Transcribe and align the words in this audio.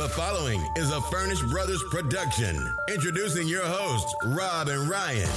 The 0.00 0.08
following 0.08 0.66
is 0.76 0.90
a 0.90 1.00
Furnish 1.02 1.42
Brothers 1.42 1.84
production. 1.90 2.74
Introducing 2.88 3.46
your 3.46 3.66
hosts, 3.66 4.14
Rob 4.28 4.68
and 4.68 4.88
Ryan. 4.88 5.28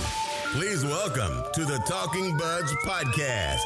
Please 0.53 0.85
welcome 0.85 1.43
to 1.51 1.65
the 1.65 1.79
Talking 1.79 2.37
Buds 2.37 2.73
podcast. 2.85 3.59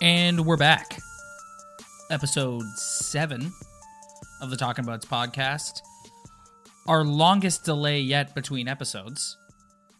And 0.00 0.46
we're 0.46 0.56
back. 0.56 0.95
Episode 2.08 2.62
seven 2.76 3.52
of 4.40 4.50
the 4.50 4.56
Talking 4.56 4.84
Buds 4.84 5.04
podcast. 5.04 5.80
Our 6.86 7.04
longest 7.04 7.64
delay 7.64 7.98
yet 7.98 8.32
between 8.32 8.68
episodes. 8.68 9.36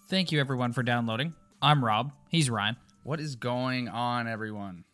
Thank 0.09 0.31
you, 0.31 0.39
everyone, 0.39 0.73
for 0.73 0.85
downloading. 0.85 1.35
I'm 1.61 1.85
Rob. 1.85 2.13
He's 2.29 2.49
Ryan. 2.49 2.77
What 3.03 3.19
is 3.19 3.35
going 3.35 3.89
on, 3.89 4.29
everyone? 4.29 4.85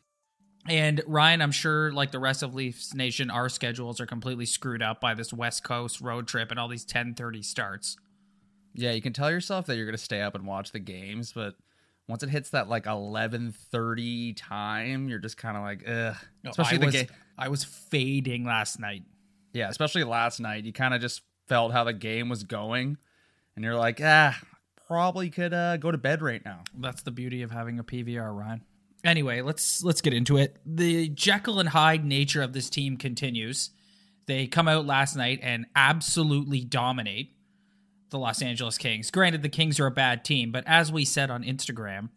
And 0.66 1.02
Ryan, 1.07 1.43
I'm 1.43 1.52
sure, 1.52 1.93
like 1.93 2.12
the 2.12 2.19
rest 2.19 2.43
of 2.43 2.55
Leafs 2.55 2.95
Nation, 2.95 3.30
our 3.30 3.51
schedules 3.51 4.01
are 4.01 4.07
completely 4.07 4.47
screwed 4.47 4.83
up 4.83 4.99
by 4.99 5.13
this 5.13 5.35
West 5.35 5.65
Coast 5.65 6.01
road 6.01 6.27
trip 6.27 6.51
and 6.51 6.59
all 6.59 6.69
these 6.69 6.87
10:30 6.87 7.45
starts. 7.45 7.97
Yeah, 8.74 8.93
you 8.93 9.02
can 9.02 9.13
tell 9.13 9.30
yourself 9.30 9.66
that 9.66 9.77
you're 9.77 9.85
going 9.85 9.99
to 9.99 10.02
stay 10.02 10.23
up 10.23 10.35
and 10.35 10.47
watch 10.47 10.73
the 10.73 10.79
games, 10.79 11.33
but 11.35 11.57
once 12.12 12.23
it 12.23 12.29
hits 12.29 12.51
that 12.51 12.69
like 12.69 12.84
11:30 12.84 14.34
time, 14.37 15.09
you're 15.09 15.19
just 15.19 15.39
kind 15.39 15.57
of 15.57 15.63
like, 15.63 15.88
ugh. 15.88 16.15
Especially 16.45 16.77
I 16.77 16.79
the 16.80 16.87
was, 16.87 16.95
game. 16.95 17.07
I 17.38 17.49
was 17.49 17.65
fading 17.65 18.45
last 18.45 18.79
night. 18.79 19.05
Yeah, 19.55 19.71
especially 19.71 20.05
last 20.05 20.38
night, 20.38 20.65
you 20.65 20.74
kind 20.74 20.93
of 20.93 21.01
just 21.01 21.23
felt 21.49 21.73
how 21.73 21.85
the 21.85 21.95
game 21.95 22.29
was 22.29 22.45
going, 22.45 22.99
and 23.57 23.65
you're 23.65 23.77
like, 23.77 23.99
ah, 24.05 24.38
probably 24.87 25.30
could 25.30 25.55
uh, 25.55 25.79
go 25.79 25.90
to 25.90 25.96
bed 25.96 26.21
right 26.21 26.45
now. 26.45 26.65
That's 26.79 27.02
the 27.02 27.10
beauty 27.10 27.40
of 27.40 27.51
having 27.51 27.79
a 27.79 27.85
PVR, 27.85 28.38
Ryan. 28.38 28.60
Anyway, 29.05 29.40
let's 29.40 29.83
let's 29.83 30.02
get 30.02 30.13
into 30.13 30.37
it. 30.37 30.59
The 30.66 31.09
Jekyll 31.09 31.60
and 31.60 31.68
Hyde 31.71 32.05
nature 32.05 32.43
of 32.43 32.52
this 32.52 32.68
team 32.68 32.99
continues. 32.99 33.71
They 34.27 34.46
come 34.46 34.68
out 34.68 34.85
last 34.85 35.16
night 35.16 35.40
and 35.43 35.65
absolutely 35.74 36.60
dominate 36.60 37.35
the 38.13 38.18
Los 38.18 38.41
Angeles 38.41 38.79
Kings. 38.79 39.10
Granted, 39.10 39.43
the 39.43 39.49
Kings 39.49 39.80
are 39.80 39.87
a 39.87 39.91
bad 39.91 40.24
team, 40.24 40.52
but 40.52 40.63
as 40.66 40.93
we 40.93 41.05
said 41.05 41.30
on 41.30 41.43
Instagram 41.43 42.10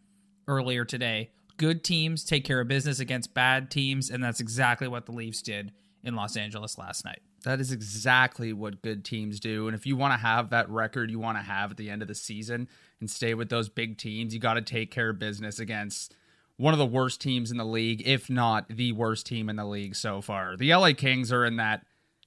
earlier 0.46 0.84
today, 0.84 1.30
good 1.56 1.82
teams 1.82 2.24
take 2.24 2.44
care 2.44 2.60
of 2.60 2.68
business 2.68 3.00
against 3.00 3.34
bad 3.34 3.70
teams, 3.70 4.08
and 4.08 4.22
that's 4.22 4.38
exactly 4.38 4.86
what 4.86 5.06
the 5.06 5.12
Leafs 5.12 5.42
did 5.42 5.72
in 6.04 6.14
Los 6.14 6.36
Angeles 6.36 6.78
last 6.78 7.04
night. 7.04 7.20
That 7.42 7.60
is 7.60 7.72
exactly 7.72 8.52
what 8.52 8.82
good 8.82 9.04
teams 9.04 9.40
do. 9.40 9.66
And 9.66 9.74
if 9.74 9.86
you 9.86 9.96
want 9.96 10.12
to 10.12 10.18
have 10.18 10.50
that 10.50 10.68
record 10.68 11.10
you 11.10 11.18
want 11.18 11.38
to 11.38 11.42
have 11.42 11.72
at 11.72 11.76
the 11.76 11.90
end 11.90 12.02
of 12.02 12.08
the 12.08 12.14
season 12.14 12.68
and 13.00 13.10
stay 13.10 13.34
with 13.34 13.48
those 13.48 13.68
big 13.68 13.98
teams, 13.98 14.34
you 14.34 14.40
got 14.40 14.54
to 14.54 14.62
take 14.62 14.90
care 14.90 15.10
of 15.10 15.18
business 15.18 15.58
against 15.58 16.14
one 16.56 16.72
of 16.72 16.78
the 16.78 16.86
worst 16.86 17.20
teams 17.20 17.50
in 17.50 17.56
the 17.56 17.64
league, 17.64 18.02
if 18.06 18.30
not 18.30 18.68
the 18.68 18.92
worst 18.92 19.26
team 19.26 19.48
in 19.48 19.56
the 19.56 19.64
league 19.64 19.94
so 19.94 20.20
far. 20.20 20.56
The 20.56 20.74
LA 20.74 20.92
Kings 20.92 21.32
are 21.32 21.44
in 21.44 21.56
that 21.56 21.84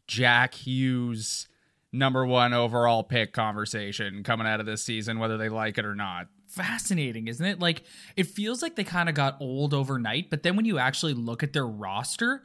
Jack 0.07 0.53
Hughes 0.53 1.47
number 1.91 2.25
one 2.25 2.53
overall 2.53 3.03
pick 3.03 3.33
conversation 3.33 4.23
coming 4.23 4.47
out 4.47 4.59
of 4.59 4.65
this 4.65 4.83
season, 4.83 5.19
whether 5.19 5.37
they 5.37 5.49
like 5.49 5.77
it 5.77 5.85
or 5.85 5.95
not. 5.95 6.27
fascinating, 6.47 7.27
isn't 7.27 7.45
it? 7.45 7.59
Like 7.59 7.83
it 8.15 8.27
feels 8.27 8.61
like 8.61 8.75
they 8.75 8.83
kind 8.83 9.09
of 9.09 9.15
got 9.15 9.37
old 9.39 9.73
overnight, 9.73 10.29
but 10.29 10.43
then 10.43 10.55
when 10.55 10.65
you 10.65 10.77
actually 10.79 11.13
look 11.13 11.43
at 11.43 11.53
their 11.53 11.67
roster, 11.67 12.41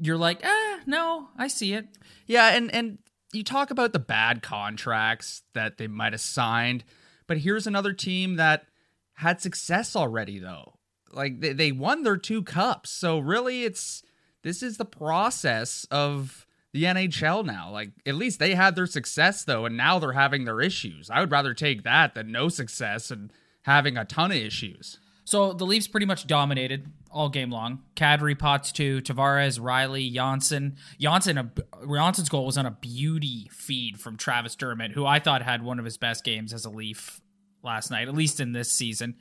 you're 0.00 0.16
like, 0.18 0.40
ah, 0.44 0.80
no, 0.86 1.28
I 1.36 1.48
see 1.48 1.74
it. 1.74 1.86
Yeah, 2.26 2.54
and 2.56 2.74
and 2.74 2.98
you 3.32 3.44
talk 3.44 3.70
about 3.70 3.92
the 3.92 3.98
bad 3.98 4.42
contracts 4.42 5.42
that 5.54 5.76
they 5.78 5.88
might 5.88 6.12
have 6.12 6.20
signed, 6.20 6.84
but 7.26 7.38
here's 7.38 7.66
another 7.66 7.92
team 7.92 8.36
that 8.36 8.66
had 9.14 9.40
success 9.40 9.94
already 9.94 10.38
though. 10.38 10.74
Like 11.12 11.40
they, 11.40 11.52
they 11.52 11.72
won 11.72 12.02
their 12.02 12.16
two 12.16 12.42
cups. 12.42 12.90
So 12.90 13.18
really 13.18 13.64
it's 13.64 14.02
this 14.42 14.62
is 14.62 14.76
the 14.76 14.84
process 14.84 15.86
of 15.90 16.46
the 16.74 16.82
NHL 16.82 17.46
now. 17.46 17.70
Like 17.70 17.92
at 18.04 18.16
least 18.16 18.40
they 18.40 18.54
had 18.56 18.74
their 18.74 18.86
success 18.86 19.44
though, 19.44 19.64
and 19.64 19.76
now 19.76 19.98
they're 20.00 20.12
having 20.12 20.44
their 20.44 20.60
issues. 20.60 21.08
I 21.08 21.20
would 21.20 21.30
rather 21.30 21.54
take 21.54 21.84
that 21.84 22.14
than 22.14 22.32
no 22.32 22.48
success 22.48 23.12
and 23.12 23.32
having 23.62 23.96
a 23.96 24.04
ton 24.04 24.32
of 24.32 24.36
issues. 24.36 24.98
So 25.24 25.52
the 25.52 25.64
Leafs 25.64 25.86
pretty 25.86 26.04
much 26.04 26.26
dominated 26.26 26.86
all 27.10 27.28
game 27.28 27.50
long. 27.50 27.82
Kadri, 27.94 28.36
Potts 28.36 28.72
two, 28.72 29.00
Tavares, 29.00 29.58
Rielly, 29.58 30.12
Johnsson. 30.12 30.76
Johnsson, 31.00 31.52
Johnsson's 31.86 32.28
goal 32.28 32.44
was 32.44 32.58
on 32.58 32.66
a 32.66 32.72
beauty 32.72 33.48
feed 33.52 34.00
from 34.00 34.16
Travis 34.16 34.56
Dermott, 34.56 34.90
who 34.92 35.06
I 35.06 35.20
thought 35.20 35.42
had 35.42 35.62
one 35.62 35.78
of 35.78 35.84
his 35.84 35.96
best 35.96 36.24
games 36.24 36.52
as 36.52 36.64
a 36.64 36.70
Leaf 36.70 37.20
last 37.62 37.92
night, 37.92 38.08
at 38.08 38.14
least 38.14 38.40
in 38.40 38.52
this 38.52 38.70
season. 38.72 39.14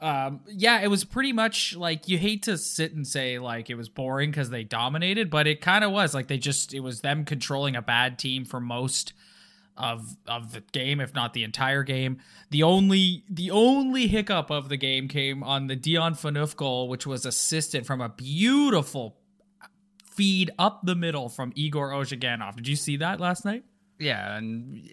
Um, 0.00 0.40
yeah, 0.48 0.80
it 0.80 0.88
was 0.88 1.04
pretty 1.04 1.32
much 1.32 1.74
like 1.74 2.08
you 2.08 2.18
hate 2.18 2.42
to 2.44 2.58
sit 2.58 2.94
and 2.94 3.06
say 3.06 3.38
like 3.38 3.70
it 3.70 3.76
was 3.76 3.88
boring 3.88 4.30
because 4.30 4.50
they 4.50 4.62
dominated, 4.62 5.30
but 5.30 5.46
it 5.46 5.60
kind 5.60 5.84
of 5.84 5.90
was 5.90 6.14
like 6.14 6.28
they 6.28 6.38
just 6.38 6.74
it 6.74 6.80
was 6.80 7.00
them 7.00 7.24
controlling 7.24 7.76
a 7.76 7.82
bad 7.82 8.18
team 8.18 8.44
for 8.44 8.60
most 8.60 9.14
of 9.76 10.16
of 10.26 10.52
the 10.52 10.60
game, 10.72 11.00
if 11.00 11.14
not 11.14 11.32
the 11.32 11.44
entire 11.44 11.82
game. 11.82 12.18
The 12.50 12.62
only 12.62 13.24
the 13.30 13.50
only 13.50 14.06
hiccup 14.06 14.50
of 14.50 14.68
the 14.68 14.76
game 14.76 15.08
came 15.08 15.42
on 15.42 15.66
the 15.66 15.76
Dion 15.76 16.14
Phaneuf 16.14 16.56
goal, 16.56 16.88
which 16.88 17.06
was 17.06 17.24
assisted 17.24 17.86
from 17.86 18.00
a 18.00 18.08
beautiful 18.08 19.16
feed 20.16 20.50
up 20.58 20.80
the 20.84 20.94
middle 20.94 21.28
from 21.28 21.52
Igor 21.54 21.90
Ozhiganov. 21.90 22.56
Did 22.56 22.68
you 22.68 22.76
see 22.76 22.96
that 22.98 23.20
last 23.20 23.44
night? 23.44 23.64
Yeah, 23.98 24.36
and 24.36 24.88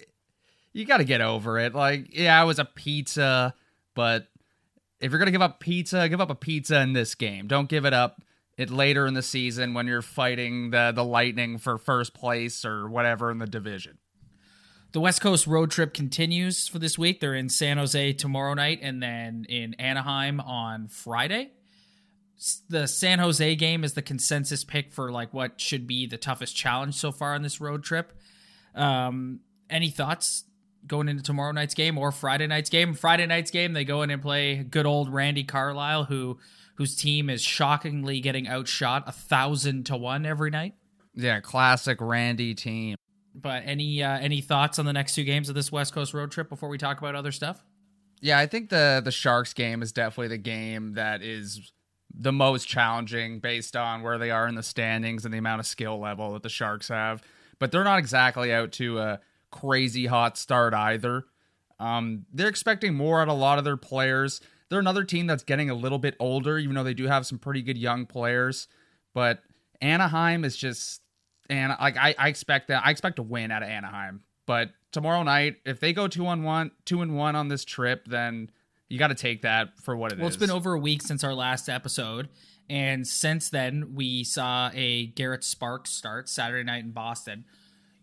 you 0.74 0.86
got 0.86 0.98
to 0.98 1.06
get 1.06 1.22
over 1.22 1.60
it. 1.60 1.74
Like, 1.74 2.08
yeah, 2.12 2.42
it 2.42 2.46
was 2.46 2.60
a 2.60 2.66
pizza, 2.66 3.54
but 3.96 4.28
if 5.04 5.12
you're 5.12 5.20
gonna 5.20 5.32
give 5.32 5.42
up 5.42 5.60
pizza, 5.60 6.08
give 6.08 6.22
up 6.22 6.30
a 6.30 6.36
pizza 6.36 6.80
in 6.82 6.94
this 6.94 7.14
game. 7.14 7.48
Don't 7.48 7.68
give 7.68 7.86
it 7.86 7.94
up 7.94 8.22
it 8.58 8.70
later 8.70 9.08
in 9.08 9.14
the 9.16 9.22
season 9.22 9.74
when 9.74 9.86
you're 9.86 10.02
fighting 10.02 10.72
the 10.72 10.92
the 10.96 11.04
Lightning 11.04 11.58
for 11.58 11.78
first 11.78 12.14
place 12.14 12.64
or 12.64 12.88
whatever 12.88 13.30
in 13.30 13.38
the 13.38 13.46
division. 13.48 13.98
The 14.94 15.00
West 15.00 15.22
Coast 15.22 15.46
road 15.48 15.72
trip 15.72 15.94
continues 15.94 16.68
for 16.68 16.80
this 16.80 16.98
week. 16.98 17.20
They're 17.20 17.34
in 17.34 17.50
San 17.50 17.78
Jose 17.78 18.14
tomorrow 18.14 18.54
night 18.54 18.80
and 18.82 19.02
then 19.02 19.46
in 19.50 19.74
Anaheim 19.76 20.40
on 20.40 20.88
Friday. 20.88 21.52
The 22.70 22.88
San 22.88 23.20
Jose 23.20 23.56
game 23.56 23.84
is 23.84 23.94
the 23.94 24.02
consensus 24.02 24.64
pick 24.64 24.94
for 24.94 25.12
like 25.12 25.34
what 25.34 25.60
should 25.60 25.88
be 25.88 26.06
the 26.06 26.18
toughest 26.18 26.56
challenge 26.56 26.96
so 26.96 27.12
far 27.12 27.34
on 27.34 27.42
this 27.42 27.60
road 27.60 27.84
trip. 27.84 28.14
Um, 28.76 29.42
any 29.70 29.90
thoughts 29.90 30.44
going 30.88 31.10
into 31.10 31.24
tomorrow 31.24 31.52
night's 31.52 31.74
game 31.74 31.98
or 31.98 32.12
Friday 32.12 32.48
night's 32.48 32.70
game? 32.70 32.94
Friday 32.94 33.26
night's 33.26 33.52
game, 33.52 33.74
they 33.74 33.86
go 33.86 34.02
in 34.02 34.10
and 34.10 34.22
play 34.22 34.58
good 34.58 34.86
old 34.86 35.14
Randy 35.14 35.44
Carlyle, 35.44 36.06
who 36.06 36.40
whose 36.76 36.96
team 36.96 37.30
is 37.30 37.42
shockingly 37.42 38.20
getting 38.20 38.48
outshot 38.48 39.04
a 39.08 39.12
thousand 39.12 39.86
to 39.86 39.98
one 39.98 40.26
every 40.26 40.50
night. 40.50 40.74
Yeah, 41.14 41.40
classic 41.40 42.00
Randy 42.02 42.56
team. 42.56 42.96
But 43.36 43.64
any 43.66 44.04
uh, 44.04 44.18
any 44.20 44.42
thoughts 44.42 44.80
on 44.80 44.86
the 44.86 44.94
next 44.94 45.16
two 45.16 45.24
games 45.24 45.50
of 45.50 45.56
this 45.56 45.72
West 45.72 45.94
Coast 45.94 46.14
road 46.14 46.32
trip 46.32 46.50
before 46.50 46.70
we 46.70 46.78
talk 46.78 47.00
about 47.00 47.16
other 47.16 47.32
stuff? 47.32 47.64
Yeah, 48.22 48.38
I 48.40 48.46
think 48.46 48.70
the 48.70 49.02
the 49.04 49.12
Sharks 49.12 49.54
game 49.54 49.82
is 49.82 49.92
definitely 49.92 50.30
the 50.30 50.38
game 50.38 50.94
that 50.94 51.22
is 51.22 51.72
the 52.16 52.32
most 52.32 52.68
challenging 52.68 53.40
based 53.40 53.76
on 53.76 54.04
where 54.04 54.20
they 54.20 54.30
are 54.30 54.48
in 54.48 54.56
the 54.56 54.64
standings 54.64 55.26
and 55.26 55.34
the 55.34 55.40
amount 55.40 55.60
of 55.60 55.66
skill 55.66 56.00
level 56.00 56.34
that 56.34 56.44
the 56.44 56.50
Sharks 56.50 56.90
have. 56.90 57.24
But 57.60 57.72
they're 57.72 57.84
not 57.84 58.00
exactly 58.00 58.54
out 58.54 58.72
to 58.74 59.00
a 59.00 59.20
crazy 59.54 60.08
hot 60.08 60.38
start 60.38 60.74
either. 60.74 61.26
Um, 61.80 62.26
they're 62.34 62.50
expecting 62.50 62.94
more 62.94 63.22
out 63.22 63.28
of 63.30 63.36
a 63.36 63.40
lot 63.40 63.58
of 63.58 63.64
their 63.64 63.78
players. 63.78 64.42
They're 64.70 64.80
another 64.80 65.04
team 65.04 65.28
that's 65.28 65.44
getting 65.44 65.70
a 65.70 65.76
little 65.76 66.00
bit 66.00 66.16
older, 66.20 66.58
even 66.58 66.76
though 66.76 66.84
they 66.84 66.94
do 66.94 67.08
have 67.08 67.26
some 67.26 67.38
pretty 67.38 67.62
good 67.62 67.78
young 67.78 68.06
players. 68.06 68.68
But 69.14 69.44
Anaheim 69.82 70.44
is 70.44 70.58
just 70.58 71.02
and 71.50 71.76
like 71.80 71.98
I, 71.98 72.16
I 72.18 72.30
expect 72.30 72.70
that 72.70 72.84
I 72.86 72.92
expect 72.92 73.18
to 73.18 73.24
win 73.24 73.52
out 73.52 73.64
of 73.64 73.70
Anaheim. 73.70 74.22
But 74.46 74.72
tomorrow 74.92 75.24
night, 75.24 75.58
if 75.66 75.80
they 75.80 75.94
go 75.94 76.08
two 76.08 76.26
on 76.28 76.44
one, 76.44 76.72
two 76.86 77.02
and 77.02 77.16
one 77.16 77.36
on 77.36 77.48
this 77.48 77.64
trip, 77.64 78.06
then 78.08 78.50
you 78.90 78.98
got 78.98 79.08
to 79.08 79.16
take 79.16 79.44
that 79.44 79.80
for 79.82 79.96
what 79.96 80.12
it 80.12 80.16
is. 80.16 80.20
Well, 80.20 80.28
it's 80.28 80.38
been 80.38 80.52
over 80.52 80.74
a 80.74 80.80
week 80.80 81.02
since 81.02 81.24
our 81.24 81.34
last 81.34 81.70
episode, 81.70 82.30
and 82.70 83.08
since 83.08 83.50
then 83.50 83.94
we 83.94 84.24
saw 84.24 84.72
a 84.74 85.08
Garrett 85.08 85.44
Sparks 85.44 85.92
start 85.92 86.30
Saturday 86.30 86.64
night 86.64 86.84
in 86.84 86.92
Boston. 86.92 87.46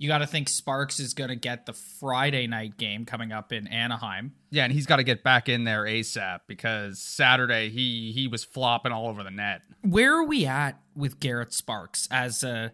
You 0.01 0.09
got 0.09 0.19
to 0.19 0.27
think 0.27 0.49
Sparks 0.49 0.99
is 0.99 1.13
going 1.13 1.29
to 1.29 1.37
get 1.37 1.67
the 1.67 1.75
Friday 1.75 2.47
night 2.47 2.79
game 2.79 3.05
coming 3.05 3.33
up 3.33 3.53
in 3.53 3.69
Anaheim. 3.69 4.33
Yeah, 4.49 4.65
and 4.65 4.73
he's 4.73 4.87
got 4.87 4.97
to 4.97 5.05
get 5.05 5.23
back 5.23 5.47
in 5.51 5.65
there 5.65 5.83
ASAP 5.85 6.41
because 6.47 6.99
Saturday 6.99 7.69
he 7.69 8.11
he 8.13 8.27
was 8.27 8.43
flopping 8.43 8.93
all 8.93 9.09
over 9.09 9.23
the 9.23 9.31
net. 9.31 9.61
Where 9.83 10.15
are 10.17 10.25
we 10.25 10.47
at 10.47 10.81
with 10.97 11.21
Garrett 11.21 11.53
Sparks 11.53 12.09
as 12.11 12.43
a 12.43 12.73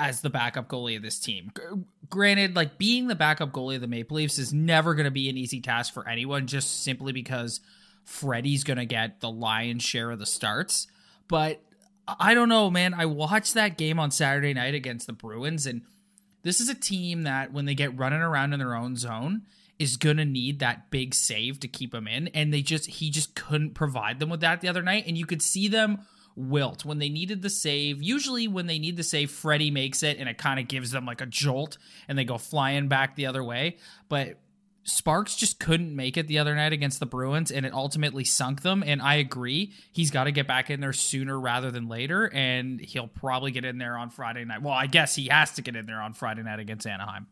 as 0.00 0.20
the 0.20 0.30
backup 0.30 0.66
goalie 0.66 0.96
of 0.96 1.02
this 1.02 1.20
team? 1.20 1.52
G- 1.56 1.62
Granted, 2.10 2.56
like 2.56 2.76
being 2.76 3.06
the 3.06 3.14
backup 3.14 3.52
goalie 3.52 3.76
of 3.76 3.80
the 3.80 3.86
Maple 3.86 4.16
Leafs 4.16 4.36
is 4.40 4.52
never 4.52 4.96
going 4.96 5.04
to 5.04 5.12
be 5.12 5.28
an 5.28 5.36
easy 5.36 5.60
task 5.60 5.94
for 5.94 6.08
anyone, 6.08 6.48
just 6.48 6.82
simply 6.82 7.12
because 7.12 7.60
Freddie's 8.04 8.64
going 8.64 8.78
to 8.78 8.84
get 8.84 9.20
the 9.20 9.30
lion's 9.30 9.84
share 9.84 10.10
of 10.10 10.18
the 10.18 10.26
starts. 10.26 10.88
But 11.28 11.62
I 12.18 12.34
don't 12.34 12.48
know, 12.48 12.68
man. 12.68 12.94
I 12.94 13.06
watched 13.06 13.54
that 13.54 13.78
game 13.78 14.00
on 14.00 14.10
Saturday 14.10 14.54
night 14.54 14.74
against 14.74 15.06
the 15.06 15.12
Bruins, 15.12 15.64
and 15.64 15.82
this 16.42 16.60
is 16.60 16.68
a 16.68 16.74
team 16.74 17.22
that 17.22 17.52
when 17.52 17.64
they 17.64 17.74
get 17.74 17.96
running 17.98 18.20
around 18.20 18.52
in 18.52 18.58
their 18.58 18.74
own 18.74 18.96
zone 18.96 19.42
is 19.78 19.96
gonna 19.96 20.24
need 20.24 20.58
that 20.58 20.90
big 20.90 21.14
save 21.14 21.60
to 21.60 21.68
keep 21.68 21.92
them 21.92 22.08
in, 22.08 22.28
and 22.28 22.52
they 22.52 22.62
just 22.62 22.86
he 22.86 23.10
just 23.10 23.34
couldn't 23.34 23.74
provide 23.74 24.18
them 24.18 24.28
with 24.28 24.40
that 24.40 24.60
the 24.60 24.68
other 24.68 24.82
night, 24.82 25.04
and 25.06 25.16
you 25.16 25.26
could 25.26 25.42
see 25.42 25.68
them 25.68 26.00
wilt 26.34 26.84
when 26.84 26.98
they 26.98 27.08
needed 27.08 27.42
the 27.42 27.50
save. 27.50 28.02
Usually, 28.02 28.48
when 28.48 28.66
they 28.66 28.78
need 28.78 28.96
the 28.96 29.02
save, 29.02 29.30
Freddie 29.30 29.70
makes 29.70 30.02
it, 30.02 30.18
and 30.18 30.28
it 30.28 30.38
kind 30.38 30.60
of 30.60 30.68
gives 30.68 30.90
them 30.90 31.04
like 31.04 31.20
a 31.20 31.26
jolt, 31.26 31.78
and 32.06 32.16
they 32.16 32.24
go 32.24 32.38
flying 32.38 32.88
back 32.88 33.16
the 33.16 33.26
other 33.26 33.42
way. 33.42 33.76
But 34.08 34.38
Sparks 34.88 35.36
just 35.36 35.60
couldn't 35.60 35.94
make 35.94 36.16
it 36.16 36.26
the 36.28 36.38
other 36.38 36.54
night 36.54 36.72
against 36.72 36.98
the 36.98 37.06
Bruins, 37.06 37.50
and 37.50 37.66
it 37.66 37.72
ultimately 37.72 38.24
sunk 38.24 38.62
them. 38.62 38.82
And 38.86 39.02
I 39.02 39.16
agree, 39.16 39.72
he's 39.92 40.10
got 40.10 40.24
to 40.24 40.32
get 40.32 40.46
back 40.46 40.70
in 40.70 40.80
there 40.80 40.92
sooner 40.92 41.38
rather 41.38 41.70
than 41.70 41.88
later, 41.88 42.30
and 42.32 42.80
he'll 42.80 43.08
probably 43.08 43.50
get 43.50 43.64
in 43.64 43.78
there 43.78 43.96
on 43.96 44.10
Friday 44.10 44.44
night. 44.44 44.62
Well, 44.62 44.74
I 44.74 44.86
guess 44.86 45.14
he 45.14 45.28
has 45.28 45.52
to 45.52 45.62
get 45.62 45.76
in 45.76 45.86
there 45.86 46.00
on 46.00 46.14
Friday 46.14 46.42
night 46.42 46.58
against 46.58 46.86
Anaheim. 46.86 47.26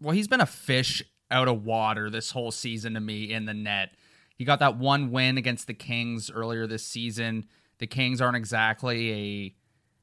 Well, 0.00 0.14
he's 0.14 0.28
been 0.28 0.40
a 0.40 0.46
fish 0.46 1.02
out 1.30 1.48
of 1.48 1.64
water 1.64 2.10
this 2.10 2.30
whole 2.30 2.50
season 2.50 2.94
to 2.94 3.00
me 3.00 3.32
in 3.32 3.46
the 3.46 3.54
net. 3.54 3.90
He 4.36 4.44
got 4.44 4.58
that 4.58 4.76
one 4.76 5.10
win 5.10 5.38
against 5.38 5.66
the 5.66 5.74
Kings 5.74 6.30
earlier 6.30 6.66
this 6.66 6.84
season. 6.84 7.46
The 7.78 7.86
Kings 7.86 8.20
aren't 8.20 8.36
exactly 8.36 9.12
a 9.12 9.54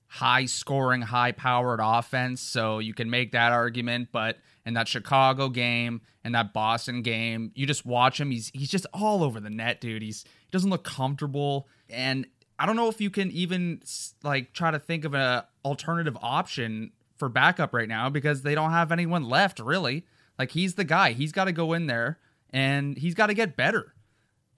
high 0.07 0.45
scoring, 0.45 1.01
high 1.01 1.33
powered 1.33 1.79
offense, 1.83 2.41
so 2.41 2.79
you 2.79 2.93
can 2.93 3.09
make 3.09 3.33
that 3.33 3.51
argument, 3.51 4.09
but 4.11 4.37
in 4.69 4.75
that 4.75 4.87
Chicago 4.87 5.49
game 5.49 5.99
and 6.23 6.35
that 6.35 6.53
Boston 6.53 7.01
game, 7.01 7.51
you 7.55 7.65
just 7.65 7.85
watch 7.85 8.21
him, 8.21 8.29
he's 8.29 8.51
he's 8.53 8.69
just 8.69 8.85
all 8.93 9.23
over 9.23 9.39
the 9.39 9.49
net, 9.49 9.81
dude. 9.81 10.03
He's 10.03 10.23
he 10.23 10.51
doesn't 10.51 10.69
look 10.69 10.83
comfortable 10.83 11.67
and 11.89 12.27
I 12.57 12.65
don't 12.65 12.75
know 12.75 12.87
if 12.87 13.01
you 13.01 13.09
can 13.09 13.31
even 13.31 13.81
like 14.23 14.53
try 14.53 14.69
to 14.69 14.79
think 14.79 15.05
of 15.05 15.15
an 15.15 15.43
alternative 15.65 16.15
option 16.21 16.91
for 17.17 17.29
backup 17.29 17.73
right 17.73 17.87
now 17.87 18.09
because 18.09 18.43
they 18.43 18.53
don't 18.53 18.71
have 18.71 18.91
anyone 18.91 19.23
left 19.23 19.59
really. 19.59 20.05
Like 20.37 20.51
he's 20.51 20.75
the 20.75 20.83
guy. 20.83 21.13
He's 21.13 21.31
got 21.31 21.45
to 21.45 21.51
go 21.51 21.73
in 21.73 21.87
there 21.87 22.19
and 22.51 22.95
he's 22.97 23.15
got 23.15 23.27
to 23.27 23.33
get 23.33 23.57
better. 23.57 23.95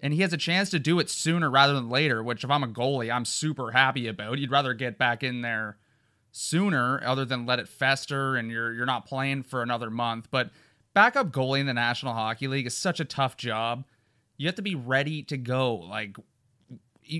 And 0.01 0.13
he 0.13 0.21
has 0.23 0.33
a 0.33 0.37
chance 0.37 0.71
to 0.71 0.79
do 0.79 0.99
it 0.99 1.09
sooner 1.09 1.49
rather 1.49 1.73
than 1.73 1.89
later, 1.89 2.21
which 2.21 2.43
if 2.43 2.49
I'm 2.49 2.63
a 2.63 2.67
goalie, 2.67 3.13
I'm 3.13 3.23
super 3.23 3.71
happy 3.71 4.07
about. 4.07 4.39
You'd 4.39 4.51
rather 4.51 4.73
get 4.73 4.97
back 4.97 5.23
in 5.23 5.41
there 5.41 5.77
sooner 6.31 7.01
other 7.05 7.25
than 7.25 7.45
let 7.45 7.59
it 7.59 7.67
fester 7.67 8.35
and 8.35 8.49
you're 8.49 8.73
you're 8.73 8.85
not 8.85 9.05
playing 9.05 9.43
for 9.43 9.61
another 9.61 9.89
month. 9.89 10.27
But 10.31 10.49
backup 10.93 11.31
goalie 11.31 11.59
in 11.59 11.65
the 11.65 11.73
National 11.73 12.13
Hockey 12.13 12.47
League 12.47 12.67
is 12.67 12.77
such 12.77 12.99
a 12.99 13.05
tough 13.05 13.37
job. 13.37 13.85
You 14.37 14.47
have 14.47 14.55
to 14.55 14.61
be 14.61 14.75
ready 14.75 15.23
to 15.23 15.37
go. 15.37 15.75
Like 15.75 16.17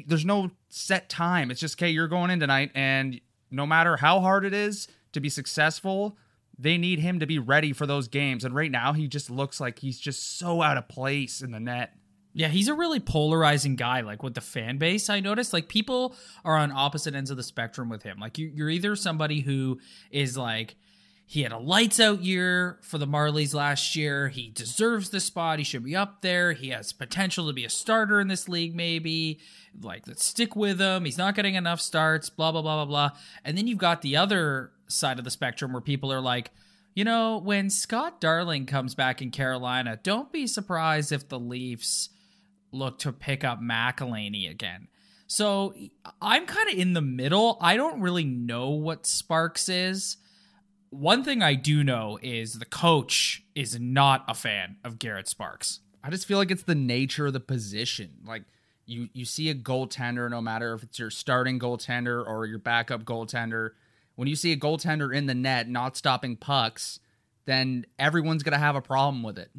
there's 0.08 0.26
no 0.26 0.52
set 0.70 1.10
time. 1.10 1.52
It's 1.52 1.60
just 1.60 1.78
okay, 1.78 1.90
you're 1.90 2.08
going 2.08 2.32
in 2.32 2.40
tonight 2.40 2.72
and 2.74 3.20
no 3.52 3.66
matter 3.66 3.98
how 3.98 4.22
hard 4.22 4.46
it 4.46 4.54
is 4.54 4.88
to 5.12 5.20
be 5.20 5.30
successful, 5.30 6.18
they 6.58 6.78
need 6.78 7.00
him 7.00 7.20
to 7.20 7.26
be 7.26 7.40
ready 7.40 7.74
for 7.74 7.86
those 7.86 8.08
games. 8.08 8.46
And 8.46 8.56
right 8.56 8.72
now, 8.72 8.94
he 8.94 9.08
just 9.08 9.30
looks 9.30 9.60
like 9.60 9.80
he's 9.80 10.00
just 10.00 10.38
so 10.38 10.62
out 10.62 10.78
of 10.78 10.88
place 10.88 11.42
in 11.42 11.52
the 11.52 11.60
net. 11.60 11.94
Yeah, 12.34 12.48
he's 12.48 12.68
a 12.68 12.74
really 12.74 13.00
polarizing 13.00 13.76
guy. 13.76 14.02
Like 14.02 14.24
with 14.24 14.36
the 14.36 14.42
fan 14.42 14.78
base, 14.78 15.10
I 15.10 15.20
noticed 15.20 15.54
like 15.54 15.68
people 15.68 16.16
are 16.46 16.56
on 16.56 16.72
opposite 16.72 17.14
ends 17.14 17.30
of 17.30 17.38
the 17.38 17.44
spectrum 17.44 17.90
with 17.90 18.04
him. 18.04 18.20
Like 18.20 18.38
you, 18.38 18.52
you're 18.54 18.70
either 18.70 18.96
somebody 18.96 19.42
who 19.42 19.80
is 20.12 20.38
like, 20.38 20.76
he 21.26 21.44
had 21.44 21.54
a 21.54 21.58
lights 21.58 22.00
out 22.02 22.22
year 22.22 22.78
for 22.82 22.98
the 22.98 23.08
Marlies 23.08 23.54
last 23.54 23.96
year. 23.96 24.28
He 24.28 24.50
deserves 24.50 25.12
the 25.12 25.22
spot. 25.22 25.60
He 25.60 25.64
should 25.64 25.84
be 25.84 25.96
up 25.96 26.22
there. 26.22 26.52
He 26.52 26.72
has 26.72 26.92
potential 26.92 27.48
to 27.48 27.54
be 27.54 27.64
a 27.64 27.70
starter 27.70 28.20
in 28.20 28.28
this 28.28 28.50
league, 28.50 28.76
maybe. 28.76 29.40
Like, 29.82 30.06
let's 30.10 30.26
stick 30.26 30.58
with 30.58 30.82
him. 30.82 31.06
He's 31.06 31.18
not 31.18 31.36
getting 31.36 31.56
enough 31.56 31.80
starts, 31.80 32.30
blah, 32.30 32.52
blah, 32.52 32.62
blah, 32.62 32.84
blah, 32.84 33.10
blah. 33.10 33.18
And 33.46 33.58
then 33.58 33.66
you've 33.66 33.78
got 33.78 34.02
the 34.02 34.18
other 34.18 34.72
side 34.88 35.20
of 35.20 35.24
the 35.24 35.32
spectrum 35.32 35.72
where 35.72 35.82
people 35.82 36.12
are 36.12 36.20
like, 36.20 36.52
you 36.96 37.06
know, 37.06 37.38
when 37.38 37.70
Scott 37.70 38.20
Darling 38.20 38.66
comes 38.66 38.94
back 38.94 39.22
in 39.22 39.32
Carolina, 39.32 40.00
don't 40.04 40.34
be 40.34 40.46
surprised 40.46 41.14
if 41.14 41.30
the 41.30 41.40
Leafs 41.40 42.10
look 42.72 43.00
to 43.00 43.12
pick 43.12 43.44
up 43.44 43.62
McElhinney 43.62 44.50
again. 44.50 44.88
So 45.28 45.74
I'm 46.22 46.46
kind 46.46 46.70
of 46.70 46.78
in 46.78 46.94
the 46.94 47.02
middle. 47.02 47.58
I 47.62 47.78
don't 47.78 48.02
really 48.02 48.26
know 48.26 48.72
what 48.72 49.06
Sparks 49.06 49.70
is. 49.70 50.18
One 50.90 51.24
thing 51.24 51.42
I 51.42 51.54
do 51.54 51.86
know 51.86 52.20
is 52.22 52.56
the 52.60 52.66
coach 52.66 53.44
is 53.56 53.80
not 53.80 54.26
a 54.28 54.34
fan 54.34 54.76
of 54.84 55.00
Garrett 55.00 55.30
Sparks. 55.30 55.80
I 56.04 56.10
just 56.10 56.28
feel 56.28 56.38
like 56.38 56.52
it's 56.52 56.64
the 56.64 56.76
nature 56.76 57.28
of 57.28 57.34
the 57.34 57.40
position. 57.40 58.18
Like 58.26 58.44
you 58.86 59.08
you 59.14 59.24
see 59.24 59.50
a 59.50 59.56
goaltender, 59.56 60.30
no 60.30 60.42
matter 60.42 60.74
if 60.74 60.84
it's 60.84 61.00
your 61.00 61.10
starting 61.10 61.60
goaltender 61.60 62.28
or 62.28 62.46
your 62.46 62.60
backup 62.60 63.04
goaltender, 63.06 63.70
when 64.16 64.28
you 64.28 64.36
see 64.36 64.52
a 64.52 64.58
goaltender 64.58 65.16
in 65.16 65.28
the 65.28 65.36
net 65.36 65.70
not 65.70 65.96
stopping 65.96 66.36
pucks, 66.36 67.00
then 67.46 67.86
everyone's 67.98 68.44
gonna 68.44 68.58
have 68.58 68.76
a 68.76 68.82
problem 68.82 69.24
with 69.24 69.40
it. 69.40 69.52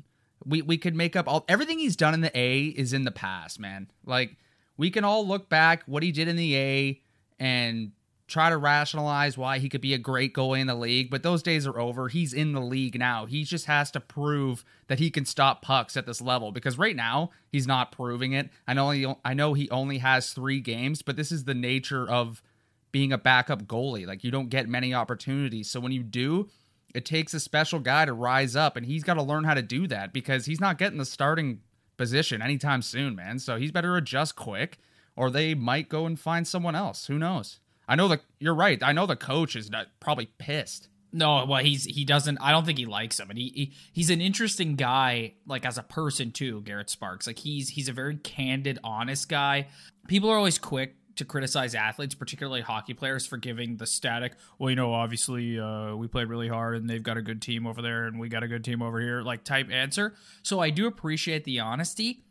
We 0.45 0.63
we 0.63 0.79
could 0.79 0.95
make 0.95 1.17
up 1.17 1.29
all 1.29 1.45
everything 1.49 1.79
he's 1.79 1.97
done 1.97 2.15
in 2.15 2.21
the 2.21 2.37
A 2.37 2.67
is 2.67 2.93
in 2.93 3.05
the 3.05 3.11
past, 3.11 3.61
man. 3.61 3.91
Like 4.05 4.37
we 4.77 4.91
can 4.91 5.05
all 5.05 5.27
look 5.27 5.49
back 5.49 5.83
what 5.87 6.03
he 6.03 6.13
did 6.13 6.29
in 6.29 6.37
the 6.37 6.57
A 6.57 7.01
and 7.39 7.93
try 8.33 8.49
to 8.49 8.57
rationalize 8.57 9.37
why 9.37 9.59
he 9.59 9.69
could 9.69 9.83
be 9.83 9.93
a 9.93 9.99
great 9.99 10.33
goalie 10.33 10.61
in 10.61 10.67
the 10.67 10.75
league, 10.75 11.11
but 11.11 11.23
those 11.23 11.43
days 11.43 11.67
are 11.67 11.79
over. 11.79 12.09
He's 12.09 12.33
in 12.33 12.53
the 12.53 12.61
league 12.61 12.99
now. 12.99 13.27
He 13.27 13.45
just 13.45 13.67
has 13.67 13.91
to 13.91 14.01
prove 14.01 14.65
that 14.87 14.99
he 14.99 15.11
can 15.11 15.27
stop 15.27 15.61
pucks 15.61 15.99
at 15.99 16.07
this 16.07 16.21
level 16.21 16.51
because 16.51 16.79
right 16.79 16.97
now 16.97 17.31
he's 17.51 17.67
not 17.67 17.93
proving 17.93 18.33
it. 18.33 18.49
I 18.67 18.73
know 18.73 18.91
he, 18.91 19.15
I 19.23 19.35
know 19.35 19.53
he 19.53 19.69
only 19.69 19.99
has 19.99 20.33
3 20.33 20.61
games, 20.61 21.03
but 21.03 21.17
this 21.17 21.31
is 21.31 21.45
the 21.45 21.55
nature 21.55 22.09
of 22.09 22.43
being 22.91 23.13
a 23.13 23.19
backup 23.19 23.65
goalie. 23.65 24.07
Like 24.07 24.25
you 24.25 24.31
don't 24.31 24.49
get 24.49 24.67
many 24.67 24.95
opportunities. 24.95 25.71
So 25.71 25.79
when 25.81 25.93
you 25.93 26.03
do, 26.03 26.49
it 26.95 27.05
takes 27.05 27.35
a 27.35 27.41
special 27.41 27.79
guy 27.79 28.05
to 28.05 28.13
rise 28.13 28.57
up 28.57 28.77
and 28.77 28.87
he's 28.87 29.05
got 29.05 29.15
to 29.15 29.23
learn 29.23 29.45
how 29.45 29.55
to 29.55 29.63
do 29.63 29.87
that 29.89 30.13
because 30.13 30.47
he's 30.47 30.61
not 30.61 30.79
getting 30.79 30.99
the 30.99 31.05
starting 31.05 31.61
position 31.97 32.43
anytime 32.43 32.83
soon, 32.83 33.15
man. 33.15 33.39
So 33.39 33.57
he's 33.57 33.73
better 33.73 33.97
adjust 33.97 34.37
quick 34.37 34.79
or 35.17 35.31
they 35.31 35.55
might 35.55 35.89
go 35.89 36.07
and 36.07 36.19
find 36.19 36.47
someone 36.47 36.75
else. 36.75 37.07
Who 37.07 37.19
knows? 37.19 37.61
I 37.89 37.97
know 37.97 38.09
that 38.09 38.23
you're 38.39 38.55
right. 38.55 38.83
I 38.83 38.93
know 38.93 39.07
the 39.07 39.17
coach 39.17 39.57
is 39.57 39.71
not, 39.71 39.89
probably 40.01 40.27
pissed. 40.39 40.89
No, 41.15 41.45
well, 41.45 41.63
he's 41.63 41.85
he 41.85 42.07
doesn't. 42.07 42.39
I 42.41 42.53
don't 42.53 42.65
think 42.65 42.79
he 42.79 42.87
likes 42.87 43.21
him, 43.21 43.29
and 43.29 43.39
he, 43.39 43.53
he 43.55 43.73
he's 43.93 44.09
an 44.09 44.23
interesting 44.23 44.77
guy, 44.77 45.35
like 45.47 45.67
as 45.67 45.77
a 45.77 45.83
person 45.83 46.33
too. 46.33 46.63
Garrett 46.63 46.89
Sparks, 46.89 47.27
like 47.27 47.41
he's 47.41 47.69
he's 47.69 47.91
a 47.91 47.93
very 47.93 48.17
candid, 48.17 48.79
honest 48.83 49.29
guy. 49.29 49.67
People 50.09 50.31
are 50.31 50.39
always 50.39 50.59
quick 50.59 50.97
to 51.17 51.25
criticize 51.25 51.75
athletes, 51.75 52.15
particularly 52.15 52.61
hockey 52.61 52.95
players, 52.95 53.27
for 53.27 53.37
giving 53.37 53.77
the 53.77 53.87
static. 53.87 54.35
Well, 54.59 54.71
you 54.71 54.77
know, 54.77 54.93
obviously 54.93 55.59
uh, 55.59 55.95
we 55.95 56.09
played 56.09 56.29
really 56.29 56.49
hard, 56.49 56.77
and 56.77 56.89
they've 56.89 57.03
got 57.03 57.17
a 57.17 57.23
good 57.23 57.43
team 57.43 57.67
over 57.67 57.83
there, 57.83 58.07
and 58.07 58.19
we 58.19 58.29
got 58.29 58.43
a 58.43 58.49
good 58.49 58.65
team 58.65 58.83
over 58.83 59.01
here, 59.01 59.23
like 59.23 59.45
type 59.45 59.71
answer. 59.71 60.15
So 60.43 60.61
I 60.61 60.71
do 60.71 60.87
appreciate 60.87 61.45
the 61.45 61.61
honesty. 61.61 62.25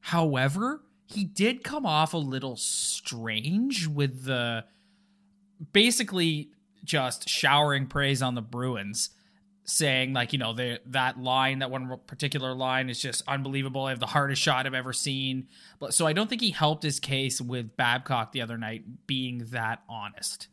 However, 0.00 0.82
he 1.06 1.24
did 1.24 1.64
come 1.64 1.86
off 1.86 2.14
a 2.14 2.18
little 2.18 2.56
strange 2.56 3.86
with 3.86 4.24
the 4.24 4.64
basically 5.72 6.50
just 6.84 7.28
showering 7.28 7.86
praise 7.86 8.22
on 8.22 8.34
the 8.34 8.42
Bruins 8.42 9.10
saying 9.66 10.12
like 10.12 10.32
you 10.32 10.38
know 10.38 10.52
the 10.52 10.80
that 10.86 11.20
line 11.20 11.58
that 11.58 11.70
one 11.70 11.98
particular 12.06 12.54
line 12.54 12.88
is 12.88 13.00
just 13.00 13.22
unbelievable. 13.26 13.84
I 13.84 13.90
have 13.90 14.00
the 14.00 14.06
hardest 14.06 14.40
shot 14.40 14.66
i've 14.66 14.74
ever 14.74 14.92
seen. 14.92 15.48
But 15.78 15.92
so 15.92 16.06
i 16.06 16.12
don't 16.12 16.28
think 16.28 16.40
he 16.40 16.52
helped 16.52 16.84
his 16.84 17.00
case 17.00 17.40
with 17.40 17.76
babcock 17.76 18.32
the 18.32 18.40
other 18.40 18.56
night 18.56 19.06
being 19.06 19.46
that 19.50 19.82
honest. 19.88 20.48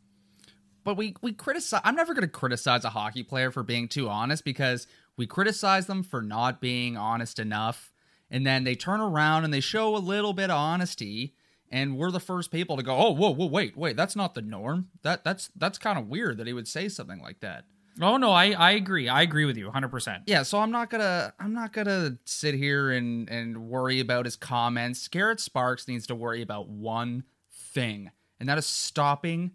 But 0.84 0.98
we 0.98 1.16
we 1.22 1.32
criticize 1.32 1.82
i'm 1.84 1.96
never 1.96 2.14
going 2.14 2.24
to 2.24 2.28
criticize 2.28 2.84
a 2.84 2.90
hockey 2.90 3.24
player 3.24 3.52
for 3.52 3.62
being 3.64 3.88
too 3.88 4.10
honest 4.10 4.44
because 4.44 4.88
we 5.16 5.28
criticize 5.28 5.86
them 5.86 6.02
for 6.02 6.22
not 6.22 6.60
being 6.60 6.98
honest 6.98 7.38
enough. 7.38 7.94
And 8.32 8.48
then 8.48 8.64
they 8.64 8.74
turn 8.74 9.00
around 9.00 9.44
and 9.44 9.54
they 9.54 9.60
show 9.60 9.96
a 9.96 10.00
little 10.00 10.34
bit 10.34 10.50
of 10.50 10.58
honesty 10.58 11.36
and 11.72 11.98
we're 11.98 12.10
the 12.10 12.20
first 12.20 12.52
people 12.52 12.78
to 12.78 12.84
go 12.84 12.98
oh 12.98 13.12
whoa 13.12 13.30
whoa 13.30 13.46
wait 13.46 13.78
wait 13.78 13.96
that's 13.96 14.16
not 14.16 14.34
the 14.34 14.42
norm. 14.42 14.90
That 15.04 15.24
that's 15.24 15.52
that's 15.56 15.78
kind 15.78 16.00
of 16.00 16.08
weird 16.08 16.40
that 16.40 16.48
he 16.48 16.54
would 16.54 16.68
say 16.68 16.90
something 16.90 17.22
like 17.22 17.42
that 17.42 17.66
Oh 18.02 18.18
no, 18.18 18.32
I 18.32 18.52
I 18.52 18.72
agree. 18.72 19.08
I 19.08 19.22
agree 19.22 19.46
with 19.46 19.58
you 19.58 19.70
100%. 19.70 20.24
Yeah, 20.26 20.44
so 20.44 20.60
I'm 20.60 20.72
not 20.72 20.90
going 20.90 21.02
to 21.02 21.34
I'm 21.40 21.54
not 21.54 21.74
going 21.74 21.88
to 21.88 22.18
sit 22.26 22.56
here 22.56 22.92
and 22.92 23.30
and 23.30 23.70
worry 23.70 24.00
about 24.00 24.26
his 24.26 24.36
comments. 24.36 25.08
Garrett 25.08 25.40
Sparks 25.40 25.88
needs 25.88 26.08
to 26.08 26.16
worry 26.16 26.42
about 26.42 26.68
one 26.70 27.24
thing, 27.52 28.12
and 28.40 28.50
that 28.50 28.58
is 28.58 28.66
stopping 28.66 29.52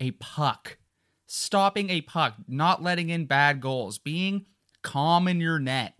a 0.00 0.12
puck. 0.12 0.78
Stopping 1.28 1.90
a 1.90 2.02
puck, 2.02 2.36
not 2.46 2.82
letting 2.82 3.10
in 3.10 3.26
bad 3.26 3.60
goals, 3.60 3.98
being 3.98 4.46
calm 4.82 5.26
in 5.26 5.40
your 5.40 5.58
net. 5.58 5.94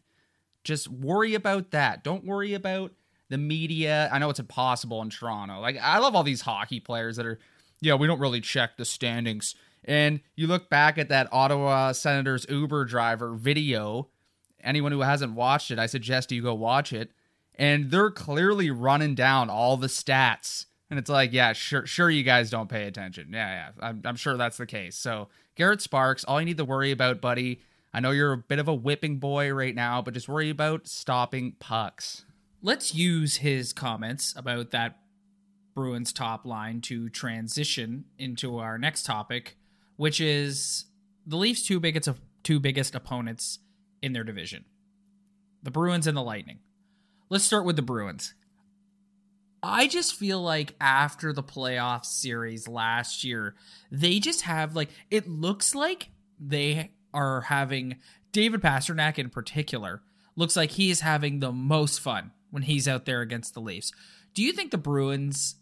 Just 0.62 0.88
worry 0.88 1.35
about 1.35 1.73
that. 1.73 2.05
Don't 2.05 2.25
worry 2.25 2.55
about 2.55 2.93
the 3.28 3.38
media. 3.38 4.09
I 4.12 4.19
know 4.19 4.31
it's 4.31 4.38
impossible 4.38 5.02
in 5.02 5.11
Toronto. 5.11 5.61
Like 5.61 5.78
I 5.81 5.99
love 5.99 6.14
all 6.14 6.23
these 6.23 6.43
hockey 6.43 6.81
players 6.81 7.16
that 7.16 7.26
are 7.26 7.38
yeah, 7.81 7.95
we 7.95 8.07
don't 8.07 8.21
really 8.21 8.40
check 8.40 8.76
the 8.76 8.85
standings 8.85 9.55
and 9.87 10.21
you 10.35 10.47
look 10.47 10.69
back 10.69 10.99
at 10.99 11.09
that 11.09 11.28
Ottawa 11.33 11.93
Senators 11.93 12.45
Uber 12.49 12.85
driver 12.85 13.35
video. 13.35 14.09
Anyone 14.62 14.93
who 14.93 15.00
hasn't 15.00 15.35
watched 15.35 15.71
it, 15.71 15.78
I 15.78 15.87
suggest 15.87 16.33
you 16.33 16.43
go 16.43 16.55
watch 16.55 16.93
it. 16.93 17.12
And 17.55 17.90
they're 17.90 18.11
clearly 18.11 18.71
running 18.71 19.14
down 19.14 19.49
all 19.49 19.76
the 19.76 19.87
stats 19.87 20.66
And 20.88 20.99
it's 20.99 21.11
like, 21.11 21.33
yeah, 21.33 21.52
sure, 21.52 21.87
sure, 21.87 22.11
you 22.11 22.23
guys 22.23 22.50
don't 22.50 22.69
pay 22.69 22.87
attention. 22.87 23.31
Yeah, 23.33 23.49
yeah, 23.49 23.87
I'm, 23.87 24.02
I'm 24.05 24.16
sure 24.16 24.37
that's 24.37 24.57
the 24.57 24.66
case. 24.66 24.97
So 24.97 25.28
Garrett 25.57 25.83
Sparks, 25.83 26.25
all 26.25 26.40
you 26.40 26.47
need 26.47 26.59
to 26.59 26.64
worry 26.64 26.93
about, 26.93 27.21
buddy. 27.21 27.61
I 27.93 28.00
know 28.00 28.11
you're 28.12 28.33
a 28.33 28.38
bit 28.38 28.59
of 28.59 28.69
a 28.69 28.75
whipping 28.75 29.19
boy 29.19 29.52
right 29.52 29.75
now, 29.75 30.00
but 30.02 30.14
just 30.14 30.28
worry 30.28 30.50
about 30.50 30.87
stopping 30.87 31.57
pucks. 31.59 32.25
Let's 32.62 32.95
use 32.95 33.37
his 33.37 33.73
comments 33.73 34.35
about 34.37 34.71
that 34.71 34.99
Bruins 35.75 36.12
top 36.12 36.47
line 36.47 36.81
to 36.83 37.09
transition 37.09 38.05
into 38.19 38.59
our 38.59 38.78
next 38.78 39.05
topic, 39.05 39.57
which 39.96 40.20
is 40.20 40.86
the 41.26 41.36
Leafs' 41.36 41.62
two 41.62 41.80
biggest 41.80 42.08
two 42.42 42.60
biggest 42.60 42.94
opponents 42.94 43.58
in 44.02 44.12
their 44.12 44.24
division, 44.24 44.64
the 45.62 45.70
Bruins 45.70 46.06
and 46.06 46.16
the 46.16 46.22
Lightning. 46.22 46.60
Let's 47.28 47.44
start 47.44 47.64
with 47.64 47.76
the 47.76 47.82
Bruins. 47.82 48.34
I 49.62 49.88
just 49.88 50.14
feel 50.14 50.40
like 50.40 50.74
after 50.80 51.32
the 51.32 51.42
playoff 51.42 52.04
series 52.04 52.68
last 52.68 53.24
year, 53.24 53.56
they 53.90 54.20
just 54.20 54.42
have 54.42 54.76
like 54.76 54.90
it 55.10 55.28
looks 55.28 55.74
like 55.74 56.10
they 56.38 56.92
are 57.12 57.42
having 57.42 57.96
David 58.32 58.60
Pastrnak 58.60 59.18
in 59.18 59.30
particular 59.30 60.02
looks 60.36 60.56
like 60.56 60.72
he 60.72 60.90
is 60.90 61.00
having 61.00 61.40
the 61.40 61.50
most 61.50 62.00
fun 62.00 62.30
when 62.50 62.62
he's 62.62 62.86
out 62.86 63.06
there 63.06 63.22
against 63.22 63.54
the 63.54 63.60
Leafs. 63.60 63.90
Do 64.34 64.42
you 64.42 64.52
think 64.52 64.70
the 64.70 64.78
Bruins 64.78 65.56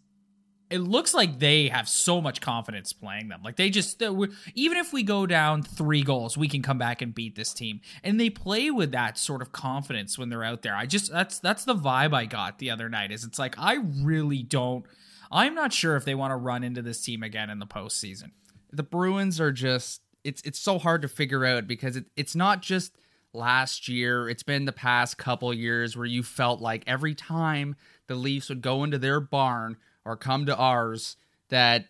it 0.70 0.78
looks 0.78 1.14
like 1.14 1.38
they 1.38 1.68
have 1.68 1.88
so 1.88 2.20
much 2.20 2.40
confidence 2.40 2.92
playing 2.92 3.28
them. 3.28 3.40
Like 3.44 3.56
they 3.56 3.70
just 3.70 4.02
even 4.02 4.76
if 4.76 4.92
we 4.92 5.02
go 5.02 5.26
down 5.26 5.62
3 5.62 6.02
goals, 6.02 6.36
we 6.36 6.48
can 6.48 6.62
come 6.62 6.78
back 6.78 7.02
and 7.02 7.14
beat 7.14 7.36
this 7.36 7.52
team. 7.52 7.80
And 8.02 8.18
they 8.18 8.30
play 8.30 8.70
with 8.70 8.92
that 8.92 9.18
sort 9.18 9.42
of 9.42 9.52
confidence 9.52 10.18
when 10.18 10.30
they're 10.30 10.44
out 10.44 10.62
there. 10.62 10.74
I 10.74 10.86
just 10.86 11.12
that's 11.12 11.38
that's 11.38 11.64
the 11.64 11.74
vibe 11.74 12.14
I 12.14 12.24
got 12.24 12.58
the 12.58 12.70
other 12.70 12.88
night. 12.88 13.12
Is 13.12 13.24
it's 13.24 13.38
like 13.38 13.54
I 13.58 13.78
really 14.02 14.42
don't 14.42 14.84
I'm 15.30 15.54
not 15.54 15.72
sure 15.72 15.96
if 15.96 16.04
they 16.04 16.14
want 16.14 16.30
to 16.30 16.36
run 16.36 16.62
into 16.62 16.82
this 16.82 17.02
team 17.02 17.22
again 17.22 17.50
in 17.50 17.58
the 17.58 17.66
postseason. 17.66 18.30
The 18.72 18.82
Bruins 18.82 19.40
are 19.40 19.52
just 19.52 20.00
it's 20.22 20.40
it's 20.42 20.58
so 20.58 20.78
hard 20.78 21.02
to 21.02 21.08
figure 21.08 21.44
out 21.44 21.66
because 21.66 21.96
it, 21.96 22.06
it's 22.16 22.34
not 22.34 22.62
just 22.62 22.96
last 23.32 23.88
year. 23.88 24.28
It's 24.28 24.42
been 24.42 24.64
the 24.64 24.72
past 24.72 25.18
couple 25.18 25.52
years 25.52 25.96
where 25.96 26.06
you 26.06 26.22
felt 26.22 26.60
like 26.60 26.84
every 26.86 27.14
time 27.14 27.76
the 28.06 28.14
Leafs 28.14 28.48
would 28.48 28.62
go 28.62 28.84
into 28.84 28.98
their 28.98 29.20
barn 29.20 29.76
or 30.04 30.16
come 30.16 30.46
to 30.46 30.56
ours 30.56 31.16
that 31.48 31.86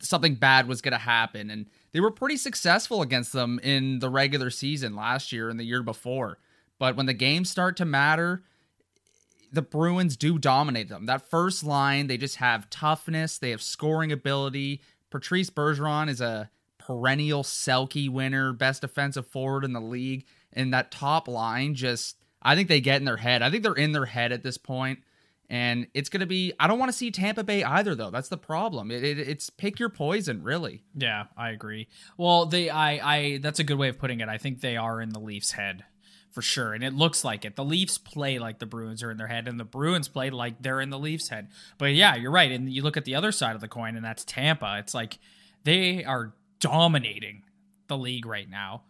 something 0.00 0.34
bad 0.34 0.66
was 0.66 0.80
going 0.80 0.92
to 0.92 0.98
happen. 0.98 1.50
And 1.50 1.66
they 1.92 2.00
were 2.00 2.10
pretty 2.10 2.36
successful 2.36 3.02
against 3.02 3.32
them 3.32 3.58
in 3.62 4.00
the 4.00 4.10
regular 4.10 4.50
season 4.50 4.96
last 4.96 5.32
year 5.32 5.48
and 5.48 5.58
the 5.58 5.64
year 5.64 5.82
before. 5.82 6.38
But 6.78 6.96
when 6.96 7.06
the 7.06 7.14
games 7.14 7.50
start 7.50 7.76
to 7.76 7.84
matter, 7.84 8.42
the 9.52 9.62
Bruins 9.62 10.16
do 10.16 10.38
dominate 10.38 10.88
them. 10.88 11.06
That 11.06 11.28
first 11.28 11.62
line, 11.62 12.06
they 12.06 12.16
just 12.16 12.36
have 12.36 12.70
toughness, 12.70 13.38
they 13.38 13.50
have 13.50 13.62
scoring 13.62 14.10
ability. 14.10 14.80
Patrice 15.10 15.50
Bergeron 15.50 16.08
is 16.08 16.22
a 16.22 16.50
perennial 16.78 17.42
Selke 17.42 18.08
winner, 18.08 18.52
best 18.52 18.80
defensive 18.80 19.26
forward 19.26 19.64
in 19.64 19.74
the 19.74 19.80
league. 19.80 20.24
And 20.54 20.72
that 20.72 20.90
top 20.90 21.28
line 21.28 21.74
just, 21.74 22.16
I 22.42 22.56
think 22.56 22.68
they 22.68 22.80
get 22.80 22.96
in 22.96 23.04
their 23.04 23.18
head. 23.18 23.42
I 23.42 23.50
think 23.50 23.62
they're 23.62 23.74
in 23.74 23.92
their 23.92 24.06
head 24.06 24.32
at 24.32 24.42
this 24.42 24.58
point. 24.58 25.00
And 25.52 25.86
it's 25.92 26.08
going 26.08 26.20
to 26.20 26.26
be, 26.26 26.54
I 26.58 26.66
don't 26.66 26.78
want 26.78 26.90
to 26.90 26.96
see 26.96 27.10
Tampa 27.10 27.44
Bay 27.44 27.62
either, 27.62 27.94
though. 27.94 28.10
That's 28.10 28.30
the 28.30 28.38
problem. 28.38 28.90
It, 28.90 29.04
it, 29.04 29.18
it's 29.18 29.50
pick 29.50 29.78
your 29.78 29.90
poison, 29.90 30.42
really. 30.42 30.82
Yeah, 30.94 31.24
I 31.36 31.50
agree. 31.50 31.88
Well, 32.16 32.46
they, 32.46 32.70
I, 32.70 33.16
I, 33.16 33.36
that's 33.36 33.58
a 33.58 33.64
good 33.64 33.76
way 33.76 33.90
of 33.90 33.98
putting 33.98 34.20
it. 34.20 34.30
I 34.30 34.38
think 34.38 34.62
they 34.62 34.78
are 34.78 34.98
in 34.98 35.10
the 35.10 35.20
Leafs' 35.20 35.50
head 35.50 35.84
for 36.30 36.40
sure. 36.40 36.72
And 36.72 36.82
it 36.82 36.94
looks 36.94 37.22
like 37.22 37.44
it. 37.44 37.54
The 37.54 37.66
Leafs 37.66 37.98
play 37.98 38.38
like 38.38 38.60
the 38.60 38.66
Bruins 38.66 39.02
are 39.02 39.10
in 39.10 39.18
their 39.18 39.26
head, 39.26 39.46
and 39.46 39.60
the 39.60 39.64
Bruins 39.64 40.08
play 40.08 40.30
like 40.30 40.62
they're 40.62 40.80
in 40.80 40.88
the 40.88 40.98
Leafs' 40.98 41.28
head. 41.28 41.48
But 41.76 41.92
yeah, 41.92 42.14
you're 42.14 42.30
right. 42.30 42.50
And 42.50 42.72
you 42.72 42.82
look 42.82 42.96
at 42.96 43.04
the 43.04 43.14
other 43.14 43.30
side 43.30 43.54
of 43.54 43.60
the 43.60 43.68
coin, 43.68 43.94
and 43.94 44.04
that's 44.04 44.24
Tampa. 44.24 44.78
It's 44.78 44.94
like 44.94 45.18
they 45.64 46.02
are 46.02 46.32
dominating 46.60 47.42
the 47.88 47.98
league 47.98 48.24
right 48.24 48.48
now, 48.48 48.84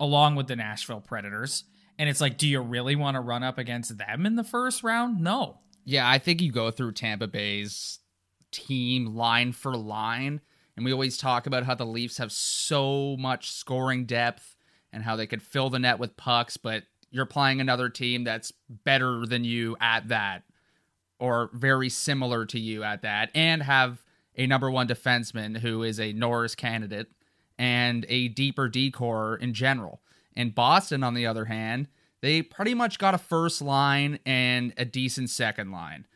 along 0.00 0.34
with 0.34 0.48
the 0.48 0.56
Nashville 0.56 1.00
Predators. 1.00 1.62
And 1.96 2.08
it's 2.08 2.20
like, 2.20 2.38
do 2.38 2.48
you 2.48 2.60
really 2.60 2.96
want 2.96 3.14
to 3.14 3.20
run 3.20 3.44
up 3.44 3.56
against 3.56 3.96
them 3.98 4.26
in 4.26 4.34
the 4.34 4.42
first 4.42 4.82
round? 4.82 5.20
No. 5.20 5.58
Yeah, 5.84 6.08
I 6.08 6.18
think 6.18 6.40
you 6.40 6.52
go 6.52 6.70
through 6.70 6.92
Tampa 6.92 7.26
Bay's 7.26 7.98
team 8.50 9.16
line 9.16 9.52
for 9.52 9.76
line. 9.76 10.40
And 10.76 10.84
we 10.84 10.92
always 10.92 11.18
talk 11.18 11.46
about 11.46 11.64
how 11.64 11.74
the 11.74 11.84
Leafs 11.84 12.18
have 12.18 12.32
so 12.32 13.16
much 13.18 13.50
scoring 13.50 14.06
depth 14.06 14.56
and 14.92 15.02
how 15.02 15.16
they 15.16 15.26
could 15.26 15.42
fill 15.42 15.70
the 15.70 15.78
net 15.78 15.98
with 15.98 16.16
pucks, 16.16 16.56
but 16.56 16.84
you're 17.10 17.26
playing 17.26 17.60
another 17.60 17.88
team 17.88 18.24
that's 18.24 18.52
better 18.84 19.26
than 19.26 19.44
you 19.44 19.76
at 19.80 20.08
that 20.08 20.44
or 21.18 21.50
very 21.52 21.88
similar 21.88 22.46
to 22.46 22.58
you 22.58 22.82
at 22.82 23.02
that 23.02 23.30
and 23.34 23.62
have 23.62 24.02
a 24.34 24.46
number 24.46 24.70
one 24.70 24.88
defenseman 24.88 25.58
who 25.58 25.82
is 25.82 26.00
a 26.00 26.12
Norris 26.14 26.54
candidate 26.54 27.08
and 27.58 28.06
a 28.08 28.28
deeper 28.28 28.68
D 28.68 28.90
corps 28.90 29.36
in 29.36 29.52
general. 29.52 30.00
And 30.34 30.54
Boston, 30.54 31.04
on 31.04 31.14
the 31.14 31.26
other 31.26 31.44
hand, 31.44 31.88
they 32.22 32.40
pretty 32.40 32.72
much 32.72 32.98
got 32.98 33.14
a 33.14 33.18
first 33.18 33.60
line 33.60 34.18
and 34.24 34.72
a 34.78 34.84
decent 34.84 35.28
second 35.28 35.70
line. 35.70 36.06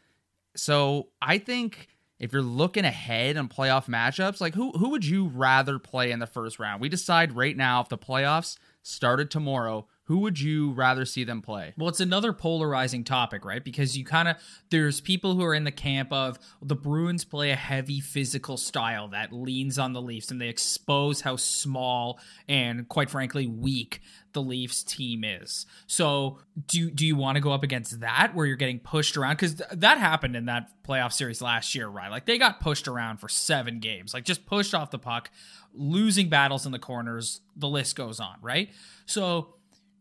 So 0.56 1.08
I 1.20 1.38
think 1.38 1.88
if 2.18 2.32
you're 2.32 2.40
looking 2.40 2.84
ahead 2.84 3.36
on 3.36 3.48
playoff 3.48 3.86
matchups, 3.86 4.40
like 4.40 4.54
who 4.54 4.72
who 4.72 4.90
would 4.90 5.04
you 5.04 5.26
rather 5.26 5.78
play 5.78 6.10
in 6.12 6.20
the 6.20 6.26
first 6.26 6.58
round? 6.58 6.80
We 6.80 6.88
decide 6.88 7.36
right 7.36 7.56
now 7.56 7.82
if 7.82 7.88
the 7.88 7.98
playoffs 7.98 8.56
started 8.82 9.30
tomorrow, 9.30 9.86
who 10.06 10.18
would 10.18 10.38
you 10.40 10.70
rather 10.70 11.04
see 11.04 11.25
them 11.25 11.42
play? 11.42 11.75
Well, 11.76 11.88
it's 11.88 12.00
another 12.00 12.32
polarizing 12.32 13.02
topic, 13.02 13.44
right? 13.44 13.62
Because 13.62 13.98
you 13.98 14.04
kind 14.04 14.28
of 14.28 14.36
there's 14.70 15.00
people 15.00 15.34
who 15.34 15.42
are 15.42 15.54
in 15.54 15.64
the 15.64 15.72
camp 15.72 16.12
of 16.12 16.38
the 16.62 16.76
Bruins 16.76 17.25
play 17.25 17.50
a 17.50 17.56
heavy 17.56 17.98
physical 17.98 18.56
style 18.56 19.08
that 19.08 19.32
leans 19.32 19.80
on 19.80 19.94
the 19.94 20.00
Leafs 20.00 20.30
and 20.30 20.40
they 20.40 20.48
expose 20.48 21.22
how 21.22 21.34
small 21.34 22.20
and 22.48 22.88
quite 22.88 23.10
frankly 23.10 23.48
weak 23.48 24.00
the 24.32 24.42
Leafs 24.42 24.84
team 24.84 25.25
is. 25.25 25.66
So, 25.88 26.38
do 26.68 26.88
do 26.88 27.04
you 27.04 27.16
want 27.16 27.34
to 27.34 27.40
go 27.40 27.50
up 27.50 27.64
against 27.64 27.98
that 28.00 28.32
where 28.32 28.46
you're 28.46 28.54
getting 28.54 28.78
pushed 28.78 29.16
around 29.16 29.36
cuz 29.38 29.56
th- 29.56 29.70
that 29.72 29.98
happened 29.98 30.36
in 30.36 30.44
that 30.44 30.70
playoff 30.84 31.12
series 31.12 31.42
last 31.42 31.75
year, 31.75 31.88
right? 31.88 32.12
Like 32.12 32.26
they 32.26 32.38
got 32.38 32.60
pushed 32.60 32.86
around 32.86 33.16
for 33.16 33.28
7 33.28 33.80
games. 33.80 34.14
Like 34.14 34.25
just 34.25 34.46
pushed 34.46 34.72
off 34.72 34.92
the 34.92 35.00
puck, 35.00 35.30
losing 35.75 36.28
battles 36.28 36.64
in 36.64 36.70
the 36.70 36.78
corners, 36.78 37.40
the 37.56 37.68
list 37.68 37.96
goes 37.96 38.20
on, 38.20 38.36
right? 38.40 38.70
So, 39.04 39.55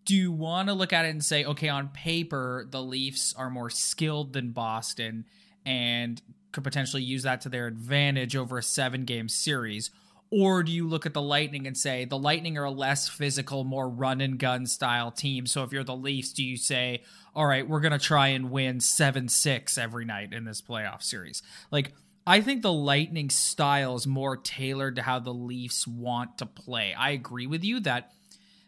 do 0.05 0.15
you 0.15 0.31
want 0.31 0.69
to 0.69 0.73
look 0.73 0.93
at 0.93 1.05
it 1.05 1.09
and 1.09 1.23
say, 1.23 1.43
okay, 1.43 1.67
on 1.67 1.89
paper, 1.89 2.67
the 2.69 2.81
Leafs 2.81 3.33
are 3.33 3.49
more 3.49 3.69
skilled 3.69 4.33
than 4.33 4.51
Boston 4.51 5.25
and 5.65 6.21
could 6.51 6.63
potentially 6.63 7.03
use 7.03 7.23
that 7.23 7.41
to 7.41 7.49
their 7.49 7.67
advantage 7.67 8.35
over 8.35 8.57
a 8.57 8.63
seven 8.63 9.03
game 9.03 9.27
series? 9.27 9.89
Or 10.31 10.63
do 10.63 10.71
you 10.71 10.87
look 10.87 11.05
at 11.05 11.13
the 11.13 11.21
Lightning 11.21 11.67
and 11.67 11.77
say 11.77 12.05
the 12.05 12.17
Lightning 12.17 12.57
are 12.57 12.65
a 12.65 12.71
less 12.71 13.07
physical, 13.07 13.63
more 13.63 13.89
run 13.89 14.21
and 14.21 14.37
gun 14.37 14.65
style 14.65 15.11
team? 15.11 15.47
So 15.47 15.63
if 15.63 15.71
you're 15.71 15.83
the 15.83 15.95
Leafs, 15.95 16.33
do 16.33 16.43
you 16.43 16.57
say, 16.57 17.01
all 17.35 17.45
right, 17.45 17.67
we're 17.67 17.79
going 17.79 17.91
to 17.91 17.99
try 17.99 18.29
and 18.29 18.51
win 18.51 18.79
7 18.79 19.27
6 19.27 19.77
every 19.77 20.05
night 20.05 20.33
in 20.33 20.45
this 20.45 20.61
playoff 20.61 21.03
series? 21.03 21.41
Like, 21.71 21.93
I 22.27 22.41
think 22.41 22.63
the 22.63 22.73
Lightning 22.73 23.29
style 23.29 23.95
is 23.95 24.07
more 24.07 24.37
tailored 24.37 24.95
to 24.95 25.03
how 25.03 25.19
the 25.19 25.33
Leafs 25.33 25.87
want 25.87 26.39
to 26.39 26.45
play. 26.45 26.93
I 26.97 27.11
agree 27.11 27.47
with 27.47 27.63
you 27.63 27.79
that 27.81 28.11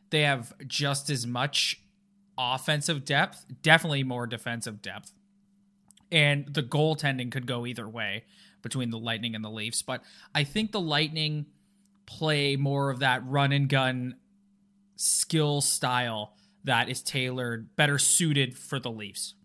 they 0.09 0.21
have 0.21 0.53
just 0.65 1.09
as 1.09 1.27
much 1.27 1.81
offensive 2.37 3.05
depth, 3.05 3.45
definitely 3.61 4.03
more 4.03 4.27
defensive 4.27 4.81
depth. 4.81 5.11
And 6.11 6.53
the 6.53 6.63
goaltending 6.63 7.31
could 7.31 7.47
go 7.47 7.65
either 7.65 7.87
way 7.87 8.23
between 8.61 8.89
the 8.89 8.97
Lightning 8.97 9.35
and 9.35 9.43
the 9.43 9.49
Leafs, 9.49 9.81
but 9.81 10.03
I 10.33 10.43
think 10.43 10.71
the 10.71 10.79
Lightning 10.79 11.47
play 12.05 12.55
more 12.55 12.89
of 12.89 12.99
that 12.99 13.25
run 13.25 13.51
and 13.51 13.67
gun 13.67 14.15
skill 14.95 15.61
style 15.61 16.33
that 16.63 16.89
is 16.89 17.01
tailored 17.01 17.75
better 17.75 17.97
suited 17.97 18.57
for 18.57 18.79
the 18.79 18.91
Leafs. 18.91 19.35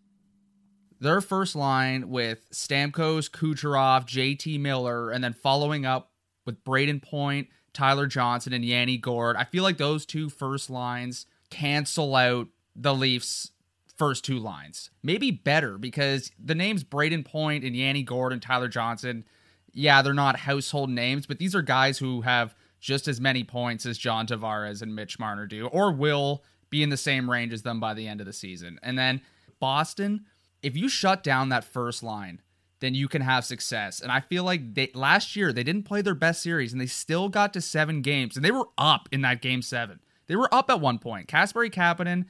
Their 1.01 1.21
first 1.21 1.57
line 1.57 2.09
with 2.11 2.49
Stamkos, 2.53 3.29
Kucherov, 3.29 4.07
JT 4.07 4.61
Miller, 4.61 5.11
and 5.11 5.23
then 5.23 5.33
following 5.33 5.85
up 5.85 6.13
with 6.47 6.63
Brayden 6.65 7.03
Point, 7.03 7.49
Tyler 7.73 8.07
Johnson 8.07 8.53
and 8.53 8.65
Yanni 8.65 8.99
Gourde. 8.99 9.37
I 9.37 9.45
feel 9.45 9.63
like 9.63 9.79
those 9.79 10.05
two 10.07 10.29
first 10.29 10.71
lines 10.71 11.27
cancel 11.51 12.15
out 12.15 12.49
the 12.75 12.95
Leafs' 12.95 13.51
first 13.97 14.25
two 14.25 14.39
lines. 14.39 14.91
Maybe 15.03 15.31
better 15.31 15.79
because 15.79 16.31
the 16.43 16.55
names 16.55 16.85
Brayden 16.85 17.25
Point 17.25 17.65
and 17.65 17.77
Yanni 17.77 18.03
Gourde 18.03 18.33
and 18.33 18.43
Tyler 18.43 18.69
Johnson, 18.69 19.25
yeah, 19.73 20.03
they're 20.03 20.15
not 20.15 20.37
household 20.37 20.91
names, 20.91 21.27
but 21.27 21.39
these 21.39 21.55
are 21.55 21.63
guys 21.63 21.99
who 21.99 22.23
have 22.23 22.55
just 22.81 23.07
as 23.07 23.21
many 23.21 23.45
points 23.45 23.87
as 23.87 23.97
John 23.97 24.27
Tavares 24.27 24.83
and 24.83 24.95
Mitch 24.95 25.19
Marner 25.19 25.47
do, 25.47 25.67
or 25.69 25.93
will 25.93 26.43
be 26.69 26.83
in 26.83 26.91
the 26.91 26.97
same 26.97 27.31
range 27.31 27.53
as 27.53 27.63
them 27.63 27.79
by 27.79 27.95
the 27.95 28.09
end 28.09 28.21
of 28.21 28.27
the 28.27 28.33
season. 28.33 28.79
And 28.83 28.99
then 28.99 29.21
Boston, 29.61 30.25
if 30.63 30.77
you 30.77 30.89
shut 30.89 31.23
down 31.23 31.51
that 31.51 31.65
first 31.65 32.03
line, 32.03 32.41
then 32.83 32.95
you 32.97 33.07
can 33.07 33.23
have 33.23 33.45
success. 33.45 34.01
And 34.01 34.11
I 34.11 34.19
feel 34.19 34.43
like 34.43 34.75
they 34.75 34.91
last 34.93 35.37
year 35.37 35.53
they 35.53 35.63
didn't 35.63 35.85
play 35.85 36.03
their 36.03 36.17
best 36.17 36.43
series 36.43 36.73
and 36.73 36.81
they 36.81 36.87
still 36.87 37.29
got 37.29 37.53
to 37.53 37.61
seven 37.61 38.03
games 38.03 38.35
and 38.35 38.45
they 38.45 38.51
were 38.51 38.69
up 38.77 39.09
in 39.13 39.21
that 39.23 39.41
game 39.41 39.63
seven. 39.63 40.01
They 40.27 40.35
were 40.35 40.53
up 40.53 40.69
at 40.69 40.81
one 40.81 40.99
point. 40.99 41.29
Kasperi 41.29 41.71
Kapanen 41.73 42.25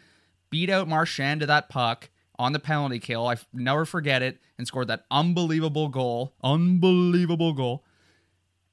beat 0.51 0.69
out 0.69 0.89
Marchand 0.89 1.41
to 1.41 1.47
that 1.47 1.71
puck 1.71 2.11
on 2.39 2.53
the 2.53 2.59
penalty 2.59 2.99
kill. 2.99 3.27
I 3.27 3.37
never 3.55 3.87
forget 3.87 4.21
it 4.21 4.41
and 4.59 4.67
scored 4.67 4.89
that 4.89 5.07
unbelievable 5.11 5.89
goal. 5.89 6.35
Unbelievable 6.45 7.55
goal. 7.55 7.83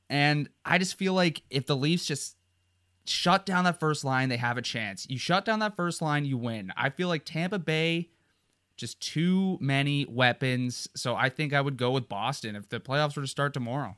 And 0.09 0.49
I 0.65 0.79
just 0.79 0.95
feel 0.95 1.13
like 1.13 1.43
if 1.49 1.65
the 1.65 1.77
Leafs 1.77 2.05
just 2.05 2.35
shut 3.05 3.45
down 3.45 3.63
that 3.63 3.79
first 3.79 4.03
line, 4.03 4.27
they 4.27 4.37
have 4.37 4.57
a 4.57 4.61
chance. 4.61 5.07
You 5.09 5.17
shut 5.17 5.45
down 5.45 5.59
that 5.59 5.77
first 5.77 6.01
line, 6.01 6.25
you 6.25 6.37
win. 6.37 6.73
I 6.75 6.89
feel 6.89 7.07
like 7.07 7.23
Tampa 7.23 7.57
Bay 7.57 8.09
just 8.79 8.99
too 8.99 9.57
many 9.61 10.05
weapons. 10.05 10.87
So 10.95 11.15
I 11.15 11.29
think 11.29 11.53
I 11.53 11.61
would 11.61 11.77
go 11.77 11.91
with 11.91 12.09
Boston 12.09 12.55
if 12.55 12.69
the 12.69 12.79
playoffs 12.79 13.15
were 13.15 13.21
to 13.21 13.27
start 13.27 13.53
tomorrow. 13.53 13.95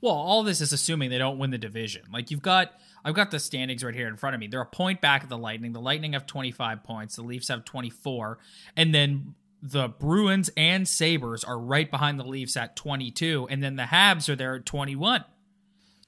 Well, 0.00 0.14
all 0.14 0.42
this 0.42 0.60
is 0.60 0.72
assuming 0.72 1.10
they 1.10 1.18
don't 1.18 1.38
win 1.38 1.50
the 1.50 1.58
division. 1.58 2.02
Like 2.12 2.30
you've 2.30 2.42
got 2.42 2.72
I've 3.04 3.14
got 3.14 3.30
the 3.30 3.38
standings 3.38 3.84
right 3.84 3.94
here 3.94 4.08
in 4.08 4.16
front 4.16 4.34
of 4.34 4.40
me. 4.40 4.46
They're 4.46 4.60
a 4.60 4.66
point 4.66 5.00
back 5.00 5.22
of 5.22 5.28
the 5.28 5.38
Lightning. 5.38 5.72
The 5.72 5.80
Lightning 5.80 6.14
have 6.14 6.26
25 6.26 6.82
points. 6.82 7.16
The 7.16 7.22
Leafs 7.22 7.48
have 7.48 7.64
24. 7.64 8.38
And 8.76 8.94
then 8.94 9.34
the 9.62 9.88
Bruins 9.88 10.50
and 10.56 10.88
Sabres 10.88 11.44
are 11.44 11.58
right 11.58 11.90
behind 11.90 12.18
the 12.18 12.24
Leafs 12.24 12.56
at 12.56 12.76
22. 12.76 13.48
And 13.50 13.62
then 13.62 13.76
the 13.76 13.84
Habs 13.84 14.28
are 14.28 14.36
there 14.36 14.56
at 14.56 14.66
21. 14.66 15.24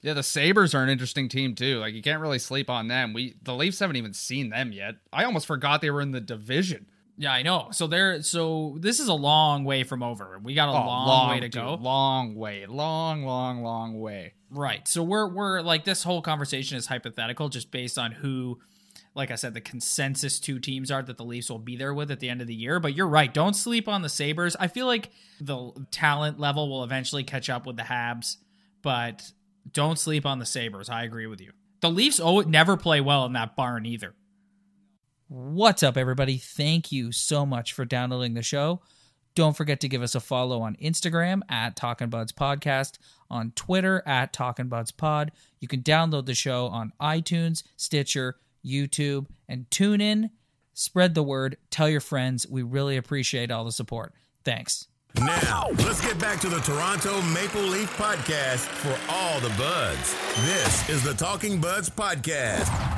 Yeah, 0.01 0.13
the 0.13 0.23
Sabres 0.23 0.75
are 0.75 0.83
an 0.83 0.89
interesting 0.89 1.29
team 1.29 1.55
too. 1.55 1.79
Like 1.79 1.93
you 1.93 2.01
can't 2.01 2.19
really 2.19 2.39
sleep 2.39 2.69
on 2.69 2.89
them. 2.89 3.13
We 3.13 3.35
the 3.41 3.55
Leafs 3.55 3.79
haven't 3.79 3.95
even 3.95 4.13
seen 4.13 4.49
them 4.49 4.71
yet. 4.71 4.95
I 5.13 5.23
almost 5.23 5.47
forgot 5.47 5.81
they 5.81 5.89
were 5.91 6.01
in 6.01 6.11
the 6.11 6.21
division. 6.21 6.87
Yeah, 7.17 7.31
I 7.31 7.43
know. 7.43 7.69
So 7.71 7.87
there 7.87 8.21
so 8.23 8.77
this 8.79 8.99
is 8.99 9.07
a 9.07 9.13
long 9.13 9.65
way 9.65 9.83
from 9.83 10.01
over. 10.01 10.39
We 10.41 10.55
got 10.55 10.69
a 10.69 10.71
Oh, 10.71 10.85
long, 10.85 11.29
way 11.29 11.39
to 11.41 11.47
dude, 11.49 11.61
go. 11.61 11.75
Long 11.75 12.35
way. 12.35 12.65
Long, 12.65 13.23
long, 13.23 13.61
long 13.61 13.99
way. 13.99 14.33
Right. 14.49 14.87
So 14.87 15.03
we're 15.03 15.27
we're 15.27 15.61
like 15.61 15.83
this 15.83 16.03
whole 16.03 16.21
conversation 16.21 16.77
is 16.77 16.87
hypothetical 16.87 17.49
just 17.49 17.69
based 17.71 17.97
on 17.97 18.11
who 18.13 18.59
like 19.15 19.29
I 19.29 19.35
said 19.35 19.53
the 19.53 19.61
consensus 19.61 20.39
two 20.39 20.57
teams 20.59 20.89
are 20.89 21.03
that 21.03 21.17
the 21.17 21.23
Leafs 21.25 21.49
will 21.51 21.59
be 21.59 21.75
there 21.75 21.93
with 21.93 22.09
at 22.09 22.19
the 22.19 22.29
end 22.29 22.41
of 22.41 22.47
the 22.47 22.55
year, 22.55 22.79
but 22.79 22.95
you're 22.95 23.07
right. 23.07 23.31
Don't 23.31 23.55
sleep 23.55 23.87
on 23.87 24.01
the 24.01 24.09
Sabres. 24.09 24.55
I 24.59 24.67
feel 24.67 24.87
like 24.87 25.11
the 25.39 25.71
talent 25.91 26.39
level 26.39 26.67
will 26.67 26.83
eventually 26.83 27.23
catch 27.23 27.47
up 27.47 27.67
with 27.67 27.77
the 27.77 27.83
Habs, 27.83 28.37
but 28.81 29.31
don't 29.71 29.99
sleep 29.99 30.25
on 30.25 30.39
the 30.39 30.47
Sabres. 30.47 30.89
I 30.89 31.03
agree 31.03 31.27
with 31.27 31.41
you. 31.41 31.51
The 31.81 31.91
Leafs 31.91 32.19
oh 32.19 32.39
never 32.41 32.75
play 32.75 33.01
well 33.01 33.25
in 33.25 33.33
that 33.33 33.55
barn 33.55 33.85
either. 33.85 34.15
What's 35.35 35.81
up, 35.81 35.97
everybody? 35.97 36.37
Thank 36.37 36.91
you 36.91 37.11
so 37.11 37.43
much 37.43 37.73
for 37.73 37.85
downloading 37.85 38.35
the 38.35 38.43
show. 38.43 38.81
Don't 39.33 39.57
forget 39.57 39.79
to 39.79 39.89
give 39.89 40.03
us 40.03 40.13
a 40.13 40.19
follow 40.19 40.61
on 40.61 40.75
Instagram 40.75 41.41
at 41.49 41.75
Talkin' 41.75 42.11
Buds 42.11 42.31
Podcast, 42.31 42.99
on 43.31 43.51
Twitter 43.55 44.03
at 44.05 44.31
Talkin' 44.31 44.67
Buds 44.67 44.91
Pod. 44.91 45.31
You 45.59 45.67
can 45.67 45.81
download 45.81 46.27
the 46.27 46.35
show 46.35 46.67
on 46.67 46.93
iTunes, 47.01 47.63
Stitcher, 47.77 48.35
YouTube, 48.63 49.25
and 49.49 49.65
tune 49.71 50.01
in. 50.01 50.29
Spread 50.75 51.15
the 51.15 51.23
word. 51.23 51.57
Tell 51.71 51.89
your 51.89 51.99
friends. 51.99 52.47
We 52.47 52.61
really 52.61 52.95
appreciate 52.95 53.49
all 53.49 53.65
the 53.65 53.71
support. 53.71 54.13
Thanks. 54.45 54.87
Now, 55.15 55.65
let's 55.79 56.01
get 56.01 56.19
back 56.19 56.41
to 56.41 56.47
the 56.47 56.59
Toronto 56.59 57.19
Maple 57.23 57.63
Leaf 57.63 57.91
podcast 57.97 58.67
for 58.67 58.95
all 59.11 59.39
the 59.39 59.49
buds. 59.57 60.15
This 60.45 60.89
is 60.89 61.01
the 61.01 61.15
Talking 61.15 61.59
Buds 61.59 61.89
Podcast. 61.89 62.92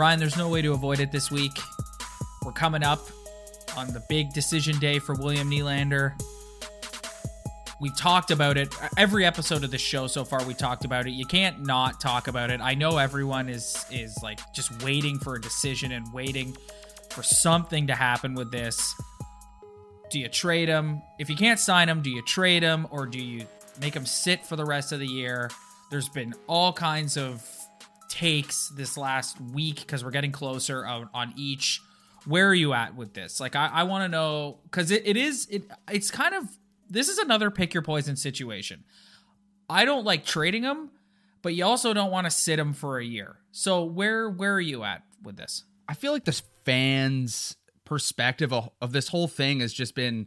Ryan, 0.00 0.18
there's 0.18 0.38
no 0.38 0.48
way 0.48 0.62
to 0.62 0.72
avoid 0.72 0.98
it 0.98 1.12
this 1.12 1.30
week. 1.30 1.52
We're 2.42 2.52
coming 2.52 2.82
up 2.82 3.00
on 3.76 3.92
the 3.92 4.02
big 4.08 4.32
decision 4.32 4.78
day 4.78 4.98
for 4.98 5.14
William 5.14 5.50
Nylander. 5.50 6.18
We 7.82 7.90
talked 7.90 8.30
about 8.30 8.56
it 8.56 8.74
every 8.96 9.26
episode 9.26 9.62
of 9.62 9.70
the 9.70 9.76
show 9.76 10.06
so 10.06 10.24
far. 10.24 10.42
We 10.44 10.54
talked 10.54 10.86
about 10.86 11.06
it. 11.06 11.10
You 11.10 11.26
can't 11.26 11.66
not 11.66 12.00
talk 12.00 12.28
about 12.28 12.50
it. 12.50 12.62
I 12.62 12.72
know 12.72 12.96
everyone 12.96 13.50
is 13.50 13.84
is 13.90 14.16
like 14.22 14.40
just 14.54 14.82
waiting 14.82 15.18
for 15.18 15.34
a 15.34 15.40
decision 15.40 15.92
and 15.92 16.10
waiting 16.14 16.56
for 17.10 17.22
something 17.22 17.88
to 17.88 17.94
happen 17.94 18.32
with 18.32 18.50
this. 18.50 18.94
Do 20.08 20.18
you 20.18 20.30
trade 20.30 20.70
him? 20.70 21.02
If 21.18 21.28
you 21.28 21.36
can't 21.36 21.60
sign 21.60 21.90
him, 21.90 22.00
do 22.00 22.08
you 22.08 22.24
trade 22.24 22.62
him 22.62 22.86
or 22.90 23.04
do 23.04 23.18
you 23.18 23.46
make 23.82 23.92
him 23.92 24.06
sit 24.06 24.46
for 24.46 24.56
the 24.56 24.64
rest 24.64 24.92
of 24.92 24.98
the 24.98 25.06
year? 25.06 25.50
There's 25.90 26.08
been 26.08 26.32
all 26.46 26.72
kinds 26.72 27.18
of 27.18 27.46
takes 28.10 28.68
this 28.68 28.98
last 28.98 29.40
week 29.40 29.76
because 29.76 30.04
we're 30.04 30.10
getting 30.10 30.32
closer 30.32 30.84
on, 30.84 31.08
on 31.14 31.32
each. 31.36 31.80
Where 32.26 32.48
are 32.48 32.54
you 32.54 32.74
at 32.74 32.94
with 32.96 33.14
this? 33.14 33.40
Like, 33.40 33.56
I, 33.56 33.68
I 33.68 33.82
want 33.84 34.04
to 34.04 34.08
know 34.08 34.58
because 34.64 34.90
it, 34.90 35.06
it 35.06 35.16
is 35.16 35.46
it 35.50 35.70
it's 35.90 36.10
kind 36.10 36.34
of 36.34 36.44
this 36.90 37.08
is 37.08 37.16
another 37.16 37.50
pick 37.50 37.72
your 37.72 37.82
poison 37.82 38.16
situation. 38.16 38.84
I 39.70 39.86
don't 39.86 40.04
like 40.04 40.26
trading 40.26 40.64
him, 40.64 40.90
but 41.40 41.54
you 41.54 41.64
also 41.64 41.94
don't 41.94 42.10
want 42.10 42.26
to 42.26 42.30
sit 42.30 42.58
him 42.58 42.74
for 42.74 42.98
a 42.98 43.04
year. 43.04 43.36
So 43.52 43.84
where 43.84 44.28
where 44.28 44.52
are 44.52 44.60
you 44.60 44.84
at 44.84 45.02
with 45.22 45.36
this? 45.36 45.64
I 45.88 45.94
feel 45.94 46.12
like 46.12 46.24
this 46.24 46.42
fans' 46.64 47.56
perspective 47.84 48.52
of, 48.52 48.70
of 48.82 48.92
this 48.92 49.08
whole 49.08 49.28
thing 49.28 49.60
has 49.60 49.72
just 49.72 49.94
been 49.94 50.26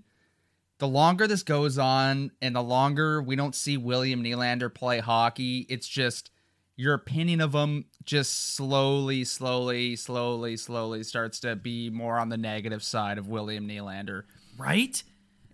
the 0.79 0.87
longer 0.87 1.27
this 1.27 1.43
goes 1.43 1.77
on 1.77 2.31
and 2.41 2.55
the 2.55 2.63
longer 2.63 3.21
we 3.21 3.35
don't 3.35 3.55
see 3.55 3.77
William 3.77 4.23
Nylander 4.23 4.73
play 4.73 4.99
hockey, 4.99 5.65
it's 5.69 5.87
just 5.87 6.31
your 6.75 6.93
opinion 6.93 7.41
of 7.41 7.53
him 7.53 7.85
just 8.03 8.55
slowly, 8.55 9.23
slowly, 9.23 9.95
slowly, 9.95 10.57
slowly 10.57 11.03
starts 11.03 11.39
to 11.41 11.55
be 11.55 11.89
more 11.89 12.17
on 12.17 12.29
the 12.29 12.37
negative 12.37 12.83
side 12.83 13.17
of 13.17 13.27
William 13.27 13.67
Nylander. 13.67 14.23
Right, 14.57 15.03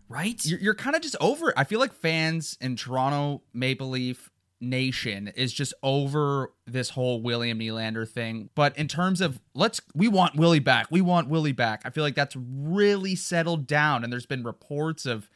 right. 0.08 0.44
You're, 0.46 0.60
you're 0.60 0.76
kind 0.76 0.96
of 0.96 1.02
just 1.02 1.18
over 1.20 1.50
it. 1.50 1.56
I 1.58 1.64
feel 1.66 1.80
like 1.80 1.94
fans 1.94 2.58
in 2.62 2.76
Toronto 2.76 3.42
Maple 3.54 3.90
Leaf 3.90 4.30
Nation 4.62 5.30
is 5.36 5.54
just 5.54 5.74
over 5.84 6.54
this 6.66 6.90
whole 6.90 7.22
William 7.22 7.60
Nylander 7.60 8.08
thing. 8.08 8.50
But 8.56 8.78
in 8.78 8.88
terms 8.88 9.22
of 9.22 9.40
let's, 9.54 9.82
we 9.94 10.08
want 10.08 10.36
Willie 10.36 10.60
back. 10.60 10.88
We 10.90 11.02
want 11.02 11.30
Willie 11.30 11.52
back. 11.52 11.82
I 11.86 11.90
feel 11.90 12.04
like 12.04 12.16
that's 12.16 12.36
really 12.36 13.16
settled 13.16 13.68
down. 13.68 14.04
And 14.04 14.12
there's 14.12 14.26
been 14.26 14.44
reports 14.44 15.06
of 15.06 15.30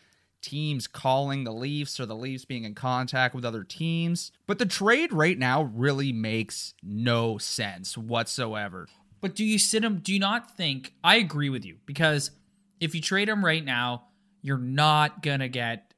teams 0.44 0.86
calling 0.86 1.44
the 1.44 1.52
Leafs 1.54 2.00
or 2.00 2.06
the 2.06 2.16
Leafs 2.16 2.46
being 2.46 2.66
in 2.66 2.76
contact 2.76 3.34
with 3.34 3.44
other 3.46 3.64
teams. 3.64 4.32
But 4.46 4.60
the 4.60 4.66
trade 4.68 5.12
right 5.12 5.40
now 5.40 5.64
really 5.64 6.12
makes 6.14 6.76
no 6.84 7.38
sense 7.40 7.98
whatsoever. 7.98 8.88
But 9.22 9.36
do 9.36 9.44
you 9.44 9.58
sit 9.58 9.84
him? 9.84 10.00
Do 10.00 10.14
you 10.14 10.20
not 10.20 10.56
think? 10.56 10.94
I 11.04 11.16
agree 11.16 11.50
with 11.50 11.66
you 11.66 11.78
because 11.86 12.30
if 12.80 12.94
you 12.94 13.02
trade 13.02 13.30
him 13.30 13.44
right 13.44 13.64
now, 13.64 14.04
you're 14.42 14.58
not 14.58 15.24
gonna 15.24 15.48
get. 15.50 15.94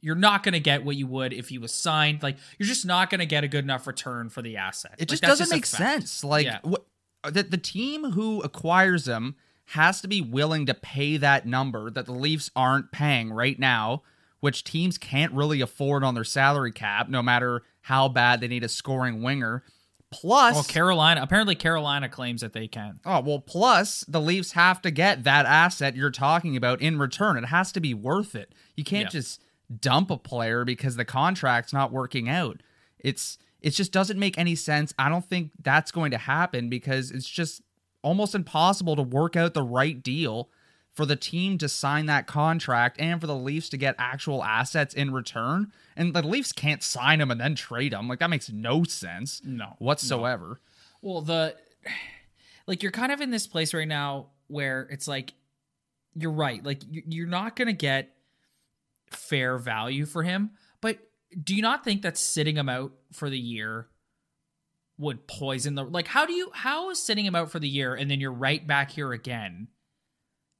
You're 0.00 0.14
not 0.14 0.42
gonna 0.44 0.60
get 0.60 0.84
what 0.84 0.96
you 0.96 1.06
would 1.08 1.32
if 1.32 1.48
he 1.48 1.58
was 1.58 1.72
signed. 1.72 2.22
Like 2.22 2.36
you're 2.58 2.68
just 2.68 2.86
not 2.86 3.10
gonna 3.10 3.26
get 3.26 3.44
a 3.44 3.48
good 3.48 3.64
enough 3.64 3.86
return 3.86 4.28
for 4.30 4.42
the 4.42 4.56
asset. 4.56 4.92
It 4.96 5.00
Like, 5.02 5.08
just 5.08 5.22
doesn't 5.22 5.48
a 5.52 5.56
make 5.56 5.66
sense. 5.66 6.24
Like 6.24 6.46
Yeah. 6.46 6.60
what 6.62 6.86
the, 7.24 7.42
the 7.42 7.58
team 7.58 8.12
who 8.12 8.40
acquires 8.42 9.06
him 9.08 9.34
has 9.72 10.00
to 10.00 10.08
be 10.08 10.20
willing 10.20 10.66
to 10.66 10.74
pay 10.74 11.16
that 11.18 11.46
number 11.46 11.90
that 11.90 12.06
the 12.06 12.12
Leafs 12.12 12.50
aren't 12.56 12.90
paying 12.92 13.32
right 13.32 13.58
now, 13.58 14.02
which 14.40 14.64
teams 14.64 14.96
can't 14.98 15.32
really 15.32 15.60
afford 15.60 16.02
on 16.04 16.14
their 16.14 16.24
salary 16.24 16.72
cap, 16.72 17.08
no 17.08 17.22
matter 17.22 17.62
how 17.82 18.08
bad 18.08 18.40
they 18.40 18.48
need 18.48 18.64
a 18.64 18.68
scoring 18.68 19.22
winger. 19.22 19.62
Plus, 20.10 20.54
Well, 20.54 20.64
Carolina 20.64 21.20
apparently 21.22 21.54
Carolina 21.54 22.08
claims 22.08 22.40
that 22.40 22.54
they 22.54 22.66
can. 22.66 22.98
oh 23.04 23.20
well, 23.20 23.40
plus 23.40 24.04
the 24.08 24.22
Leafs 24.22 24.52
have 24.52 24.80
to 24.82 24.90
get 24.90 25.24
that 25.24 25.44
asset 25.44 25.94
you're 25.96 26.10
talking 26.10 26.56
about 26.56 26.80
in 26.80 26.98
return. 26.98 27.36
It 27.36 27.44
has 27.46 27.72
to 27.72 27.80
be 27.80 27.92
worth 27.92 28.34
it. 28.34 28.54
You 28.74 28.84
can't 28.84 29.04
Yeah. 29.12 29.20
just 29.20 29.42
dump 29.80 30.10
a 30.10 30.16
player 30.16 30.64
because 30.64 30.96
the 30.96 31.04
contract's 31.04 31.74
not 31.74 31.92
working 31.92 32.26
out. 32.26 32.62
It's 32.98 33.36
it 33.60 33.70
just 33.70 33.92
doesn't 33.92 34.18
make 34.18 34.38
any 34.38 34.54
sense. 34.54 34.94
I 34.98 35.10
don't 35.10 35.24
think 35.28 35.50
that's 35.62 35.90
going 35.90 36.12
to 36.12 36.16
happen 36.18 36.70
because 36.70 37.10
it's 37.10 37.28
just 37.28 37.60
almost 38.02 38.34
impossible 38.34 38.96
to 38.96 39.02
work 39.02 39.36
out 39.36 39.54
the 39.54 39.62
right 39.62 40.02
deal 40.02 40.48
for 40.92 41.06
the 41.06 41.16
team 41.16 41.58
to 41.58 41.68
sign 41.68 42.06
that 42.06 42.26
contract 42.26 42.96
and 42.98 43.20
for 43.20 43.26
the 43.26 43.34
Leafs 43.34 43.68
to 43.68 43.76
get 43.76 43.94
actual 43.98 44.42
assets 44.42 44.94
in 44.94 45.12
return. 45.12 45.72
And 45.96 46.12
the 46.12 46.26
Leafs 46.26 46.52
can't 46.52 46.82
sign 46.82 47.20
him 47.20 47.30
and 47.30 47.40
then 47.40 47.54
trade 47.54 47.92
him. 47.92 48.08
Like 48.08 48.18
that 48.18 48.30
makes 48.30 48.50
no 48.50 48.82
sense. 48.84 49.40
No, 49.44 49.76
Whatsoever. 49.78 50.60
Well, 51.00 51.20
the 51.20 51.54
like 52.66 52.82
you're 52.82 52.92
kind 52.92 53.12
of 53.12 53.20
in 53.20 53.30
this 53.30 53.46
place 53.46 53.72
right 53.72 53.86
now 53.86 54.30
where 54.48 54.88
it's 54.90 55.06
like 55.06 55.34
you're 56.14 56.32
right. 56.32 56.64
Like 56.64 56.82
you're 56.90 57.28
not 57.28 57.54
going 57.54 57.68
to 57.68 57.72
get 57.72 58.14
fair 59.10 59.56
value 59.56 60.04
for 60.04 60.22
him, 60.22 60.50
but 60.80 60.98
do 61.44 61.54
you 61.54 61.62
not 61.62 61.84
think 61.84 62.02
that 62.02 62.18
sitting 62.18 62.56
him 62.56 62.68
out 62.68 62.92
for 63.12 63.30
the 63.30 63.38
year 63.38 63.86
would 64.98 65.26
poison 65.26 65.76
the 65.76 65.84
like 65.84 66.08
how 66.08 66.26
do 66.26 66.32
you 66.32 66.50
how 66.52 66.90
is 66.90 67.00
sitting 67.00 67.24
him 67.24 67.36
out 67.36 67.50
for 67.50 67.58
the 67.58 67.68
year 67.68 67.94
and 67.94 68.10
then 68.10 68.20
you're 68.20 68.32
right 68.32 68.66
back 68.66 68.90
here 68.90 69.12
again 69.12 69.68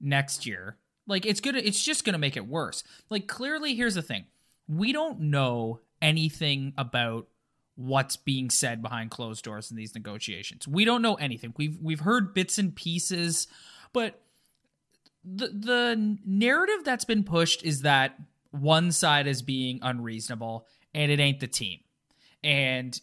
next 0.01 0.46
year? 0.46 0.77
Like 1.07 1.27
it's 1.27 1.40
gonna 1.40 1.59
it's 1.59 1.83
just 1.83 2.05
gonna 2.05 2.18
make 2.18 2.37
it 2.37 2.46
worse. 2.46 2.85
Like 3.11 3.27
clearly 3.27 3.74
here's 3.74 3.94
the 3.96 4.03
thing. 4.03 4.27
We 4.68 4.92
don't 4.92 5.20
know 5.20 5.81
anything 6.01 6.74
about 6.79 7.27
what's 7.74 8.16
being 8.16 8.51
said 8.51 8.83
behind 8.83 9.11
closed 9.11 9.44
doors 9.44 9.70
in 9.70 9.77
these 9.77 9.94
negotiations. 9.94 10.66
We 10.66 10.85
don't 10.85 11.03
know 11.03 11.14
anything. 11.14 11.55
We've 11.57 11.79
we've 11.81 12.01
heard 12.01 12.35
bits 12.35 12.59
and 12.59 12.74
pieces, 12.74 13.48
but 13.92 14.20
the 15.24 15.48
the 15.48 16.18
narrative 16.24 16.85
that's 16.85 17.05
been 17.05 17.24
pushed 17.24 17.64
is 17.64 17.83
that 17.83 18.18
one 18.51 18.92
side 18.92 19.27
is 19.27 19.42
being 19.42 19.79
unreasonable 19.83 20.66
and 20.94 21.11
it 21.11 21.20
ain't 21.20 21.40
the 21.40 21.46
team. 21.46 21.81
And 22.42 22.98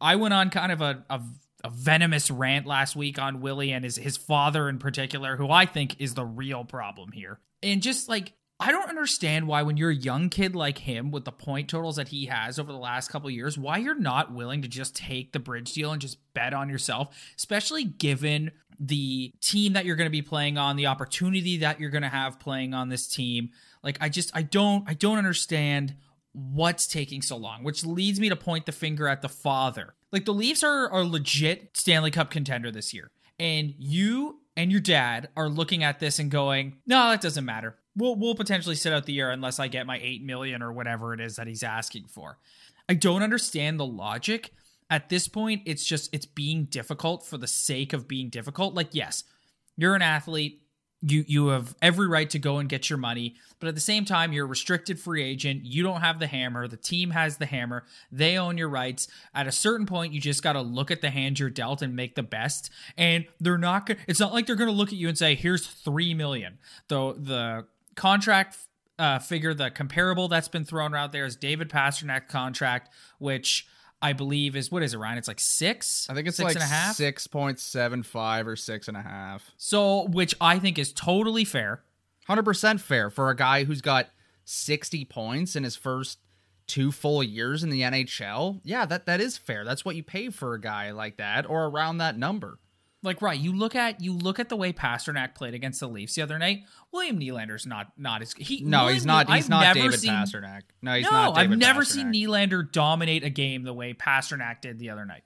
I 0.00 0.16
went 0.16 0.34
on 0.34 0.50
kind 0.50 0.72
of 0.72 0.80
a, 0.80 1.04
a, 1.08 1.20
a 1.64 1.70
venomous 1.70 2.30
rant 2.30 2.66
last 2.66 2.96
week 2.96 3.18
on 3.18 3.40
Willie 3.40 3.72
and 3.72 3.84
his 3.84 3.96
his 3.96 4.16
father 4.16 4.68
in 4.68 4.78
particular, 4.78 5.36
who 5.36 5.50
I 5.50 5.66
think 5.66 6.00
is 6.00 6.14
the 6.14 6.24
real 6.24 6.64
problem 6.64 7.12
here. 7.12 7.40
And 7.62 7.82
just 7.82 8.08
like 8.08 8.32
I 8.58 8.72
don't 8.72 8.88
understand 8.88 9.46
why 9.46 9.62
when 9.62 9.76
you're 9.76 9.90
a 9.90 9.94
young 9.94 10.30
kid 10.30 10.56
like 10.56 10.78
him 10.78 11.10
with 11.10 11.26
the 11.26 11.32
point 11.32 11.68
totals 11.68 11.96
that 11.96 12.08
he 12.08 12.26
has 12.26 12.58
over 12.58 12.72
the 12.72 12.78
last 12.78 13.08
couple 13.10 13.28
years, 13.30 13.58
why 13.58 13.76
you're 13.76 13.98
not 13.98 14.32
willing 14.32 14.62
to 14.62 14.68
just 14.68 14.96
take 14.96 15.32
the 15.32 15.38
bridge 15.38 15.74
deal 15.74 15.92
and 15.92 16.00
just 16.00 16.18
bet 16.32 16.54
on 16.54 16.70
yourself, 16.70 17.14
especially 17.36 17.84
given 17.84 18.50
the 18.80 19.32
team 19.42 19.74
that 19.74 19.84
you're 19.84 19.96
going 19.96 20.06
to 20.06 20.10
be 20.10 20.22
playing 20.22 20.56
on, 20.56 20.76
the 20.76 20.86
opportunity 20.86 21.58
that 21.58 21.80
you're 21.80 21.90
going 21.90 22.02
to 22.02 22.08
have 22.08 22.40
playing 22.40 22.72
on 22.72 22.88
this 22.88 23.06
team. 23.06 23.50
Like 23.82 23.98
I 24.00 24.08
just 24.08 24.34
I 24.34 24.42
don't 24.42 24.88
I 24.88 24.94
don't 24.94 25.18
understand 25.18 25.94
what's 26.36 26.86
taking 26.86 27.22
so 27.22 27.36
long, 27.36 27.64
which 27.64 27.84
leads 27.84 28.20
me 28.20 28.28
to 28.28 28.36
point 28.36 28.66
the 28.66 28.72
finger 28.72 29.08
at 29.08 29.22
the 29.22 29.28
father. 29.28 29.94
Like 30.12 30.24
the 30.24 30.34
Leafs 30.34 30.62
are 30.62 30.92
a 30.92 31.04
legit 31.04 31.76
Stanley 31.76 32.10
Cup 32.10 32.30
contender 32.30 32.70
this 32.70 32.92
year. 32.92 33.10
And 33.38 33.74
you 33.78 34.40
and 34.56 34.70
your 34.70 34.80
dad 34.80 35.28
are 35.36 35.48
looking 35.48 35.82
at 35.82 36.00
this 36.00 36.18
and 36.18 36.30
going, 36.30 36.76
"No, 36.86 37.10
that 37.10 37.20
doesn't 37.20 37.44
matter 37.44 37.76
we'll 37.96 38.14
we'll 38.14 38.34
potentially 38.34 38.76
sit 38.76 38.92
out 38.92 39.06
the 39.06 39.12
year 39.12 39.30
unless 39.30 39.58
I 39.58 39.68
get 39.68 39.86
my 39.86 39.98
eight 40.00 40.22
million 40.22 40.62
or 40.62 40.72
whatever 40.72 41.14
it 41.14 41.20
is 41.20 41.36
that 41.36 41.46
he's 41.46 41.62
asking 41.62 42.06
for. 42.08 42.38
I 42.88 42.94
don't 42.94 43.22
understand 43.22 43.80
the 43.80 43.86
logic. 43.86 44.52
At 44.88 45.08
this 45.08 45.26
point, 45.26 45.62
it's 45.64 45.84
just 45.84 46.14
it's 46.14 46.26
being 46.26 46.66
difficult 46.66 47.26
for 47.26 47.38
the 47.38 47.48
sake 47.48 47.92
of 47.92 48.06
being 48.06 48.28
difficult. 48.28 48.74
Like, 48.74 48.90
yes, 48.92 49.24
you're 49.76 49.96
an 49.96 50.02
athlete. 50.02 50.62
You 51.08 51.24
you 51.26 51.46
have 51.48 51.76
every 51.80 52.08
right 52.08 52.28
to 52.30 52.38
go 52.38 52.58
and 52.58 52.68
get 52.68 52.90
your 52.90 52.98
money, 52.98 53.36
but 53.60 53.68
at 53.68 53.74
the 53.74 53.80
same 53.80 54.04
time, 54.04 54.32
you're 54.32 54.44
a 54.44 54.48
restricted 54.48 54.98
free 54.98 55.22
agent. 55.22 55.64
You 55.64 55.82
don't 55.82 56.00
have 56.00 56.18
the 56.18 56.26
hammer. 56.26 56.66
The 56.66 56.76
team 56.76 57.10
has 57.10 57.36
the 57.36 57.46
hammer. 57.46 57.84
They 58.10 58.36
own 58.36 58.58
your 58.58 58.68
rights. 58.68 59.06
At 59.34 59.46
a 59.46 59.52
certain 59.52 59.86
point, 59.86 60.12
you 60.12 60.20
just 60.20 60.42
got 60.42 60.54
to 60.54 60.62
look 60.62 60.90
at 60.90 61.02
the 61.02 61.10
hand 61.10 61.38
you're 61.38 61.48
dealt 61.50 61.80
and 61.80 61.94
make 61.94 62.16
the 62.16 62.22
best. 62.24 62.70
And 62.96 63.26
they're 63.40 63.56
not. 63.56 63.86
Gonna, 63.86 64.00
it's 64.08 64.18
not 64.18 64.32
like 64.32 64.46
they're 64.46 64.56
going 64.56 64.70
to 64.70 64.76
look 64.76 64.88
at 64.88 64.98
you 64.98 65.08
and 65.08 65.16
say, 65.16 65.36
"Here's 65.36 65.66
three 65.66 66.12
million. 66.12 66.58
Though 66.88 67.12
the 67.12 67.66
contract 67.94 68.58
uh, 68.98 69.18
figure, 69.18 69.54
the 69.54 69.70
comparable 69.70 70.28
that's 70.28 70.48
been 70.48 70.64
thrown 70.64 70.94
out 70.94 71.12
there 71.12 71.24
is 71.24 71.36
David 71.36 71.68
Pastrnak 71.68 72.28
contract, 72.28 72.92
which 73.18 73.66
I 74.02 74.12
believe 74.12 74.56
is 74.56 74.70
what 74.70 74.82
is 74.82 74.94
it, 74.94 74.98
Ryan? 74.98 75.18
It's 75.18 75.28
like 75.28 75.40
six. 75.40 76.06
I 76.10 76.14
think 76.14 76.28
it's 76.28 76.36
six 76.36 76.44
like 76.44 76.56
and 76.56 76.62
a 76.62 76.66
half. 76.66 76.96
six 76.96 77.26
point 77.26 77.58
seven 77.58 78.02
five 78.02 78.46
or 78.46 78.56
six 78.56 78.88
and 78.88 78.96
a 78.96 79.02
half. 79.02 79.52
So, 79.56 80.08
which 80.08 80.34
I 80.40 80.58
think 80.58 80.78
is 80.78 80.92
totally 80.92 81.44
fair. 81.44 81.82
Hundred 82.26 82.44
percent 82.44 82.80
fair 82.80 83.08
for 83.10 83.30
a 83.30 83.36
guy 83.36 83.64
who's 83.64 83.80
got 83.80 84.08
sixty 84.44 85.04
points 85.04 85.56
in 85.56 85.64
his 85.64 85.76
first 85.76 86.18
two 86.66 86.92
full 86.92 87.22
years 87.22 87.62
in 87.62 87.70
the 87.70 87.82
NHL. 87.82 88.60
Yeah, 88.64 88.84
that 88.86 89.06
that 89.06 89.20
is 89.20 89.38
fair. 89.38 89.64
That's 89.64 89.84
what 89.84 89.96
you 89.96 90.02
pay 90.02 90.30
for 90.30 90.54
a 90.54 90.60
guy 90.60 90.90
like 90.90 91.16
that, 91.16 91.48
or 91.48 91.64
around 91.66 91.98
that 91.98 92.18
number 92.18 92.58
like 93.02 93.22
right 93.22 93.38
you 93.38 93.52
look 93.52 93.74
at 93.74 94.00
you 94.00 94.12
look 94.12 94.38
at 94.38 94.48
the 94.48 94.56
way 94.56 94.72
Pastrnak 94.72 95.34
played 95.34 95.54
against 95.54 95.80
the 95.80 95.88
Leafs 95.88 96.14
the 96.14 96.22
other 96.22 96.38
night. 96.38 96.64
William 96.92 97.18
Nylander's 97.18 97.66
not 97.66 97.92
not 97.96 98.22
as 98.22 98.32
he 98.32 98.62
no 98.62 98.80
William, 98.80 98.94
he's 98.94 99.06
not 99.06 99.30
he's 99.30 99.44
I've 99.44 99.50
not 99.50 99.74
David 99.74 100.00
seen, 100.00 100.10
Pastrnak. 100.10 100.62
No, 100.82 100.94
he's 100.94 101.04
no, 101.04 101.10
not. 101.10 101.34
David 101.34 101.52
I've 101.52 101.58
never 101.58 101.82
Pastrnak. 101.82 101.86
seen 101.86 102.12
Nylander 102.12 102.70
dominate 102.70 103.24
a 103.24 103.30
game 103.30 103.62
the 103.62 103.74
way 103.74 103.94
Pastrnak 103.94 104.60
did 104.60 104.78
the 104.78 104.90
other 104.90 105.04
night. 105.04 105.22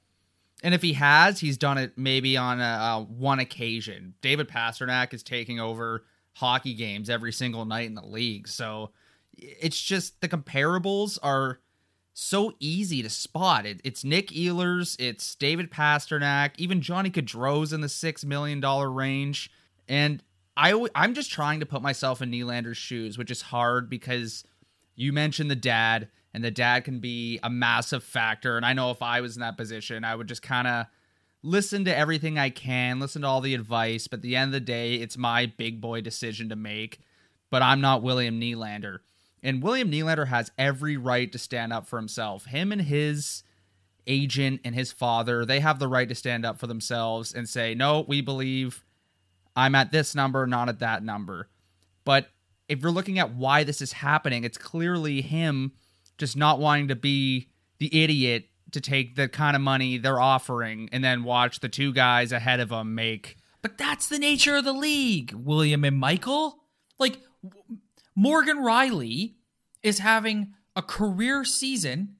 And 0.62 0.74
if 0.74 0.82
he 0.82 0.92
has, 0.92 1.40
he's 1.40 1.56
done 1.56 1.78
it 1.78 1.96
maybe 1.96 2.36
on 2.36 2.60
a, 2.60 2.64
a 2.64 3.06
one 3.08 3.38
occasion. 3.38 4.14
David 4.20 4.48
Pastrnak 4.48 5.14
is 5.14 5.22
taking 5.22 5.58
over 5.58 6.04
hockey 6.34 6.74
games 6.74 7.08
every 7.08 7.32
single 7.32 7.64
night 7.64 7.86
in 7.86 7.94
the 7.94 8.04
league, 8.04 8.46
so 8.46 8.90
it's 9.36 9.80
just 9.80 10.20
the 10.20 10.28
comparables 10.28 11.18
are 11.22 11.60
so 12.20 12.52
easy 12.60 13.02
to 13.02 13.08
spot. 13.08 13.64
It, 13.64 13.80
it's 13.82 14.04
Nick 14.04 14.28
Ehlers, 14.28 14.94
it's 15.00 15.34
David 15.34 15.70
Pastrnak, 15.70 16.50
even 16.58 16.82
Johnny 16.82 17.10
Gaudreau's 17.10 17.72
in 17.72 17.80
the 17.80 17.88
six 17.88 18.24
million 18.24 18.60
dollar 18.60 18.90
range, 18.90 19.50
and 19.88 20.22
I 20.56 20.86
I'm 20.94 21.14
just 21.14 21.30
trying 21.30 21.60
to 21.60 21.66
put 21.66 21.80
myself 21.80 22.20
in 22.20 22.30
Nylander's 22.30 22.76
shoes, 22.76 23.16
which 23.16 23.30
is 23.30 23.40
hard 23.40 23.88
because 23.88 24.44
you 24.96 25.12
mentioned 25.14 25.50
the 25.50 25.56
dad, 25.56 26.08
and 26.34 26.44
the 26.44 26.50
dad 26.50 26.84
can 26.84 27.00
be 27.00 27.40
a 27.42 27.48
massive 27.48 28.04
factor. 28.04 28.58
And 28.58 28.66
I 28.66 28.74
know 28.74 28.90
if 28.90 29.00
I 29.00 29.22
was 29.22 29.36
in 29.36 29.40
that 29.40 29.56
position, 29.56 30.04
I 30.04 30.14
would 30.14 30.28
just 30.28 30.42
kind 30.42 30.68
of 30.68 30.86
listen 31.42 31.86
to 31.86 31.96
everything 31.96 32.38
I 32.38 32.50
can, 32.50 33.00
listen 33.00 33.22
to 33.22 33.28
all 33.28 33.40
the 33.40 33.54
advice. 33.54 34.08
But 34.08 34.18
at 34.18 34.22
the 34.22 34.36
end 34.36 34.48
of 34.48 34.52
the 34.52 34.60
day, 34.60 34.96
it's 34.96 35.16
my 35.16 35.46
big 35.46 35.80
boy 35.80 36.02
decision 36.02 36.50
to 36.50 36.56
make. 36.56 37.00
But 37.48 37.62
I'm 37.62 37.80
not 37.80 38.02
William 38.02 38.38
Nylander. 38.38 38.98
And 39.42 39.62
William 39.62 39.90
Nylander 39.90 40.28
has 40.28 40.50
every 40.58 40.96
right 40.96 41.30
to 41.32 41.38
stand 41.38 41.72
up 41.72 41.86
for 41.86 41.98
himself. 41.98 42.46
Him 42.46 42.72
and 42.72 42.82
his 42.82 43.42
agent 44.06 44.60
and 44.64 44.74
his 44.74 44.92
father, 44.92 45.44
they 45.44 45.60
have 45.60 45.78
the 45.78 45.88
right 45.88 46.08
to 46.08 46.14
stand 46.14 46.44
up 46.44 46.58
for 46.58 46.66
themselves 46.66 47.32
and 47.32 47.48
say, 47.48 47.74
no, 47.74 48.04
we 48.06 48.20
believe 48.20 48.84
I'm 49.56 49.74
at 49.74 49.92
this 49.92 50.14
number, 50.14 50.46
not 50.46 50.68
at 50.68 50.80
that 50.80 51.02
number. 51.02 51.48
But 52.04 52.28
if 52.68 52.82
you're 52.82 52.90
looking 52.90 53.18
at 53.18 53.34
why 53.34 53.64
this 53.64 53.80
is 53.80 53.92
happening, 53.92 54.44
it's 54.44 54.58
clearly 54.58 55.22
him 55.22 55.72
just 56.18 56.36
not 56.36 56.58
wanting 56.58 56.88
to 56.88 56.96
be 56.96 57.48
the 57.78 58.02
idiot 58.02 58.46
to 58.72 58.80
take 58.80 59.16
the 59.16 59.28
kind 59.28 59.56
of 59.56 59.62
money 59.62 59.98
they're 59.98 60.20
offering 60.20 60.88
and 60.92 61.02
then 61.02 61.24
watch 61.24 61.60
the 61.60 61.68
two 61.68 61.92
guys 61.92 62.30
ahead 62.30 62.60
of 62.60 62.70
him 62.70 62.94
make. 62.94 63.36
But 63.62 63.76
that's 63.76 64.08
the 64.08 64.18
nature 64.18 64.56
of 64.56 64.64
the 64.64 64.72
league, 64.72 65.32
William 65.32 65.84
and 65.84 65.98
Michael. 65.98 66.58
Like, 66.98 67.18
Morgan 68.20 68.58
Rielly 68.58 69.36
is 69.82 70.00
having 70.00 70.52
a 70.76 70.82
career 70.82 71.42
season 71.42 72.16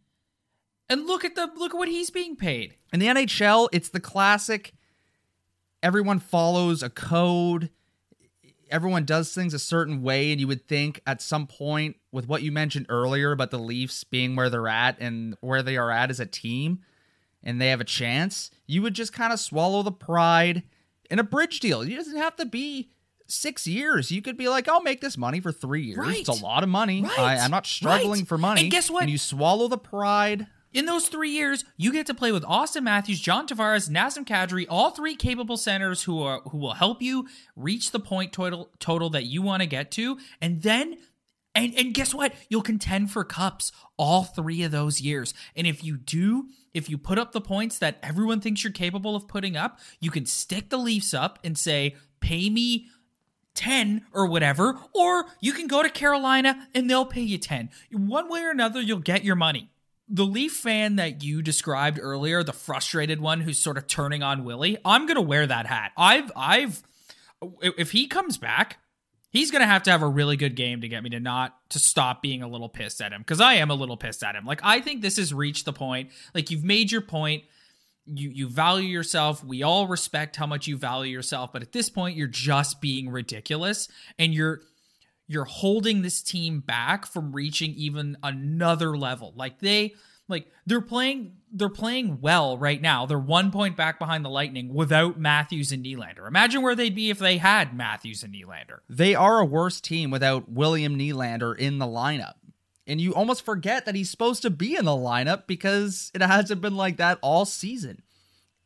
and 0.88 1.06
look 1.06 1.26
at 1.26 1.34
the 1.34 1.50
look 1.56 1.74
at 1.74 1.76
what 1.76 1.88
he's 1.88 2.08
being 2.08 2.36
paid. 2.36 2.76
In 2.90 3.00
the 3.00 3.06
NHL, 3.06 3.68
it's 3.70 3.90
the 3.90 4.00
classic 4.00 4.72
everyone 5.82 6.18
follows 6.18 6.82
a 6.82 6.88
code. 6.88 7.68
Everyone 8.70 9.04
does 9.04 9.34
things 9.34 9.52
a 9.52 9.58
certain 9.58 10.00
way, 10.00 10.32
and 10.32 10.40
you 10.40 10.48
would 10.48 10.66
think 10.66 11.02
at 11.06 11.20
some 11.20 11.46
point, 11.46 11.96
with 12.10 12.26
what 12.26 12.40
you 12.40 12.50
mentioned 12.50 12.86
earlier 12.88 13.32
about 13.32 13.50
the 13.50 13.58
Leafs 13.58 14.02
being 14.02 14.36
where 14.36 14.48
they're 14.48 14.68
at 14.68 14.98
and 15.00 15.36
where 15.42 15.62
they 15.62 15.76
are 15.76 15.90
at 15.90 16.08
as 16.08 16.18
a 16.18 16.24
team, 16.24 16.80
and 17.44 17.60
they 17.60 17.68
have 17.68 17.82
a 17.82 17.84
chance, 17.84 18.50
you 18.66 18.80
would 18.80 18.94
just 18.94 19.12
kind 19.12 19.34
of 19.34 19.38
swallow 19.38 19.82
the 19.82 19.92
pride 19.92 20.62
in 21.10 21.18
a 21.18 21.24
bridge 21.24 21.60
deal. 21.60 21.82
It 21.82 21.94
doesn't 21.94 22.16
have 22.16 22.36
to 22.36 22.46
be 22.46 22.88
six 23.30 23.66
years. 23.66 24.10
You 24.10 24.22
could 24.22 24.36
be 24.36 24.48
like, 24.48 24.68
I'll 24.68 24.82
make 24.82 25.00
this 25.00 25.16
money 25.16 25.40
for 25.40 25.52
three 25.52 25.82
years. 25.82 25.98
Right. 25.98 26.18
It's 26.20 26.28
a 26.28 26.44
lot 26.44 26.62
of 26.62 26.68
money. 26.68 27.02
Right. 27.02 27.18
I, 27.18 27.36
am 27.36 27.50
not 27.50 27.66
struggling 27.66 28.20
Right. 28.20 28.28
for 28.28 28.38
money. 28.38 28.62
And 28.62 28.70
guess 28.70 28.90
what? 28.90 29.02
And 29.02 29.10
you 29.10 29.18
swallow 29.18 29.68
the 29.68 29.78
pride. 29.78 30.46
In 30.72 30.86
those 30.86 31.08
three 31.08 31.30
years, 31.30 31.64
you 31.76 31.92
get 31.92 32.06
to 32.06 32.14
play 32.14 32.30
with 32.30 32.44
Auston 32.44 32.84
Matthews, 32.84 33.18
John 33.18 33.48
Tavares, 33.48 33.90
Nazem 33.90 34.24
Kadri, 34.24 34.66
all 34.68 34.90
three 34.90 35.16
capable 35.16 35.56
centers 35.56 36.04
who 36.04 36.22
are 36.22 36.42
who 36.42 36.58
will 36.58 36.74
help 36.74 37.02
you 37.02 37.26
reach 37.56 37.90
the 37.90 37.98
point 37.98 38.32
total 38.32 38.70
total 38.78 39.10
that 39.10 39.24
you 39.24 39.42
want 39.42 39.62
to 39.62 39.66
get 39.66 39.90
to, 39.92 40.18
and 40.40 40.62
then. 40.62 40.96
And, 41.52 41.74
and 41.76 41.92
guess 41.92 42.14
what? 42.14 42.32
You'll 42.48 42.62
contend 42.62 43.10
for 43.10 43.24
cups 43.24 43.72
all 43.96 44.22
three 44.22 44.62
of 44.62 44.70
those 44.70 45.00
years. 45.00 45.34
And 45.56 45.66
if 45.66 45.82
you 45.82 45.96
do, 45.96 46.46
if 46.72 46.88
you 46.88 46.96
put 46.96 47.18
up 47.18 47.32
the 47.32 47.40
points 47.40 47.80
that 47.80 47.98
everyone 48.04 48.40
thinks 48.40 48.62
you're 48.62 48.72
capable 48.72 49.16
of 49.16 49.26
putting 49.26 49.56
up, 49.56 49.80
you 49.98 50.12
can 50.12 50.26
stick 50.26 50.70
the 50.70 50.76
Leafs 50.76 51.12
up 51.12 51.40
and 51.42 51.58
say, 51.58 51.96
pay 52.20 52.50
me 52.50 52.86
10 53.60 54.06
or 54.14 54.26
whatever, 54.26 54.78
or 54.94 55.26
you 55.38 55.52
can 55.52 55.66
go 55.66 55.82
to 55.82 55.90
Carolina 55.90 56.66
and 56.74 56.88
they'll 56.88 57.04
pay 57.04 57.20
you 57.20 57.36
10. 57.36 57.68
One 57.92 58.30
way 58.30 58.40
or 58.40 58.50
another, 58.50 58.80
you'll 58.80 59.00
get 59.00 59.22
your 59.22 59.36
money. 59.36 59.70
The 60.08 60.24
Leaf 60.24 60.54
fan 60.54 60.96
that 60.96 61.22
you 61.22 61.42
described 61.42 61.98
earlier, 62.00 62.42
the 62.42 62.54
frustrated 62.54 63.20
one 63.20 63.42
who's 63.42 63.58
sort 63.58 63.76
of 63.76 63.86
turning 63.86 64.22
on 64.22 64.44
Willie, 64.44 64.78
I'm 64.82 65.04
going 65.04 65.16
to 65.16 65.20
wear 65.20 65.46
that 65.46 65.66
hat. 65.66 65.92
I've, 65.94 66.32
I've, 66.34 66.82
if 67.60 67.90
he 67.90 68.06
comes 68.06 68.38
back, 68.38 68.78
he's 69.28 69.50
going 69.50 69.60
to 69.60 69.66
have 69.66 69.82
to 69.82 69.90
have 69.90 70.00
a 70.00 70.08
really 70.08 70.38
good 70.38 70.56
game 70.56 70.80
to 70.80 70.88
get 70.88 71.02
me 71.02 71.10
to 71.10 71.20
not 71.20 71.54
to 71.68 71.78
stop 71.78 72.22
being 72.22 72.42
a 72.42 72.48
little 72.48 72.70
pissed 72.70 73.02
at 73.02 73.12
him 73.12 73.20
because 73.20 73.42
I 73.42 73.54
am 73.54 73.70
a 73.70 73.74
little 73.74 73.98
pissed 73.98 74.24
at 74.24 74.34
him. 74.34 74.46
Like 74.46 74.60
I 74.62 74.80
think 74.80 75.02
this 75.02 75.18
has 75.18 75.34
reached 75.34 75.66
the 75.66 75.72
point. 75.74 76.12
Like 76.34 76.50
you've 76.50 76.64
made 76.64 76.90
your 76.90 77.02
point. 77.02 77.44
You 78.06 78.30
you 78.30 78.48
value 78.48 78.88
yourself. 78.88 79.44
We 79.44 79.62
all 79.62 79.86
respect 79.86 80.36
how 80.36 80.46
much 80.46 80.66
you 80.66 80.76
value 80.76 81.12
yourself, 81.12 81.52
but 81.52 81.62
at 81.62 81.72
this 81.72 81.90
point 81.90 82.16
you're 82.16 82.26
just 82.26 82.80
being 82.80 83.08
ridiculous 83.08 83.88
and 84.18 84.34
you're 84.34 84.62
you're 85.28 85.44
holding 85.44 86.02
this 86.02 86.22
team 86.22 86.58
back 86.58 87.06
from 87.06 87.32
reaching 87.32 87.72
even 87.74 88.16
another 88.22 88.96
level. 88.96 89.32
Like 89.36 89.60
they 89.60 89.94
like 90.30 90.46
they're 90.66 90.80
playing 90.80 91.36
they're 91.52 91.68
playing 91.68 92.20
well 92.20 92.56
right 92.56 92.80
now. 92.80 93.06
They're 93.06 93.18
one 93.18 93.50
point 93.50 93.76
back 93.76 93.98
behind 93.98 94.24
the 94.24 94.28
Lightning 94.28 94.72
without 94.72 95.18
Matthews 95.18 95.72
and 95.72 95.84
Nylander. 95.84 96.26
Imagine 96.26 96.62
where 96.62 96.74
they'd 96.74 96.94
be 96.94 97.10
if 97.10 97.18
they 97.18 97.38
had 97.38 97.76
Matthews 97.76 98.22
and 98.22 98.32
Nylander. 98.34 98.78
They 98.88 99.14
are 99.14 99.40
a 99.40 99.44
worse 99.44 99.80
team 99.80 100.10
without 100.10 100.50
William 100.50 100.98
Nylander 100.98 101.56
in 101.56 101.78
the 101.78 101.86
lineup. 101.86 102.34
And 102.90 103.00
you 103.00 103.14
almost 103.14 103.44
forget 103.44 103.86
that 103.86 103.94
he's 103.94 104.10
supposed 104.10 104.42
to 104.42 104.50
be 104.50 104.74
in 104.74 104.84
the 104.84 104.90
lineup 104.90 105.46
because 105.46 106.10
it 106.12 106.20
hasn't 106.20 106.60
been 106.60 106.76
like 106.76 106.96
that 106.96 107.20
all 107.22 107.44
season. 107.44 108.02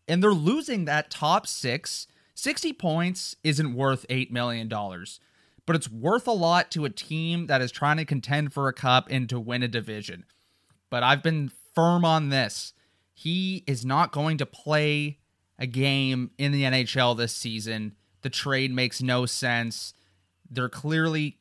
And 0.08 0.22
they're 0.22 0.32
losing 0.32 0.86
that 0.86 1.10
top 1.10 1.46
six. 1.46 2.06
60 2.34 2.72
points 2.72 3.36
isn't 3.44 3.74
worth 3.74 4.06
$8 4.08 4.30
million, 4.30 4.66
but 4.66 5.76
it's 5.76 5.90
worth 5.90 6.26
a 6.26 6.32
lot 6.32 6.70
to 6.70 6.86
a 6.86 6.90
team 6.90 7.48
that 7.48 7.60
is 7.60 7.70
trying 7.70 7.98
to 7.98 8.06
contend 8.06 8.54
for 8.54 8.66
a 8.66 8.72
cup 8.72 9.08
and 9.10 9.28
to 9.28 9.38
win 9.38 9.62
a 9.62 9.68
division. 9.68 10.24
But 10.88 11.02
I've 11.02 11.22
been 11.22 11.52
firm 11.74 12.06
on 12.06 12.30
this. 12.30 12.72
He 13.12 13.62
is 13.66 13.84
not 13.84 14.10
going 14.10 14.38
to 14.38 14.46
play 14.46 15.18
a 15.58 15.66
game 15.66 16.30
in 16.38 16.50
the 16.50 16.62
NHL 16.62 17.14
this 17.14 17.34
season. 17.34 17.94
The 18.22 18.30
trade 18.30 18.72
makes 18.72 19.02
no 19.02 19.26
sense. 19.26 19.92
They're 20.50 20.70
clearly 20.70 21.40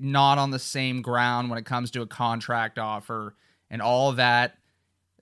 not 0.00 0.38
on 0.38 0.50
the 0.50 0.58
same 0.58 1.02
ground 1.02 1.50
when 1.50 1.58
it 1.58 1.66
comes 1.66 1.90
to 1.92 2.02
a 2.02 2.06
contract 2.06 2.78
offer, 2.78 3.36
and 3.68 3.82
all 3.82 4.12
that 4.12 4.56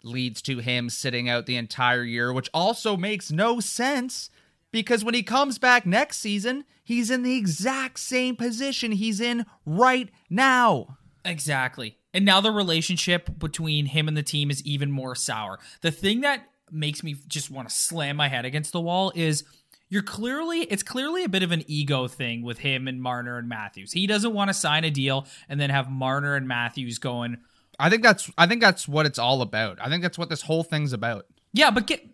leads 0.02 0.40
to 0.42 0.58
him 0.58 0.88
sitting 0.88 1.28
out 1.28 1.46
the 1.46 1.56
entire 1.56 2.04
year, 2.04 2.32
which 2.32 2.48
also 2.54 2.96
makes 2.96 3.30
no 3.30 3.60
sense 3.60 4.30
because 4.70 5.04
when 5.04 5.14
he 5.14 5.22
comes 5.22 5.58
back 5.58 5.86
next 5.86 6.18
season, 6.18 6.64
he's 6.84 7.10
in 7.10 7.22
the 7.22 7.36
exact 7.36 7.98
same 7.98 8.36
position 8.36 8.92
he's 8.92 9.20
in 9.20 9.46
right 9.64 10.10
now. 10.30 10.98
Exactly. 11.24 11.98
And 12.14 12.24
now 12.24 12.40
the 12.40 12.50
relationship 12.50 13.38
between 13.38 13.86
him 13.86 14.08
and 14.08 14.16
the 14.16 14.22
team 14.22 14.50
is 14.50 14.62
even 14.64 14.90
more 14.90 15.14
sour. 15.14 15.58
The 15.82 15.90
thing 15.90 16.22
that 16.22 16.48
makes 16.70 17.02
me 17.02 17.16
just 17.26 17.50
want 17.50 17.68
to 17.68 17.74
slam 17.74 18.16
my 18.16 18.28
head 18.28 18.44
against 18.44 18.72
the 18.72 18.80
wall 18.80 19.12
is 19.14 19.44
you're 19.88 20.02
clearly 20.02 20.60
it's 20.62 20.82
clearly 20.82 21.24
a 21.24 21.28
bit 21.28 21.42
of 21.42 21.52
an 21.52 21.64
ego 21.66 22.08
thing 22.08 22.42
with 22.42 22.58
him 22.58 22.88
and 22.88 23.02
Marner 23.02 23.38
and 23.38 23.48
Matthews. 23.48 23.92
He 23.92 24.06
doesn't 24.06 24.34
want 24.34 24.48
to 24.48 24.54
sign 24.54 24.84
a 24.84 24.90
deal 24.90 25.26
and 25.48 25.60
then 25.60 25.70
have 25.70 25.90
Marner 25.90 26.34
and 26.34 26.46
Matthews 26.46 26.98
going. 26.98 27.38
I 27.78 27.90
think 27.90 28.02
that's 28.02 28.30
I 28.36 28.46
think 28.46 28.60
that's 28.60 28.88
what 28.88 29.06
it's 29.06 29.18
all 29.18 29.42
about. 29.42 29.78
I 29.80 29.88
think 29.88 30.02
that's 30.02 30.18
what 30.18 30.28
this 30.28 30.42
whole 30.42 30.62
thing's 30.62 30.92
about. 30.92 31.26
Yeah, 31.52 31.70
but 31.70 31.86
get 31.86 32.04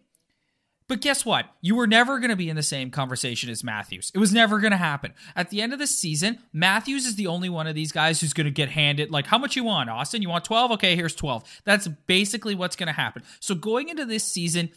but 0.87 1.01
guess 1.01 1.25
what? 1.25 1.47
You 1.63 1.77
were 1.77 1.87
never 1.87 2.19
going 2.19 2.31
to 2.31 2.37
be 2.37 2.51
in 2.51 2.57
the 2.57 2.63
same 2.63 2.91
conversation 2.91 3.49
as 3.49 3.65
Matthews. 3.65 4.13
It 4.15 4.19
was 4.19 4.35
never 4.35 4.59
going 4.59 4.73
to 4.73 4.77
happen. 4.77 5.15
At 5.35 5.49
the 5.49 5.63
end 5.63 5.73
of 5.73 5.79
the 5.79 5.87
season, 5.87 6.41
Matthews 6.53 7.07
is 7.07 7.17
the 7.17 7.27
only 7.27 7.49
one 7.49 7.67
of 7.67 7.75
these 7.75 7.91
guys 7.91 8.21
who's 8.21 8.35
going 8.35 8.45
to 8.45 8.51
get 8.51 8.69
handed, 8.69 9.11
like, 9.11 9.27
how 9.27 9.39
much 9.39 9.57
you 9.57 9.65
want, 9.65 9.89
Auston? 9.89 10.21
You 10.21 10.29
want 10.29 10.45
12? 10.45 10.73
Okay, 10.73 10.95
here's 10.95 11.15
12. 11.15 11.63
That's 11.65 11.89
basically 11.89 12.55
what's 12.55 12.77
going 12.77 12.89
to 12.89 12.93
happen. 12.93 13.23
So 13.41 13.55
going 13.55 13.89
into 13.89 14.05
this 14.05 14.25
season, 14.25 14.71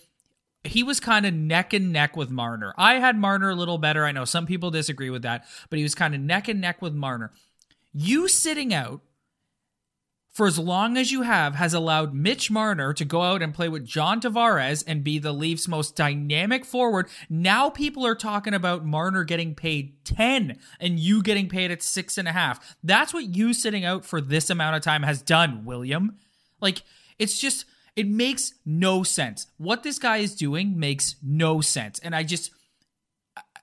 he 0.63 0.83
was 0.83 0.99
kind 0.99 1.25
of 1.25 1.33
neck 1.33 1.73
and 1.73 1.91
neck 1.91 2.17
with 2.17 2.29
Marner. 2.29 2.73
I 2.77 2.95
had 2.95 3.17
Marner 3.17 3.49
a 3.49 3.55
little 3.55 3.77
better. 3.77 4.05
I 4.05 4.11
know 4.11 4.25
some 4.25 4.45
people 4.45 4.71
disagree 4.71 5.09
with 5.09 5.21
that, 5.21 5.45
but 5.69 5.77
he 5.77 5.83
was 5.83 5.95
kind 5.95 6.13
of 6.13 6.21
neck 6.21 6.47
and 6.47 6.61
neck 6.61 6.81
with 6.81 6.93
Marner. 6.93 7.31
You 7.93 8.27
sitting 8.27 8.73
out 8.73 9.01
for 10.37 10.45
as 10.45 10.59
long 10.59 10.97
as 10.97 11.11
you 11.11 11.23
have 11.23 11.55
has 11.55 11.73
allowed 11.73 12.13
Mitch 12.13 12.51
Marner 12.51 12.93
to 12.93 13.03
go 13.03 13.23
out 13.23 13.41
and 13.41 13.55
play 13.55 13.67
with 13.69 13.87
John 13.87 14.21
Tavares 14.21 14.83
and 14.85 15.03
be 15.03 15.17
the 15.17 15.31
Leafs' 15.31 15.67
most 15.67 15.95
dynamic 15.95 16.63
forward. 16.63 17.09
Now 17.27 17.71
people 17.71 18.05
are 18.05 18.13
talking 18.13 18.53
about 18.53 18.85
Marner 18.85 19.23
getting 19.23 19.55
paid 19.55 20.05
10 20.05 20.59
and 20.79 20.99
you 20.99 21.23
getting 21.23 21.49
paid 21.49 21.71
at 21.71 21.81
six 21.81 22.19
and 22.19 22.27
a 22.27 22.33
half. 22.33 22.77
That's 22.83 23.15
what 23.15 23.35
you 23.35 23.51
sitting 23.51 23.83
out 23.83 24.05
for 24.05 24.21
this 24.21 24.51
amount 24.51 24.75
of 24.75 24.83
time 24.83 25.01
has 25.01 25.23
done, 25.23 25.65
William. 25.65 26.19
Like, 26.61 26.83
it's 27.17 27.39
just, 27.41 27.65
it 27.97 28.07
makes 28.07 28.53
no 28.63 29.01
sense. 29.01 29.47
What 29.57 29.81
this 29.81 29.97
guy 29.97 30.17
is 30.17 30.35
doing 30.35 30.79
makes 30.79 31.15
no 31.23 31.61
sense. 31.61 31.97
And 31.99 32.15
I 32.15 32.21
just, 32.21 32.51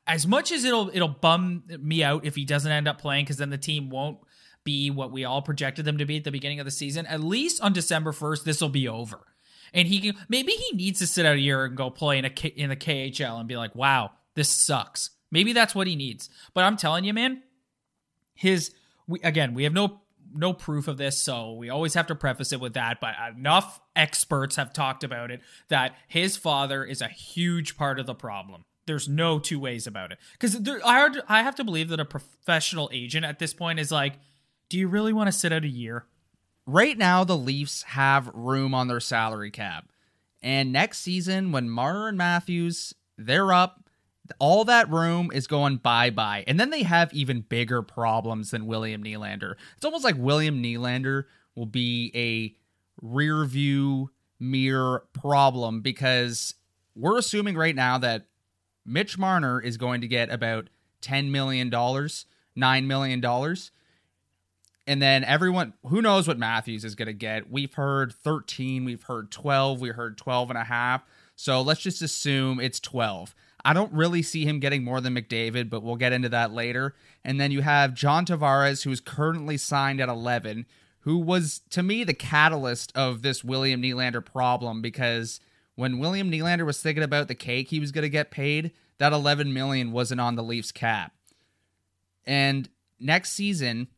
as 0.09 0.27
much 0.27 0.51
as 0.51 0.65
it'll 0.65 0.91
it'll 0.93 1.09
bum 1.09 1.63
me 1.79 2.03
out 2.03 2.27
if 2.27 2.35
he 2.35 2.45
doesn't 2.45 2.71
end 2.71 2.89
up 2.89 3.01
playing 3.01 3.25
because 3.25 3.37
then 3.39 3.51
the 3.51 3.57
team 3.57 3.89
won't 3.89 4.19
be 4.65 4.91
what 4.91 5.13
we 5.13 5.25
all 5.25 5.41
projected 5.41 5.85
them 5.85 5.99
to 5.99 6.05
be 6.05 6.17
at 6.17 6.25
the 6.25 6.33
beginning 6.33 6.59
of 6.59 6.65
the 6.65 6.71
season, 6.71 7.07
at 7.07 7.21
least 7.21 7.63
on 7.63 7.73
December 7.73 8.13
1st, 8.13 8.45
this 8.45 8.61
will 8.61 8.71
be 8.71 8.89
over. 8.89 9.21
And 9.73 9.87
he 9.87 10.01
can, 10.01 10.17
maybe 10.29 10.53
he 10.53 10.77
needs 10.77 10.99
to 10.99 11.07
sit 11.07 11.27
out 11.27 11.37
a 11.37 11.41
year 11.41 11.65
and 11.65 11.77
go 11.77 11.91
play 11.91 12.19
in 12.19 12.25
a 12.25 12.31
in 12.57 12.71
the 12.71 12.77
KHL 12.77 13.39
and 13.39 13.49
be 13.49 13.57
like, 13.57 13.75
"Wow, 13.75 14.13
this 14.35 14.49
sucks." 14.49 15.11
Maybe 15.31 15.53
that's 15.53 15.75
what 15.75 15.87
he 15.87 15.97
needs. 15.97 16.29
But 16.55 16.65
I'm 16.65 16.77
telling 16.77 17.05
you, 17.05 17.13
man, 17.13 17.43
his 18.35 18.73
we, 19.07 19.21
again, 19.21 19.53
we 19.55 19.65
have 19.65 19.73
no 19.73 20.01
no 20.35 20.53
proof 20.53 20.89
of 20.89 20.97
this, 20.97 21.19
so 21.19 21.53
we 21.53 21.71
always 21.71 21.95
have 21.95 22.07
to 22.09 22.15
preface 22.15 22.53
it 22.53 22.61
with 22.61 22.75
that. 22.75 23.01
But 23.01 23.15
enough 23.37 23.81
experts 23.95 24.57
have 24.57 24.73
talked 24.73 25.05
about 25.05 25.31
it 25.31 25.41
that 25.69 25.97
his 26.09 26.37
father 26.37 26.85
is 26.85 27.01
a 27.01 27.09
huge 27.09 27.77
part 27.77 27.99
of 27.99 28.07
the 28.07 28.15
problem. 28.15 28.65
There's 28.87 29.09
no 29.09 29.39
two 29.39 29.59
ways 29.59 29.87
about 29.87 30.13
it. 30.13 30.19
Because 30.33 30.61
I 30.85 31.09
I 31.29 31.43
have 31.43 31.55
to 31.57 31.65
believe 31.65 31.89
that 31.89 32.01
a 32.01 32.05
professional 32.05 32.91
agent 32.93 33.25
at 33.25 33.39
this 33.39 33.55
point 33.55 33.79
is 33.79 33.91
like, 33.91 34.15
do 34.69 34.79
you 34.79 34.89
really 34.89 35.13
want 35.13 35.29
to 35.29 35.33
sit 35.33 35.53
out 35.53 35.65
a 35.65 35.69
year? 35.69 36.07
Right 36.67 36.97
now, 36.97 37.25
the 37.25 37.37
Leafs 37.37 37.83
have 37.83 38.31
room 38.35 38.75
on 38.75 38.89
their 38.89 39.01
salary 39.01 39.51
cap. 39.51 39.89
And 40.43 40.73
next 40.73 40.99
season, 40.99 41.53
when 41.53 41.71
Marner 41.71 42.09
and 42.09 42.19
Matthews, 42.19 42.95
they're 43.17 43.53
up, 43.53 43.84
all 44.39 44.65
that 44.65 44.91
room 44.91 45.31
is 45.33 45.47
going 45.47 45.77
bye 45.77 46.11
bye. 46.11 46.45
And 46.47 46.59
then 46.59 46.71
they 46.71 46.83
have 46.83 47.13
even 47.13 47.43
bigger 47.43 47.83
problems 47.83 48.51
than 48.51 48.67
William 48.67 49.03
Nylander. 49.03 49.55
It's 49.77 49.85
almost 49.85 50.05
like 50.05 50.17
William 50.19 50.63
Nylander 50.63 51.25
will 51.55 51.67
be 51.67 52.11
a 52.15 52.55
rear 53.03 53.45
view 53.45 54.11
mirror 54.41 55.05
problem 55.13 55.81
because 55.81 56.55
we're 56.95 57.19
assuming 57.19 57.57
right 57.57 57.75
now 57.75 57.99
that 57.99 58.27
Mitch 58.87 59.19
Marner 59.19 59.61
is 59.61 59.77
going 59.77 60.01
to 60.01 60.09
get 60.09 60.31
about 60.31 60.69
$10 61.03 61.31
million, 61.31 61.71
$9 61.71 62.87
million. 62.87 63.57
And 64.87 65.01
then 65.01 65.25
everyone, 65.25 65.73
who 65.87 66.03
knows 66.03 66.29
what 66.29 66.39
Matthews 66.39 66.85
is 66.85 66.95
going 66.95 67.07
to 67.07 67.15
get? 67.15 67.51
We've 67.51 67.73
heard 67.73 68.13
13, 68.13 68.85
we've 68.85 69.03
heard 69.03 69.31
12, 69.31 69.81
we 69.81 69.91
heard 69.91 70.19
12 70.19 70.51
and 70.51 70.59
a 70.59 70.65
half. 70.65 71.03
So 71.37 71.63
let's 71.63 71.81
just 71.81 72.03
assume 72.03 72.61
it's 72.61 72.81
12. 72.81 73.35
I 73.65 73.73
don't 73.73 73.93
really 73.93 74.23
see 74.23 74.45
him 74.45 74.61
getting 74.61 74.85
more 74.85 75.01
than 75.01 75.15
McDavid, 75.15 75.71
but 75.71 75.83
we'll 75.83 75.97
get 75.97 76.13
into 76.13 76.29
that 76.29 76.53
later. 76.53 76.95
And 77.25 77.41
then 77.41 77.51
you 77.51 77.63
have 77.63 77.95
John 77.95 78.27
Tavares, 78.27 78.85
who's 78.85 79.01
currently 79.01 79.57
signed 79.57 80.01
at 80.01 80.09
11, 80.11 80.67
who 81.01 81.19
was, 81.19 81.63
to 81.71 81.83
me, 81.83 82.05
the 82.05 82.15
catalyst 82.15 82.93
of 82.95 83.23
this 83.23 83.43
William 83.43 83.81
Nylander 83.81 84.25
problem 84.25 84.83
because 84.83 85.41
when 85.77 85.99
William 85.99 86.31
Nylander 86.31 86.67
was 86.67 86.81
thinking 86.81 87.03
about 87.03 87.29
the 87.29 87.35
cake 87.35 87.69
he 87.71 87.81
was 87.81 87.91
going 87.91 88.03
to 88.03 88.11
get 88.11 88.31
paid, 88.31 88.73
that 88.99 89.13
11 89.13 89.53
million 89.53 89.93
wasn't 89.93 90.21
on 90.21 90.35
the 90.35 90.43
Leafs 90.43 90.71
cap. 90.71 91.13
And 92.27 92.69
next 93.01 93.31
season, 93.33 93.89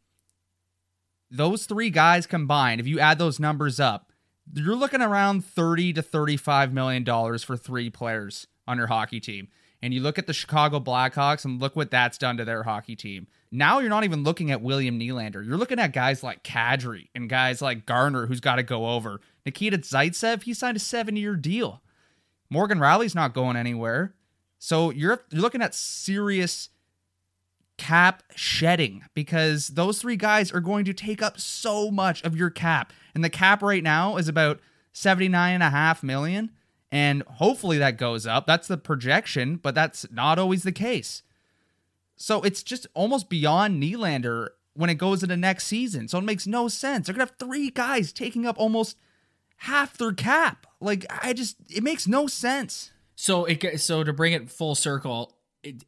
those 1.31 1.67
three 1.67 1.91
guys 1.91 2.27
combined, 2.27 2.81
if 2.81 2.87
you 2.87 3.01
add 3.01 3.19
those 3.19 3.41
numbers 3.41 3.81
up, 3.81 4.13
you're 4.55 4.77
looking 4.77 5.03
around 5.03 5.45
30 5.45 5.95
to 5.95 6.03
35 6.03 6.73
million 6.73 7.03
dollars 7.03 7.43
for 7.43 7.57
three 7.57 7.91
players 7.91 8.47
on 8.67 8.79
your 8.79 8.87
hockey 8.87 9.21
team. 9.21 9.49
And 9.83 9.93
you 9.93 10.01
look 10.01 10.19
at 10.19 10.27
the 10.27 10.33
Chicago 10.33 10.81
Blackhawks 10.81 11.45
and 11.45 11.61
look 11.61 11.77
what 11.77 11.91
that's 11.91 12.19
done 12.19 12.39
to 12.39 12.45
their 12.45 12.63
hockey 12.63 12.97
team. 12.97 13.27
Now 13.53 13.79
you're 13.79 13.91
not 13.91 14.05
even 14.05 14.25
looking 14.25 14.51
at 14.51 14.63
William 14.63 14.99
Nylander. 14.99 15.47
You're 15.47 15.59
looking 15.59 15.79
at 15.79 15.93
guys 15.93 16.23
like 16.23 16.43
Kadri 16.43 17.09
and 17.15 17.29
guys 17.29 17.61
like 17.61 17.87
Garner 17.87 18.27
who's 18.27 18.41
got 18.41 18.57
to 18.57 18.63
go 18.63 18.89
over. 18.89 19.21
Nikita 19.45 19.79
Zaitsev, 19.79 20.43
he 20.43 20.55
signed 20.55 20.77
a 20.77 20.81
7-year 20.81 21.37
deal. 21.37 21.83
Morgan 22.49 22.79
Rielly's 22.79 23.15
not 23.15 23.35
going 23.35 23.57
anywhere. 23.57 24.15
So 24.59 24.91
you're 24.91 25.23
you're 25.31 25.43
looking 25.43 25.63
at 25.63 25.75
serious 25.75 26.71
cap 27.77 28.23
shedding 28.35 29.05
because 29.15 29.69
those 29.69 30.01
three 30.01 30.17
guys 30.17 30.51
are 30.51 30.61
going 30.61 30.85
to 30.87 30.95
take 30.95 31.23
up 31.23 31.39
so 31.39 31.91
much 31.91 32.23
of 32.25 32.37
your 32.37 32.51
cap. 32.51 32.93
And 33.15 33.23
the 33.23 33.31
cap 33.31 33.63
right 33.63 33.83
now 33.83 34.17
is 34.17 34.29
about 34.29 34.61
79 34.93 35.55
and 35.55 35.63
a 35.63 35.71
half 35.71 36.03
million 36.03 36.51
and 36.97 37.23
hopefully 37.25 37.77
that 37.77 37.99
goes 37.99 38.27
up. 38.27 38.47
That's 38.47 38.69
the 38.69 38.79
projection, 38.79 39.57
but 39.57 39.75
that's 39.75 40.11
not 40.11 40.39
always 40.39 40.63
the 40.63 40.73
case. 40.73 41.23
So 42.17 42.41
it's 42.41 42.63
just 42.63 42.87
almost 42.95 43.29
beyond 43.29 43.83
Nylander 43.83 44.49
when 44.73 44.89
it 44.89 44.95
goes 44.95 45.23
into 45.23 45.37
next 45.37 45.65
season. 45.67 46.09
So 46.09 46.17
it 46.17 46.25
makes 46.25 46.47
no 46.47 46.69
sense. 46.69 47.07
They're 47.07 47.15
going 47.15 47.27
to 47.27 47.31
have 47.31 47.39
three 47.39 47.69
guys 47.69 48.15
taking 48.15 48.47
up 48.47 48.57
almost 48.59 48.97
half 49.59 49.99
their 49.99 50.13
cap. 50.13 50.67
Like 50.81 51.05
I 51.11 51.35
just 51.35 51.57
it 51.69 51.83
makes 51.83 52.09
no 52.09 52.27
sense. 52.29 52.93
So 53.15 53.45
it 53.45 53.79
so 53.83 54.03
to 54.03 54.15
bring 54.15 54.33
it 54.33 54.51
full 54.51 54.75
circle, 54.75 55.37
it, 55.63 55.85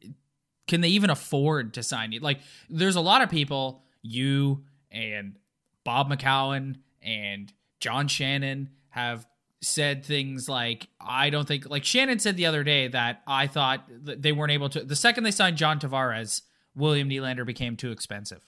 can 0.67 0.81
they 0.81 0.89
even 0.89 1.09
afford 1.09 1.73
to 1.73 1.81
sign 1.81 2.11
you? 2.11 2.19
Like, 2.19 2.41
there's 2.69 2.95
a 2.95 3.01
lot 3.01 3.23
of 3.23 3.31
people, 3.31 3.81
you 4.03 4.63
and 4.91 5.37
Bob 5.83 6.11
McCown 6.11 6.75
and 7.01 7.51
John 7.79 8.07
Shannon 8.07 8.69
have 8.89 9.25
said 9.61 10.05
things 10.05 10.47
like, 10.47 10.87
I 11.01 11.29
don't 11.29 11.47
think, 11.47 11.69
like 11.69 11.83
Shannon 11.83 12.19
said 12.19 12.37
the 12.37 12.45
other 12.45 12.63
day 12.63 12.87
that 12.87 13.21
I 13.27 13.47
thought 13.47 13.85
they 13.89 14.31
weren't 14.31 14.51
able 14.51 14.69
to, 14.69 14.83
the 14.83 14.95
second 14.95 15.23
they 15.23 15.31
signed 15.31 15.57
John 15.57 15.79
Tavares, 15.79 16.43
William 16.75 17.09
Nylander 17.09 17.45
became 17.45 17.75
too 17.75 17.91
expensive. 17.91 18.45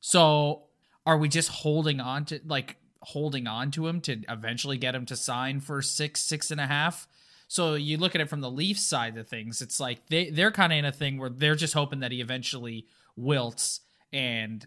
So 0.00 0.64
are 1.06 1.16
we 1.16 1.28
just 1.28 1.48
holding 1.48 2.00
on 2.00 2.26
to, 2.26 2.40
like, 2.44 2.76
holding 3.00 3.46
on 3.46 3.70
to 3.70 3.86
him 3.86 4.00
to 4.02 4.22
eventually 4.28 4.76
get 4.76 4.94
him 4.94 5.06
to 5.06 5.16
sign 5.16 5.60
for 5.60 5.80
six, 5.80 6.20
six 6.20 6.50
and 6.50 6.60
a 6.60 6.66
half? 6.66 7.06
So 7.48 7.74
you 7.74 7.98
look 7.98 8.14
at 8.14 8.20
it 8.20 8.28
from 8.28 8.40
the 8.40 8.50
Leafs 8.50 8.82
side 8.82 9.16
of 9.16 9.28
things, 9.28 9.62
it's 9.62 9.78
like 9.78 10.08
they 10.08 10.30
they're 10.30 10.50
kind 10.50 10.72
of 10.72 10.78
in 10.78 10.84
a 10.84 10.92
thing 10.92 11.18
where 11.18 11.30
they're 11.30 11.54
just 11.54 11.74
hoping 11.74 12.00
that 12.00 12.10
he 12.10 12.20
eventually 12.20 12.86
wilts 13.16 13.80
and 14.12 14.66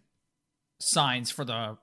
signs 0.80 1.32
for 1.32 1.44
the 1.44 1.78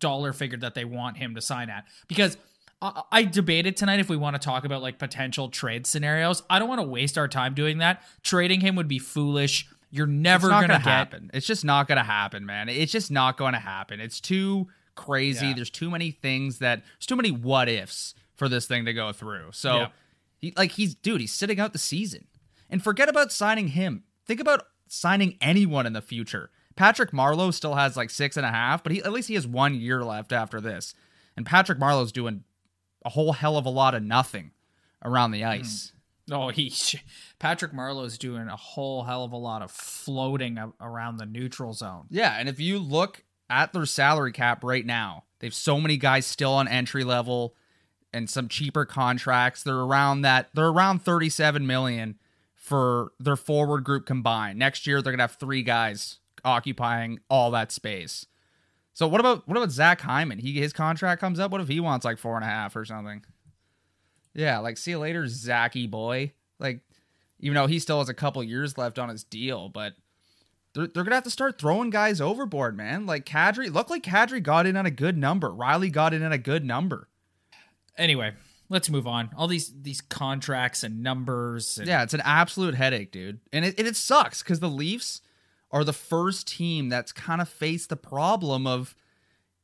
dollar 0.00 0.32
figure 0.32 0.58
that 0.58 0.74
they 0.74 0.84
want 0.84 1.18
him 1.18 1.34
to 1.34 1.40
sign 1.40 1.68
at. 1.68 1.84
Because 2.08 2.36
I, 2.82 3.02
I 3.12 3.22
debated 3.24 3.76
tonight 3.76 4.00
if 4.00 4.08
we 4.08 4.16
want 4.16 4.34
to 4.34 4.44
talk 4.44 4.64
about 4.64 4.82
like 4.82 4.98
potential 4.98 5.48
trade 5.48 5.86
scenarios. 5.86 6.42
I 6.50 6.58
don't 6.58 6.68
want 6.68 6.80
to 6.80 6.86
waste 6.86 7.16
our 7.16 7.28
time 7.28 7.54
doing 7.54 7.78
that. 7.78 8.02
Trading 8.22 8.60
him 8.60 8.74
would 8.76 8.88
be 8.88 8.98
foolish. 8.98 9.68
You're 9.90 10.06
never 10.06 10.48
gonna, 10.48 10.66
gonna, 10.66 10.78
happen. 10.80 11.30
It's 11.32 11.46
just 11.46 11.64
not 11.64 11.86
gonna 11.86 12.02
happen, 12.02 12.44
man. 12.44 12.68
It's 12.68 12.92
just 12.92 13.10
not 13.10 13.36
going 13.36 13.52
to 13.52 13.58
happen. 13.58 14.00
It's 14.00 14.20
too 14.20 14.68
crazy. 14.94 15.48
Yeah. 15.48 15.54
There's 15.54 15.70
too 15.70 15.90
many 15.90 16.10
things 16.10 16.58
that 16.58 16.82
there's 16.82 17.06
too 17.06 17.16
many 17.16 17.30
what 17.30 17.68
ifs 17.68 18.14
for 18.34 18.48
this 18.48 18.66
thing 18.66 18.84
to 18.86 18.92
go 18.92 19.12
through. 19.12 19.50
So, 19.52 19.76
Yeah. 19.76 19.88
he, 20.38 20.54
like 20.56 20.72
he's 20.72 20.94
dude, 20.94 21.20
he's 21.20 21.32
sitting 21.32 21.60
out 21.60 21.72
the 21.72 21.78
season. 21.78 22.26
And 22.68 22.82
forget 22.82 23.08
about 23.08 23.30
signing 23.30 23.68
him. 23.68 24.04
Think 24.26 24.40
about 24.40 24.66
signing 24.88 25.36
anyone 25.40 25.86
in 25.86 25.92
the 25.92 26.00
future. 26.00 26.50
Patrick 26.74 27.10
Marleau 27.10 27.52
still 27.52 27.74
has 27.74 27.96
like 27.96 28.08
six 28.08 28.38
and 28.38 28.46
a 28.46 28.50
half, 28.50 28.82
but 28.82 28.92
he 28.92 29.02
at 29.02 29.12
least 29.12 29.28
he 29.28 29.34
has 29.34 29.46
one 29.46 29.74
year 29.74 30.02
left 30.02 30.32
after 30.32 30.60
this. 30.60 30.94
And 31.36 31.44
Patrick 31.44 31.78
Marleau's 31.78 32.12
doing 32.12 32.44
a 33.04 33.10
whole 33.10 33.32
hell 33.32 33.56
of 33.56 33.66
a 33.66 33.70
lot 33.70 33.94
of 33.94 34.02
nothing 34.02 34.52
around 35.04 35.32
the 35.32 35.42
hmm. 35.42 35.48
ice. 35.48 35.92
Oh, 36.30 36.48
he 36.48 36.72
Patrick 37.38 37.72
Marleau's 37.72 38.16
doing 38.16 38.48
a 38.48 38.56
whole 38.56 39.02
hell 39.02 39.24
of 39.24 39.32
a 39.32 39.36
lot 39.36 39.62
of 39.62 39.70
floating 39.70 40.58
around 40.80 41.16
the 41.16 41.26
neutral 41.26 41.72
zone. 41.72 42.06
Yeah, 42.10 42.36
and 42.38 42.48
if 42.48 42.60
you 42.60 42.78
look 42.78 43.24
at 43.50 43.72
their 43.72 43.86
salary 43.86 44.32
cap 44.32 44.62
right 44.62 44.86
now, 44.86 45.24
they 45.40 45.46
have 45.48 45.54
so 45.54 45.80
many 45.80 45.96
guys 45.96 46.24
still 46.24 46.52
on 46.52 46.68
entry 46.68 47.04
level 47.04 47.54
and 48.12 48.30
some 48.30 48.48
cheaper 48.48 48.84
contracts. 48.84 49.62
They're 49.62 49.74
around 49.74 50.22
that 50.22 50.50
they're 50.54 50.68
around 50.68 51.02
37 51.02 51.66
million 51.66 52.18
for 52.54 53.12
their 53.18 53.36
forward 53.36 53.82
group 53.82 54.06
combined. 54.06 54.58
Next 54.58 54.86
year 54.86 55.02
they're 55.02 55.12
gonna 55.12 55.24
have 55.24 55.36
three 55.36 55.62
guys 55.62 56.18
occupying 56.44 57.20
all 57.28 57.50
that 57.50 57.72
space. 57.72 58.26
So 58.94 59.08
what 59.08 59.20
about 59.20 59.46
what 59.48 59.56
about 59.56 59.70
Zach 59.70 60.00
Hyman? 60.00 60.38
He 60.38 60.52
his 60.60 60.72
contract 60.72 61.20
comes 61.20 61.38
up. 61.38 61.50
What 61.50 61.60
if 61.60 61.68
he 61.68 61.80
wants 61.80 62.04
like 62.04 62.18
four 62.18 62.36
and 62.36 62.44
a 62.44 62.48
half 62.48 62.76
or 62.76 62.84
something? 62.84 63.24
Yeah, 64.34 64.58
like 64.58 64.78
see 64.78 64.92
you 64.92 64.98
later, 64.98 65.26
Zachy 65.26 65.86
boy. 65.86 66.32
Like, 66.58 66.80
even 67.40 67.54
though 67.54 67.66
he 67.66 67.78
still 67.78 67.98
has 67.98 68.08
a 68.08 68.14
couple 68.14 68.42
years 68.44 68.78
left 68.78 68.98
on 68.98 69.08
his 69.08 69.24
deal, 69.24 69.68
but 69.68 69.94
they're, 70.74 70.86
they're 70.86 71.04
gonna 71.04 71.16
have 71.16 71.24
to 71.24 71.30
start 71.30 71.58
throwing 71.58 71.90
guys 71.90 72.20
overboard, 72.20 72.76
man. 72.76 73.06
Like 73.06 73.26
Kadri, 73.26 73.72
look 73.72 73.90
like 73.90 74.02
Kadri 74.02 74.42
got 74.42 74.66
in 74.66 74.76
on 74.76 74.86
a 74.86 74.90
good 74.90 75.16
number. 75.16 75.50
Rielly 75.50 75.90
got 75.90 76.14
in 76.14 76.22
on 76.22 76.32
a 76.32 76.38
good 76.38 76.64
number. 76.64 77.08
Anyway, 77.98 78.32
let's 78.68 78.88
move 78.88 79.06
on. 79.06 79.30
All 79.36 79.46
these 79.46 79.72
these 79.82 80.00
contracts 80.00 80.82
and 80.82 81.02
numbers. 81.02 81.78
And, 81.78 81.88
Yeah, 81.88 82.02
it's 82.02 82.14
an 82.14 82.22
absolute 82.24 82.74
headache, 82.74 83.12
dude. 83.12 83.40
And 83.52 83.64
it, 83.64 83.74
and 83.78 83.86
it 83.86 83.96
sucks 83.96 84.42
because 84.42 84.60
the 84.60 84.68
Leafs 84.68 85.20
are 85.72 85.84
the 85.84 85.92
first 85.92 86.46
team 86.46 86.88
that's 86.88 87.12
kind 87.12 87.40
of 87.40 87.48
faced 87.48 87.88
the 87.88 87.96
problem 87.96 88.66
of 88.66 88.94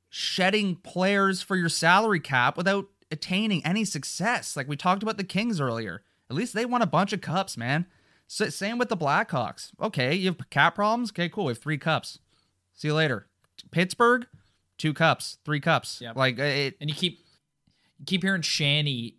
shedding 0.09 0.77
players 0.77 1.43
for 1.43 1.55
your 1.57 1.69
salary 1.69 2.21
cap 2.21 2.57
without 2.57 2.87
attaining 3.11 3.65
any 3.65 3.85
success. 3.85 4.57
Like 4.57 4.69
we 4.69 4.77
talked 4.77 5.03
about 5.03 5.17
the 5.17 5.25
Kings 5.25 5.61
earlier. 5.61 6.03
At 6.31 6.37
least 6.37 6.55
they 6.55 6.67
won 6.67 6.83
a 6.83 6.87
bunch 6.87 7.13
of 7.13 7.21
cups, 7.21 7.57
man. 7.57 7.87
So, 8.27 8.51
same 8.51 8.77
with 8.77 8.91
the 8.91 8.97
Blackhawks. 8.97 9.71
Okay, 9.81 10.15
you 10.15 10.27
have 10.27 10.51
cap 10.51 10.75
problems? 10.75 11.11
Okay, 11.11 11.31
cool. 11.31 11.47
We 11.47 11.53
have 11.53 11.59
three 11.59 11.79
cups. 11.79 12.19
See 12.75 12.89
you 12.89 12.95
later. 12.95 13.27
Pittsburgh, 13.71 14.27
two 14.77 14.93
cups, 14.93 15.39
three 15.45 15.61
cups. 15.61 16.01
Yeah. 16.03 16.13
Like 16.15 16.39
uh, 16.39 16.43
it, 16.43 16.77
and 16.81 16.91
you 16.91 16.97
keep 16.97 17.21
you 17.99 18.05
keep 18.05 18.23
hearing 18.23 18.43
Shanny 18.43 19.15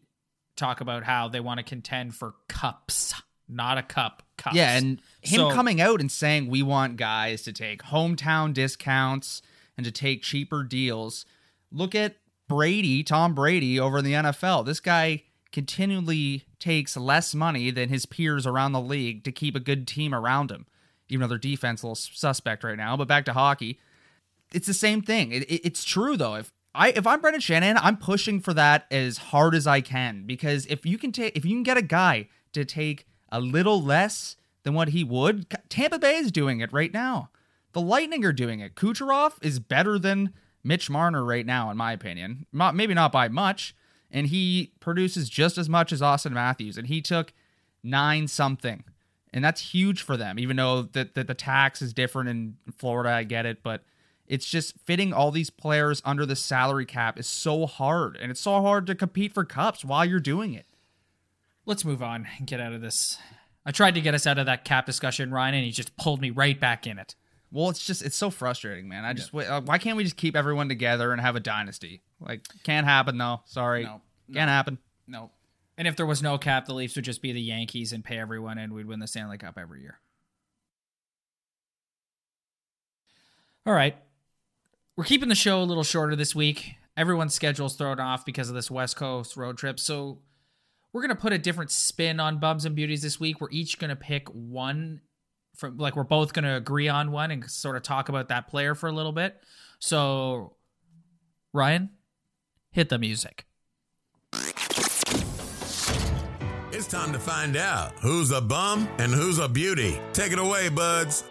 talk 0.56 0.82
about 0.82 1.04
how 1.04 1.28
they 1.28 1.40
want 1.40 1.58
to 1.58 1.64
contend 1.64 2.16
for 2.16 2.36
cups, 2.48 3.09
not 3.50 3.78
a 3.78 3.84
cup. 3.84 4.24
Cups. 4.38 4.56
Yeah, 4.56 4.78
and 4.78 5.02
him 5.22 5.40
So- 5.40 5.52
coming 5.52 5.82
out 5.82 6.00
and 6.00 6.12
saying 6.12 6.48
we 6.48 6.62
want 6.64 6.96
guys 6.98 7.42
to 7.44 7.52
take 7.52 7.84
hometown 7.84 8.54
discounts 8.54 9.42
and 9.78 9.86
to 9.86 9.92
take 9.92 10.22
cheaper 10.24 10.64
deals. 10.64 11.26
Look 11.72 11.94
at 11.96 12.18
Brady, 12.48 13.04
Tom 13.04 13.34
Brady 13.36 13.80
over 13.80 14.00
in 14.00 14.06
the 14.06 14.14
NFL. 14.14 14.64
This 14.66 14.80
guy 14.80 15.24
continually 15.52 16.46
takes 16.60 16.96
less 16.98 17.36
money 17.36 17.70
than 17.72 17.90
his 17.90 18.06
peers 18.06 18.46
around 18.48 18.72
the 18.72 18.82
league 18.82 19.24
to 19.24 19.32
keep 19.32 19.56
a 19.56 19.60
good 19.60 19.88
team 19.88 20.14
around 20.14 20.52
him. 20.52 20.66
Even 21.10 21.22
though 21.22 21.28
their 21.30 21.38
defense 21.38 21.80
is 21.80 21.84
a 21.84 21.88
little 21.88 21.96
suspect 21.96 22.64
right 22.64 22.78
now, 22.78 22.96
but 22.96 23.08
back 23.08 23.26
to 23.26 23.34
hockey. 23.34 23.80
It's 24.54 24.68
the 24.68 24.74
same 24.74 25.02
thing. 25.02 25.32
It, 25.32 25.44
it- 25.44 25.66
it's 25.66 25.84
true 25.84 26.16
though. 26.18 26.36
If 26.36 26.52
I 26.76 26.90
if 26.90 27.06
I'm 27.08 27.20
Brendan 27.22 27.42
Shanahan, 27.42 27.78
I'm 27.78 27.98
pushing 27.98 28.40
for 28.40 28.54
that 28.54 28.86
as 28.92 29.18
hard 29.18 29.56
as 29.56 29.66
I 29.68 29.82
can 29.82 30.24
because 30.26 30.66
if 30.68 30.86
you 30.86 30.98
can 30.98 31.12
take 31.12 31.36
if 31.36 31.46
you 31.46 31.52
can 31.56 31.64
get 31.64 31.78
a 31.78 31.82
guy 31.82 32.28
to 32.54 32.64
take 32.64 33.06
a 33.32 33.40
little 33.40 33.82
less 33.82 34.36
than 34.64 34.74
what 34.74 34.90
he 34.90 35.04
would, 35.04 35.50
Tampa 35.70 36.00
Bay 36.00 36.16
is 36.16 36.32
doing 36.32 36.60
it 36.60 36.74
right 36.74 36.94
now. 36.94 37.30
The 37.74 37.82
Lightning 37.82 38.26
are 38.26 38.34
doing 38.34 38.60
it. 38.60 38.76
Kucherov 38.76 39.34
is 39.42 39.60
better 39.60 40.00
than 40.00 40.34
Mitch 40.64 40.90
Marner 40.90 41.24
right 41.24 41.46
now, 41.46 41.70
in 41.70 41.78
my 41.78 41.94
opinion. 41.94 42.46
Maybe 42.52 42.94
not 42.94 43.12
by 43.12 43.30
much, 43.30 43.76
and 44.12 44.28
he 44.28 44.74
produces 44.80 45.30
just 45.30 45.58
as 45.58 45.70
much 45.70 45.92
as 45.92 46.02
Auston 46.02 46.32
Matthews, 46.32 46.78
and 46.78 46.88
he 46.88 47.02
took 47.02 47.32
nine 47.84 48.28
something, 48.28 48.84
and 49.32 49.44
that's 49.44 49.74
huge 49.74 50.02
for 50.02 50.18
them. 50.18 50.38
Even 50.40 50.58
though 50.58 50.82
that 50.82 51.16
that 51.16 51.28
the 51.28 51.34
tax 51.34 51.82
is 51.82 51.94
different 51.94 52.30
in 52.30 52.58
Florida, 52.78 53.12
I 53.12 53.24
get 53.24 53.46
it, 53.46 53.64
but 53.64 53.84
it's 54.28 54.46
just 54.46 54.78
fitting 54.86 55.14
all 55.14 55.32
these 55.32 55.50
players 55.50 56.02
under 56.04 56.26
the 56.26 56.36
salary 56.36 56.86
cap 56.86 57.18
is 57.18 57.28
so 57.28 57.66
hard, 57.66 58.18
and 58.18 58.32
it's 58.32 58.42
so 58.42 58.62
hard 58.62 58.86
to 58.88 58.96
compete 58.96 59.34
for 59.34 59.46
cups 59.46 59.86
while 59.86 60.04
you're 60.04 60.20
doing 60.20 60.54
it. 60.54 60.66
Let's 61.66 61.86
move 61.86 62.02
on 62.02 62.28
and 62.38 62.48
get 62.48 62.60
out 62.60 62.74
of 62.74 62.82
this. 62.82 63.18
I 63.66 63.72
tried 63.72 63.96
to 63.96 64.02
get 64.02 64.14
us 64.16 64.26
out 64.26 64.38
of 64.40 64.46
that 64.48 64.66
cap 64.66 64.86
discussion, 64.86 65.32
Ryan, 65.32 65.56
and 65.56 65.66
he 65.66 65.72
just 65.72 65.96
pulled 65.98 66.22
me 66.22 66.30
right 66.30 66.60
back 66.60 66.88
in 66.88 66.98
it. 66.98 67.16
Well, 67.52 67.70
it's 67.70 67.86
just 67.86 68.04
it's 68.04 68.16
so 68.16 68.30
frustrating, 68.30 68.88
man. 68.88 69.06
I 69.06 69.14
just 69.14 69.34
uh, 69.34 69.62
why 69.62 69.78
can't 69.80 69.98
we 69.98 70.04
just 70.04 70.18
keep 70.18 70.36
everyone 70.36 70.70
together 70.70 71.12
and 71.12 71.20
have 71.20 71.36
a 71.36 71.40
dynasty? 71.40 72.04
Like, 72.20 72.46
can't 72.64 72.86
happen 72.86 73.18
though. 73.18 73.42
Sorry, 73.46 73.84
No, 73.84 74.02
can't 74.32 74.50
happen. 74.50 74.78
No. 75.08 75.32
And 75.78 75.88
if 75.88 75.96
there 75.96 76.06
was 76.06 76.22
no 76.22 76.38
cap, 76.38 76.66
the 76.66 76.74
Leafs 76.74 76.96
would 76.96 77.06
just 77.06 77.22
be 77.22 77.32
the 77.32 77.42
Yankees 77.42 77.94
and 77.94 78.04
pay 78.04 78.20
everyone, 78.20 78.58
and 78.58 78.74
we'd 78.74 78.86
win 78.86 79.00
the 79.00 79.08
Stanley 79.08 79.38
Cup 79.38 79.58
every 79.58 79.82
year. 79.82 80.00
All 83.66 83.74
right. 83.74 83.96
We're 84.96 85.06
keeping 85.06 85.30
the 85.30 85.36
show 85.36 85.62
a 85.62 85.64
little 85.64 85.84
shorter 85.84 86.16
this 86.16 86.36
week. 86.36 86.76
Everyone's 86.98 87.34
schedule's 87.34 87.76
thrown 87.76 88.00
off 88.00 88.26
because 88.26 88.50
of 88.50 88.56
this 88.56 88.70
West 88.70 88.98
Coast 88.98 89.38
road 89.38 89.58
trip. 89.58 89.80
So 89.80 90.20
we're 90.92 91.02
to 91.16 91.22
put 91.22 91.34
a 91.34 91.38
different 91.38 91.72
spin 91.72 92.20
on 92.20 92.40
Bums 92.40 92.66
and 92.66 92.76
Beauties 92.76 93.02
this 93.02 93.20
week. 93.20 93.40
We're 93.40 93.52
each 93.52 93.78
to 93.90 93.96
pick 93.96 94.28
one 94.30 95.02
from, 95.56 95.78
like, 95.78 95.96
we're 95.96 96.04
both 96.04 96.34
to 96.46 96.56
agree 96.56 96.88
on 96.88 97.12
one 97.12 97.32
and 97.32 97.50
sort 97.50 97.76
of 97.76 97.84
talk 97.84 98.10
about 98.10 98.30
that 98.30 98.48
player 98.48 98.76
for 98.76 98.88
a 98.88 98.92
little 98.92 99.12
bit. 99.12 99.40
So, 99.80 100.56
Ryan, 101.54 101.90
hit 102.72 102.90
the 102.90 102.98
music. 102.98 103.46
It's 106.72 106.88
time 106.88 107.12
to 107.12 107.20
find 107.20 107.58
out 107.58 107.92
who's 108.00 108.32
a 108.32 108.40
bum 108.40 108.88
and 109.00 109.12
who's 109.12 109.38
a 109.38 109.50
beauty. 109.50 110.00
Take 110.14 110.32
it 110.32 110.40
away, 110.40 110.70
buds. 110.70 111.24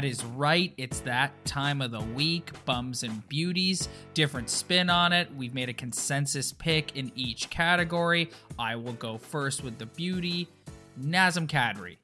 That 0.00 0.06
is 0.06 0.24
right. 0.24 0.72
It's 0.78 1.00
that 1.00 1.44
time 1.44 1.82
of 1.82 1.90
the 1.90 2.00
week. 2.00 2.52
Bums 2.64 3.02
and 3.02 3.28
beauties. 3.28 3.86
Different 4.14 4.48
spin 4.48 4.88
on 4.88 5.12
it. 5.12 5.28
We've 5.36 5.52
made 5.52 5.68
a 5.68 5.74
consensus 5.74 6.54
pick 6.54 6.96
in 6.96 7.12
each 7.14 7.50
category. 7.50 8.30
I 8.58 8.76
will 8.76 8.94
go 8.94 9.18
first 9.18 9.62
with 9.62 9.76
the 9.76 9.84
beauty. 9.84 10.48
Nazem 10.98 11.46
Kadri. 11.46 11.98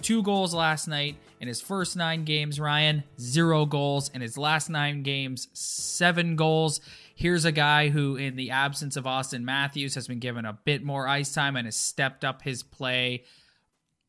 Two 0.00 0.22
goals 0.22 0.54
last 0.54 0.88
night 0.88 1.16
in 1.42 1.46
his 1.46 1.60
first 1.60 1.94
nine 1.94 2.24
games, 2.24 2.58
Ryan. 2.58 3.04
Zero 3.20 3.66
goals. 3.66 4.08
In 4.14 4.22
his 4.22 4.38
last 4.38 4.70
nine 4.70 5.02
games, 5.02 5.48
seven 5.52 6.36
goals. 6.36 6.80
Here's 7.14 7.44
a 7.44 7.52
guy 7.52 7.90
who, 7.90 8.16
in 8.16 8.36
the 8.36 8.52
absence 8.52 8.96
of 8.96 9.04
Auston 9.04 9.42
Matthews, 9.42 9.94
has 9.96 10.08
been 10.08 10.20
given 10.20 10.46
a 10.46 10.58
bit 10.64 10.82
more 10.82 11.06
ice 11.06 11.34
time 11.34 11.56
and 11.56 11.66
has 11.66 11.76
stepped 11.76 12.24
up 12.24 12.40
his 12.40 12.62
play. 12.62 13.24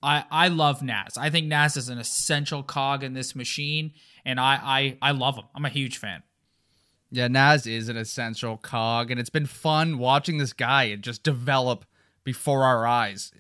I, 0.03 0.25
I 0.29 0.47
love 0.49 0.83
Nas. 0.83 1.17
I 1.17 1.29
think 1.29 1.47
Nas 1.47 1.77
is 1.77 1.87
an 1.89 1.97
essential 1.97 2.61
cog 2.61 3.03
in 3.03 3.13
this 3.13 3.35
machine, 3.35 3.93
and 4.25 4.39
I, 4.39 4.59
I, 4.61 4.97
I 5.01 5.11
love 5.11 5.37
him. 5.37 5.45
I'm 5.55 5.65
a 5.65 5.69
huge 5.69 5.97
fan. 5.97 6.23
Yeah, 7.09 7.27
Nas 7.29 7.65
is 7.65 7.89
an 7.89 7.95
essential 7.95 8.57
cog, 8.57 9.11
and 9.11 9.19
it's 9.19 9.29
been 9.29 9.45
fun 9.45 9.97
watching 9.97 10.39
this 10.39 10.51
guy 10.51 10.93
just 10.95 11.23
develop 11.23 11.85
before 12.23 12.63
our 12.63 12.85
eyes. 12.85 13.31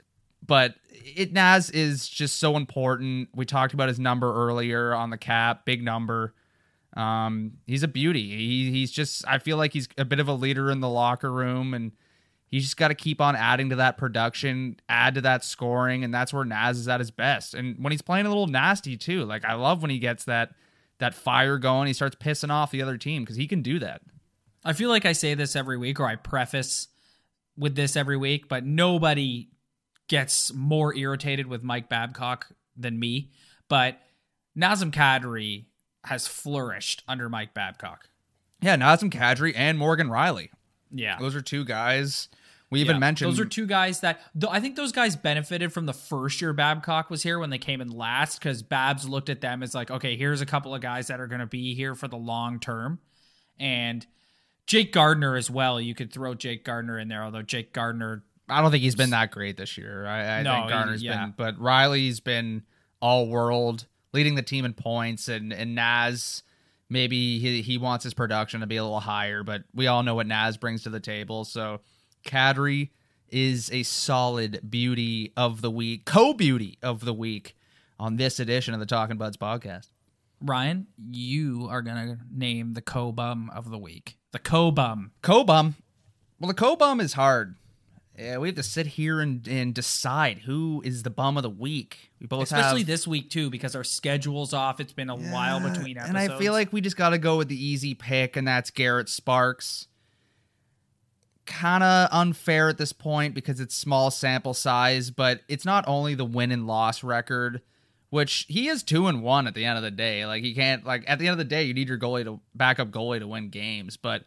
But 0.45 0.75
it 0.89 1.33
Nas 1.33 1.69
is 1.69 2.07
just 2.07 2.39
so 2.39 2.55
important. 2.55 3.29
We 3.35 3.45
talked 3.45 3.73
about 3.73 3.89
his 3.89 3.99
number 3.99 4.33
earlier 4.33 4.93
on 4.93 5.09
the 5.09 5.17
cap, 5.17 5.65
big 5.65 5.83
number. 5.83 6.33
Um, 6.95 7.53
he's 7.65 7.83
a 7.83 7.87
beauty. 7.87 8.29
He, 8.29 8.71
he's 8.71 8.91
just 8.91 9.27
I 9.27 9.39
feel 9.39 9.57
like 9.57 9.73
he's 9.73 9.89
a 9.97 10.05
bit 10.05 10.19
of 10.19 10.27
a 10.27 10.33
leader 10.33 10.71
in 10.71 10.79
the 10.79 10.89
locker 10.89 11.31
room, 11.31 11.73
and 11.73 11.91
he's 12.53 12.65
just 12.65 12.77
got 12.77 12.89
to 12.89 12.93
keep 12.93 13.19
on 13.19 13.35
adding 13.35 13.71
to 13.71 13.77
that 13.77 13.97
production, 13.97 14.79
add 14.87 15.15
to 15.15 15.21
that 15.21 15.43
scoring, 15.43 16.03
and 16.03 16.13
that's 16.13 16.31
where 16.31 16.45
Naz 16.45 16.77
is 16.77 16.87
at 16.87 16.99
his 16.99 17.09
best. 17.09 17.55
And 17.55 17.83
when 17.83 17.89
he's 17.89 18.03
playing 18.03 18.27
a 18.27 18.29
little 18.29 18.45
nasty 18.45 18.95
too, 18.95 19.25
like 19.25 19.43
I 19.43 19.55
love 19.55 19.81
when 19.81 19.89
he 19.89 19.97
gets 19.97 20.25
that 20.25 20.51
that 20.99 21.15
fire 21.15 21.57
going. 21.57 21.87
He 21.87 21.93
starts 21.93 22.15
pissing 22.15 22.51
off 22.51 22.69
the 22.69 22.83
other 22.83 22.95
team 22.95 23.23
because 23.23 23.37
he 23.37 23.47
can 23.47 23.63
do 23.63 23.79
that. 23.79 24.01
I 24.63 24.73
feel 24.73 24.89
like 24.89 25.03
I 25.03 25.13
say 25.13 25.33
this 25.33 25.55
every 25.55 25.79
week, 25.79 25.99
or 25.99 26.05
I 26.05 26.15
preface 26.15 26.89
with 27.57 27.75
this 27.75 27.95
every 27.95 28.17
week, 28.17 28.47
but 28.47 28.63
nobody 28.63 29.49
gets 30.07 30.53
more 30.53 30.95
irritated 30.95 31.47
with 31.47 31.63
Mike 31.63 31.89
Babcock 31.89 32.49
than 32.77 32.99
me. 32.99 33.31
But 33.67 33.97
Nazem 34.55 34.91
Kadri 34.91 35.65
has 36.03 36.27
flourished 36.27 37.01
under 37.07 37.29
Mike 37.29 37.55
Babcock. 37.55 38.09
Yeah, 38.61 38.77
Nazem 38.77 39.11
Kadri 39.11 39.53
and 39.55 39.79
Morgan 39.79 40.07
Rielly. 40.07 40.49
Yeah. 40.91 41.17
Those 41.19 41.35
are 41.35 41.41
two 41.41 41.65
guys 41.65 42.29
we 42.73 42.81
even 42.81 42.95
Yeah, 42.97 42.99
mentioned. 42.99 43.31
those 43.31 43.39
are 43.39 43.45
two 43.45 43.65
guys 43.65 44.01
that 44.01 44.19
though 44.35 44.49
I 44.49 44.59
think 44.59 44.75
those 44.75 44.91
guys 44.91 45.15
benefited 45.15 45.71
from 45.71 45.85
the 45.85 45.93
first 45.93 46.41
year 46.41 46.51
Babcock 46.51 47.09
was 47.09 47.23
here 47.23 47.39
when 47.39 47.49
they 47.49 47.57
came 47.57 47.79
in 47.79 47.89
last 47.89 48.39
because 48.39 48.61
Babs 48.61 49.07
looked 49.07 49.29
at 49.29 49.39
them 49.39 49.63
as 49.63 49.73
like, 49.73 49.89
okay, 49.89 50.17
here's 50.17 50.41
a 50.41 50.45
couple 50.45 50.75
of 50.75 50.81
guys 50.81 51.07
that 51.07 51.21
are 51.21 51.27
going 51.27 51.39
to 51.39 51.47
be 51.47 51.73
here 51.75 51.95
for 51.95 52.07
the 52.07 52.17
long 52.17 52.59
term, 52.59 52.99
and 53.59 54.05
Jake 54.67 54.91
Gardiner 54.91 55.35
as 55.35 55.49
well. 55.49 55.79
You 55.79 55.95
could 55.95 56.11
throw 56.11 56.33
Jake 56.33 56.63
Gardiner 56.65 56.97
in 56.99 57.07
there, 57.07 57.23
although 57.23 57.41
Jake 57.41 57.73
Gardiner, 57.73 58.23
I 58.49 58.61
don't 58.61 58.71
think 58.71 58.83
he's 58.83 58.95
been 58.95 59.09
that 59.11 59.31
great 59.31 59.57
this 59.57 59.77
year. 59.77 60.05
I, 60.05 60.39
I 60.39 60.43
No, 60.43 60.55
think 60.55 60.69
Gardiner's 60.69 61.03
yeah. 61.03 61.25
been, 61.25 61.33
but 61.37 61.57
Rielly's 61.59 62.19
been 62.19 62.63
all 63.01 63.27
world, 63.27 63.85
leading 64.13 64.35
the 64.35 64.41
team 64.41 64.65
in 64.65 64.73
points, 64.73 65.27
and 65.27 65.51
and 65.53 65.75
Naz 65.75 66.43
maybe 66.89 67.39
he 67.39 67.61
he 67.61 67.77
wants 67.77 68.03
his 68.03 68.13
production 68.13 68.61
to 68.61 68.67
be 68.67 68.77
a 68.77 68.83
little 68.83 68.99
higher, 68.99 69.43
but 69.43 69.63
we 69.73 69.87
all 69.87 70.03
know 70.03 70.15
what 70.15 70.27
Naz 70.27 70.57
brings 70.57 70.83
to 70.83 70.89
the 70.89 70.99
table. 70.99 71.43
So 71.43 71.81
Kadri 72.25 72.89
is 73.29 73.71
a 73.71 73.83
solid 73.83 74.59
beauty 74.69 75.33
of 75.35 75.61
the 75.61 75.71
week, 75.71 76.05
co 76.05 76.33
beauty 76.33 76.77
of 76.81 77.05
the 77.05 77.13
week 77.13 77.55
on 77.99 78.17
this 78.17 78.39
edition 78.39 78.73
of 78.73 78.79
the 78.79 78.85
Talking 78.85 79.17
Buds 79.17 79.37
podcast. 79.37 79.87
Ryan, 80.41 80.87
you 81.09 81.67
are 81.69 81.81
going 81.81 81.95
to 81.95 82.17
name 82.31 82.73
the 82.73 82.81
co 82.81 83.11
bum 83.11 83.49
of 83.53 83.69
the 83.69 83.77
week. 83.77 84.17
The 84.31 84.39
co 84.39 84.71
bum. 84.71 85.11
Co-bum. 85.21 85.75
Well, 86.39 86.49
the 86.49 86.53
co-bum 86.53 86.99
is 86.99 87.13
hard. 87.13 87.55
Yeah, 88.17 88.37
we 88.37 88.49
have 88.49 88.55
to 88.55 88.63
sit 88.63 88.85
here 88.85 89.21
and, 89.21 89.47
and 89.47 89.73
decide 89.73 90.39
who 90.39 90.81
is 90.85 91.03
the 91.03 91.09
bum 91.09 91.37
of 91.37 91.43
the 91.43 91.49
week. 91.49 92.11
We 92.19 92.27
both 92.27 92.43
Especially 92.43 92.81
have, 92.81 92.87
this 92.87 93.07
week 93.07 93.29
too, 93.29 93.49
because 93.49 93.75
our 93.75 93.83
schedule's 93.83 94.53
off. 94.53 94.79
It's 94.79 94.91
been 94.91 95.09
a 95.09 95.15
while 95.15 95.59
between 95.59 95.97
episodes. 95.97 96.09
and 96.09 96.17
I 96.17 96.37
feel 96.37 96.51
like 96.51 96.73
we 96.73 96.81
just 96.81 96.97
got 96.97 97.09
to 97.09 97.17
go 97.17 97.37
with 97.37 97.47
the 97.47 97.65
easy 97.65 97.95
pick, 97.95 98.35
and 98.35 98.47
that's 98.47 98.69
Garrett 98.69 99.07
Sparks. 99.07 99.87
Kind 101.45 101.83
of 101.83 102.09
unfair 102.11 102.69
at 102.69 102.77
this 102.77 102.93
point 102.93 103.33
because 103.33 103.59
it's 103.59 103.75
small 103.75 104.11
sample 104.11 104.53
size, 104.53 105.11
but 105.11 105.41
it's 105.47 105.65
not 105.65 105.83
only 105.87 106.15
the 106.15 106.25
win 106.25 106.51
and 106.51 106.65
loss 106.65 107.03
record, 107.03 107.61
which 108.09 108.45
he 108.47 108.67
is 108.69 108.83
two 108.83 109.07
and 109.07 109.21
one 109.21 109.47
at 109.47 109.53
the 109.53 109.65
end 109.65 109.77
of 109.77 109.83
the 109.83 109.91
day. 109.91 110.25
Like 110.25 110.43
he 110.43 110.53
can't 110.53 110.85
like 110.85 111.03
at 111.07 111.19
the 111.19 111.27
end 111.27 111.33
of 111.33 111.37
the 111.39 111.43
day, 111.43 111.63
you 111.63 111.73
need 111.73 111.89
your 111.89 111.97
goalie 111.97 112.23
to 112.23 112.39
backup 112.55 112.91
goalie 112.91 113.19
to 113.19 113.27
win 113.27 113.49
games, 113.49 113.97
but 113.97 114.23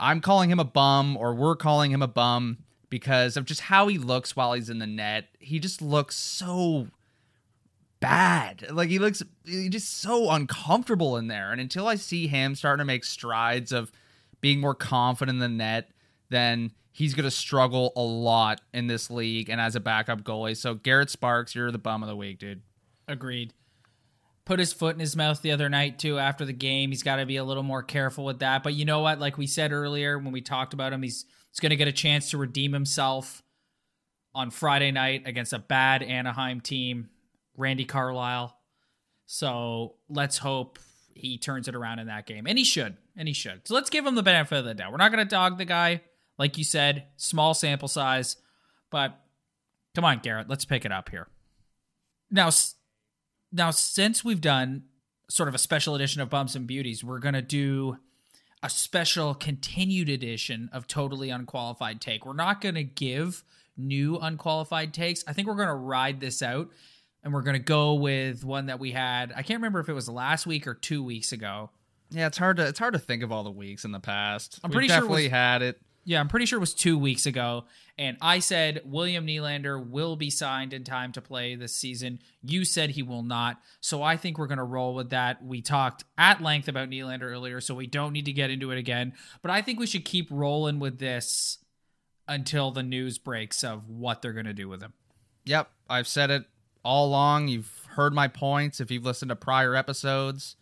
I'm 0.00 0.20
calling 0.20 0.50
him 0.50 0.60
a 0.60 0.64
bum, 0.64 1.16
or 1.16 1.34
we're 1.34 1.56
calling 1.56 1.90
him 1.90 2.02
a 2.02 2.08
bum 2.08 2.58
because 2.90 3.36
of 3.36 3.44
just 3.44 3.62
how 3.62 3.88
he 3.88 3.98
looks 3.98 4.34
while 4.36 4.52
he's 4.52 4.70
in 4.70 4.78
the 4.78 4.86
net. 4.86 5.26
He 5.38 5.58
just 5.58 5.82
looks 5.82 6.16
so 6.16 6.88
bad. 8.00 8.66
Like 8.70 8.88
he 8.88 8.98
looks 8.98 9.22
he's 9.44 9.70
just 9.70 10.00
so 10.00 10.30
uncomfortable 10.30 11.16
in 11.16 11.26
there. 11.28 11.52
And 11.52 11.60
until 11.60 11.86
I 11.86 11.96
see 11.96 12.28
him 12.28 12.54
starting 12.54 12.80
to 12.80 12.84
make 12.86 13.04
strides 13.04 13.72
of 13.72 13.92
being 14.40 14.60
more 14.60 14.74
confident 14.74 15.36
in 15.36 15.40
the 15.40 15.48
net, 15.48 15.90
then 16.30 16.72
he's 16.92 17.14
going 17.14 17.24
to 17.24 17.30
struggle 17.30 17.92
a 17.96 18.02
lot 18.02 18.60
in 18.74 18.86
this 18.86 19.10
league 19.10 19.48
and 19.48 19.60
as 19.60 19.76
a 19.76 19.80
backup 19.80 20.22
goalie. 20.22 20.56
So 20.56 20.74
Garrett 20.74 21.10
Sparks, 21.10 21.54
you're 21.54 21.70
the 21.70 21.78
bum 21.78 22.02
of 22.02 22.08
the 22.08 22.16
week, 22.16 22.38
dude. 22.38 22.62
Agreed. 23.06 23.52
Put 24.44 24.58
his 24.58 24.72
foot 24.72 24.94
in 24.94 25.00
his 25.00 25.14
mouth 25.14 25.42
the 25.42 25.52
other 25.52 25.68
night 25.68 25.98
too 25.98 26.18
after 26.18 26.44
the 26.44 26.52
game. 26.52 26.90
He's 26.90 27.02
got 27.02 27.16
to 27.16 27.26
be 27.26 27.36
a 27.36 27.44
little 27.44 27.62
more 27.62 27.82
careful 27.82 28.24
with 28.24 28.38
that. 28.40 28.62
But 28.62 28.74
you 28.74 28.84
know 28.84 29.00
what? 29.00 29.18
Like 29.18 29.38
we 29.38 29.46
said 29.46 29.72
earlier 29.72 30.18
when 30.18 30.32
we 30.32 30.40
talked 30.40 30.72
about 30.72 30.92
him, 30.92 31.02
he's 31.02 31.26
he's 31.50 31.60
going 31.60 31.70
to 31.70 31.76
get 31.76 31.88
a 31.88 31.92
chance 31.92 32.30
to 32.30 32.38
redeem 32.38 32.72
himself 32.72 33.42
on 34.34 34.50
Friday 34.50 34.90
night 34.90 35.22
against 35.26 35.52
a 35.52 35.58
bad 35.58 36.02
Anaheim 36.02 36.60
team, 36.60 37.10
Randy 37.56 37.84
Carlyle. 37.84 38.56
So 39.26 39.96
let's 40.08 40.38
hope 40.38 40.78
he 41.14 41.36
turns 41.36 41.68
it 41.68 41.74
around 41.74 41.98
in 41.98 42.06
that 42.06 42.26
game, 42.26 42.46
and 42.46 42.56
he 42.56 42.64
should, 42.64 42.96
and 43.16 43.28
he 43.28 43.34
should. 43.34 43.66
So 43.66 43.74
let's 43.74 43.90
give 43.90 44.06
him 44.06 44.14
the 44.14 44.22
benefit 44.22 44.58
of 44.58 44.64
the 44.64 44.74
doubt. 44.74 44.92
We're 44.92 44.98
not 44.98 45.12
going 45.12 45.24
to 45.24 45.28
dog 45.28 45.58
the 45.58 45.64
guy, 45.64 46.00
like 46.38 46.56
you 46.58 46.64
said, 46.64 47.04
small 47.16 47.54
sample 47.54 47.88
size, 47.88 48.36
but 48.90 49.18
come 49.94 50.04
on, 50.04 50.20
Garrett, 50.20 50.48
let's 50.48 50.64
pick 50.64 50.84
it 50.84 50.92
up 50.92 51.08
here. 51.08 51.28
Now, 52.30 52.50
now 53.52 53.70
since 53.70 54.24
we've 54.24 54.40
done 54.40 54.84
sort 55.30 55.48
of 55.48 55.54
a 55.54 55.58
special 55.58 55.94
edition 55.94 56.20
of 56.22 56.30
Bums 56.30 56.54
and 56.56 56.66
Beauties, 56.66 57.02
we're 57.04 57.18
gonna 57.18 57.42
do 57.42 57.98
a 58.62 58.70
special 58.70 59.34
continued 59.34 60.08
edition 60.08 60.68
of 60.72 60.86
Totally 60.86 61.30
Unqualified 61.30 62.00
Take. 62.00 62.24
We're 62.26 62.32
not 62.32 62.60
gonna 62.60 62.82
give 62.82 63.44
new 63.76 64.16
unqualified 64.18 64.92
takes. 64.92 65.22
I 65.28 65.32
think 65.32 65.46
we're 65.46 65.54
gonna 65.54 65.74
ride 65.76 66.18
this 66.20 66.42
out, 66.42 66.68
and 67.22 67.32
we're 67.32 67.42
gonna 67.42 67.58
go 67.60 67.94
with 67.94 68.44
one 68.44 68.66
that 68.66 68.80
we 68.80 68.90
had. 68.92 69.32
I 69.36 69.42
can't 69.42 69.58
remember 69.58 69.78
if 69.80 69.88
it 69.88 69.92
was 69.92 70.08
last 70.08 70.46
week 70.46 70.66
or 70.66 70.74
two 70.74 71.02
weeks 71.02 71.30
ago. 71.32 71.70
Yeah, 72.10 72.26
it's 72.26 72.38
hard 72.38 72.56
to 72.56 72.66
it's 72.66 72.78
hard 72.78 72.94
to 72.94 72.98
think 72.98 73.22
of 73.22 73.30
all 73.30 73.44
the 73.44 73.50
weeks 73.50 73.84
in 73.84 73.92
the 73.92 74.00
past. 74.00 74.58
I'm 74.64 74.70
We've 74.70 74.74
pretty 74.76 74.88
sure 74.88 74.96
it 74.96 75.00
definitely 75.00 75.22
was- 75.24 75.30
had 75.32 75.62
it. 75.62 75.80
Yeah, 76.04 76.20
I'm 76.20 76.28
pretty 76.28 76.46
sure 76.46 76.56
it 76.56 76.60
was 76.60 76.74
two 76.74 76.98
weeks 76.98 77.26
ago. 77.26 77.64
And 77.98 78.16
I 78.22 78.38
said 78.38 78.80
William 78.84 79.26
Nylander 79.26 79.84
will 79.84 80.16
be 80.16 80.30
signed 80.30 80.72
in 80.72 80.84
time 80.84 81.12
to 81.12 81.20
play 81.20 81.54
this 81.54 81.74
season. 81.74 82.20
You 82.42 82.64
said 82.64 82.90
he 82.90 83.02
will 83.02 83.22
not. 83.22 83.60
So 83.80 84.02
I 84.02 84.16
think 84.16 84.38
we're 84.38 84.46
going 84.46 84.58
to 84.58 84.64
roll 84.64 84.94
with 84.94 85.10
that. 85.10 85.44
We 85.44 85.60
talked 85.60 86.04
at 86.16 86.40
length 86.40 86.68
about 86.68 86.88
Nylander 86.88 87.22
earlier, 87.22 87.60
so 87.60 87.74
we 87.74 87.86
don't 87.86 88.12
need 88.12 88.24
to 88.26 88.32
get 88.32 88.50
into 88.50 88.70
it 88.70 88.78
again. 88.78 89.12
But 89.42 89.50
I 89.50 89.60
think 89.60 89.78
we 89.78 89.86
should 89.86 90.04
keep 90.04 90.28
rolling 90.30 90.78
with 90.78 90.98
this 90.98 91.58
until 92.26 92.70
the 92.70 92.82
news 92.82 93.18
breaks 93.18 93.64
of 93.64 93.88
what 93.88 94.22
they're 94.22 94.32
going 94.32 94.46
to 94.46 94.54
do 94.54 94.68
with 94.68 94.80
him. 94.80 94.92
Yep, 95.44 95.70
I've 95.90 96.08
said 96.08 96.30
it 96.30 96.44
all 96.84 97.06
along. 97.06 97.48
You've 97.48 97.86
heard 97.90 98.14
my 98.14 98.28
points 98.28 98.80
if 98.80 98.90
you've 98.90 99.04
listened 99.04 99.30
to 99.30 99.36
prior 99.36 99.74
episodes. 99.74 100.56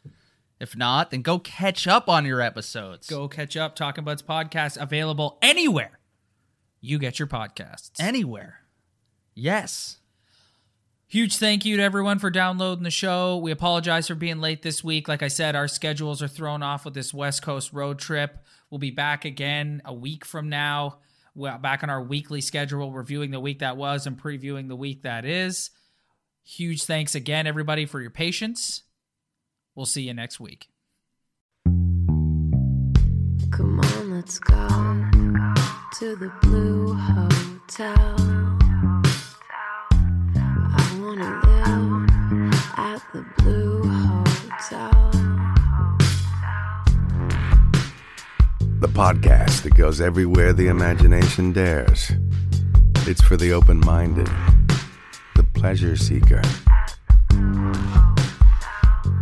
If 0.59 0.75
not, 0.77 1.11
then 1.11 1.23
go 1.23 1.39
catch 1.39 1.87
up 1.87 2.09
on 2.09 2.25
your 2.25 2.41
episodes. 2.41 3.09
Go 3.09 3.29
catch 3.29 3.57
up. 3.57 3.77
Talking 3.77 4.05
Buds 4.05 4.23
podcast 4.23 4.81
available 4.81 5.39
anywhere 5.43 5.99
you 6.81 6.99
get 6.99 7.19
your 7.19 7.29
podcasts. 7.29 7.93
anywhere. 7.99 8.61
Yes. 9.35 9.99
Huge 11.09 11.37
thank 11.37 11.65
you 11.65 11.77
to 11.77 11.83
everyone 11.83 12.19
for 12.19 12.31
downloading 12.31 12.85
the 12.85 12.91
show. 12.91 13.37
We 13.37 13.51
apologize 13.51 14.09
for 14.09 14.15
being 14.15 14.41
late 14.41 14.63
this 14.63 14.83
week. 14.83 15.09
Like 15.09 15.23
I 15.23 15.29
said, 15.29 15.55
our 15.55 15.69
schedules 15.69 16.23
are 16.23 16.29
thrown 16.29 16.63
off 16.63 16.85
with 16.85 16.95
this 16.95 17.15
West 17.15 17.43
Coast 17.43 17.73
road 17.73 17.99
trip. 17.99 18.39
We'll 18.71 18.79
be 18.79 18.91
back 18.91 19.25
again 19.25 19.83
a 19.85 19.95
week 19.95 20.25
from 20.25 20.49
now. 20.49 20.99
We're 21.35 21.59
back 21.59 21.83
on 21.83 21.91
our 21.91 22.03
weekly 22.03 22.41
schedule, 22.41 22.91
reviewing 22.93 23.31
the 23.31 23.41
week 23.41 23.61
that 23.61 23.77
was 23.77 24.07
and 24.07 24.21
previewing 24.21 24.69
the 24.69 24.77
week 24.77 25.03
that 25.03 25.25
is. 25.25 25.71
Huge 26.43 26.85
thanks 26.85 27.15
again, 27.15 27.47
everybody, 27.47 27.87
for 27.87 28.01
your 28.01 28.11
patience. 28.11 28.83
We'll 29.77 29.85
see 29.85 30.03
you 30.03 30.14
next 30.14 30.41
week. 30.41 30.68
Come 33.51 33.79
on, 33.79 34.11
let's 34.11 34.39
go 34.39 34.68
to 35.99 36.16
the 36.16 36.33
blue 36.41 36.95
hotel. 36.95 38.16
I 40.35 40.99
wanna 40.99 41.31
live 41.45 42.55
at 42.79 43.03
the 43.12 43.22
blue 43.37 43.83
hotel. 43.85 45.11
The 48.81 48.89
podcast 48.89 49.62
that 49.64 49.74
goes 49.74 50.01
everywhere 50.01 50.55
the 50.55 50.68
imagination 50.68 51.53
dares. 51.53 52.12
It's 53.07 53.20
for 53.20 53.37
the 53.37 53.53
open 53.53 53.81
minded, 53.81 54.31
the 55.35 55.45
pleasure 55.53 55.97
seeker. 55.97 56.41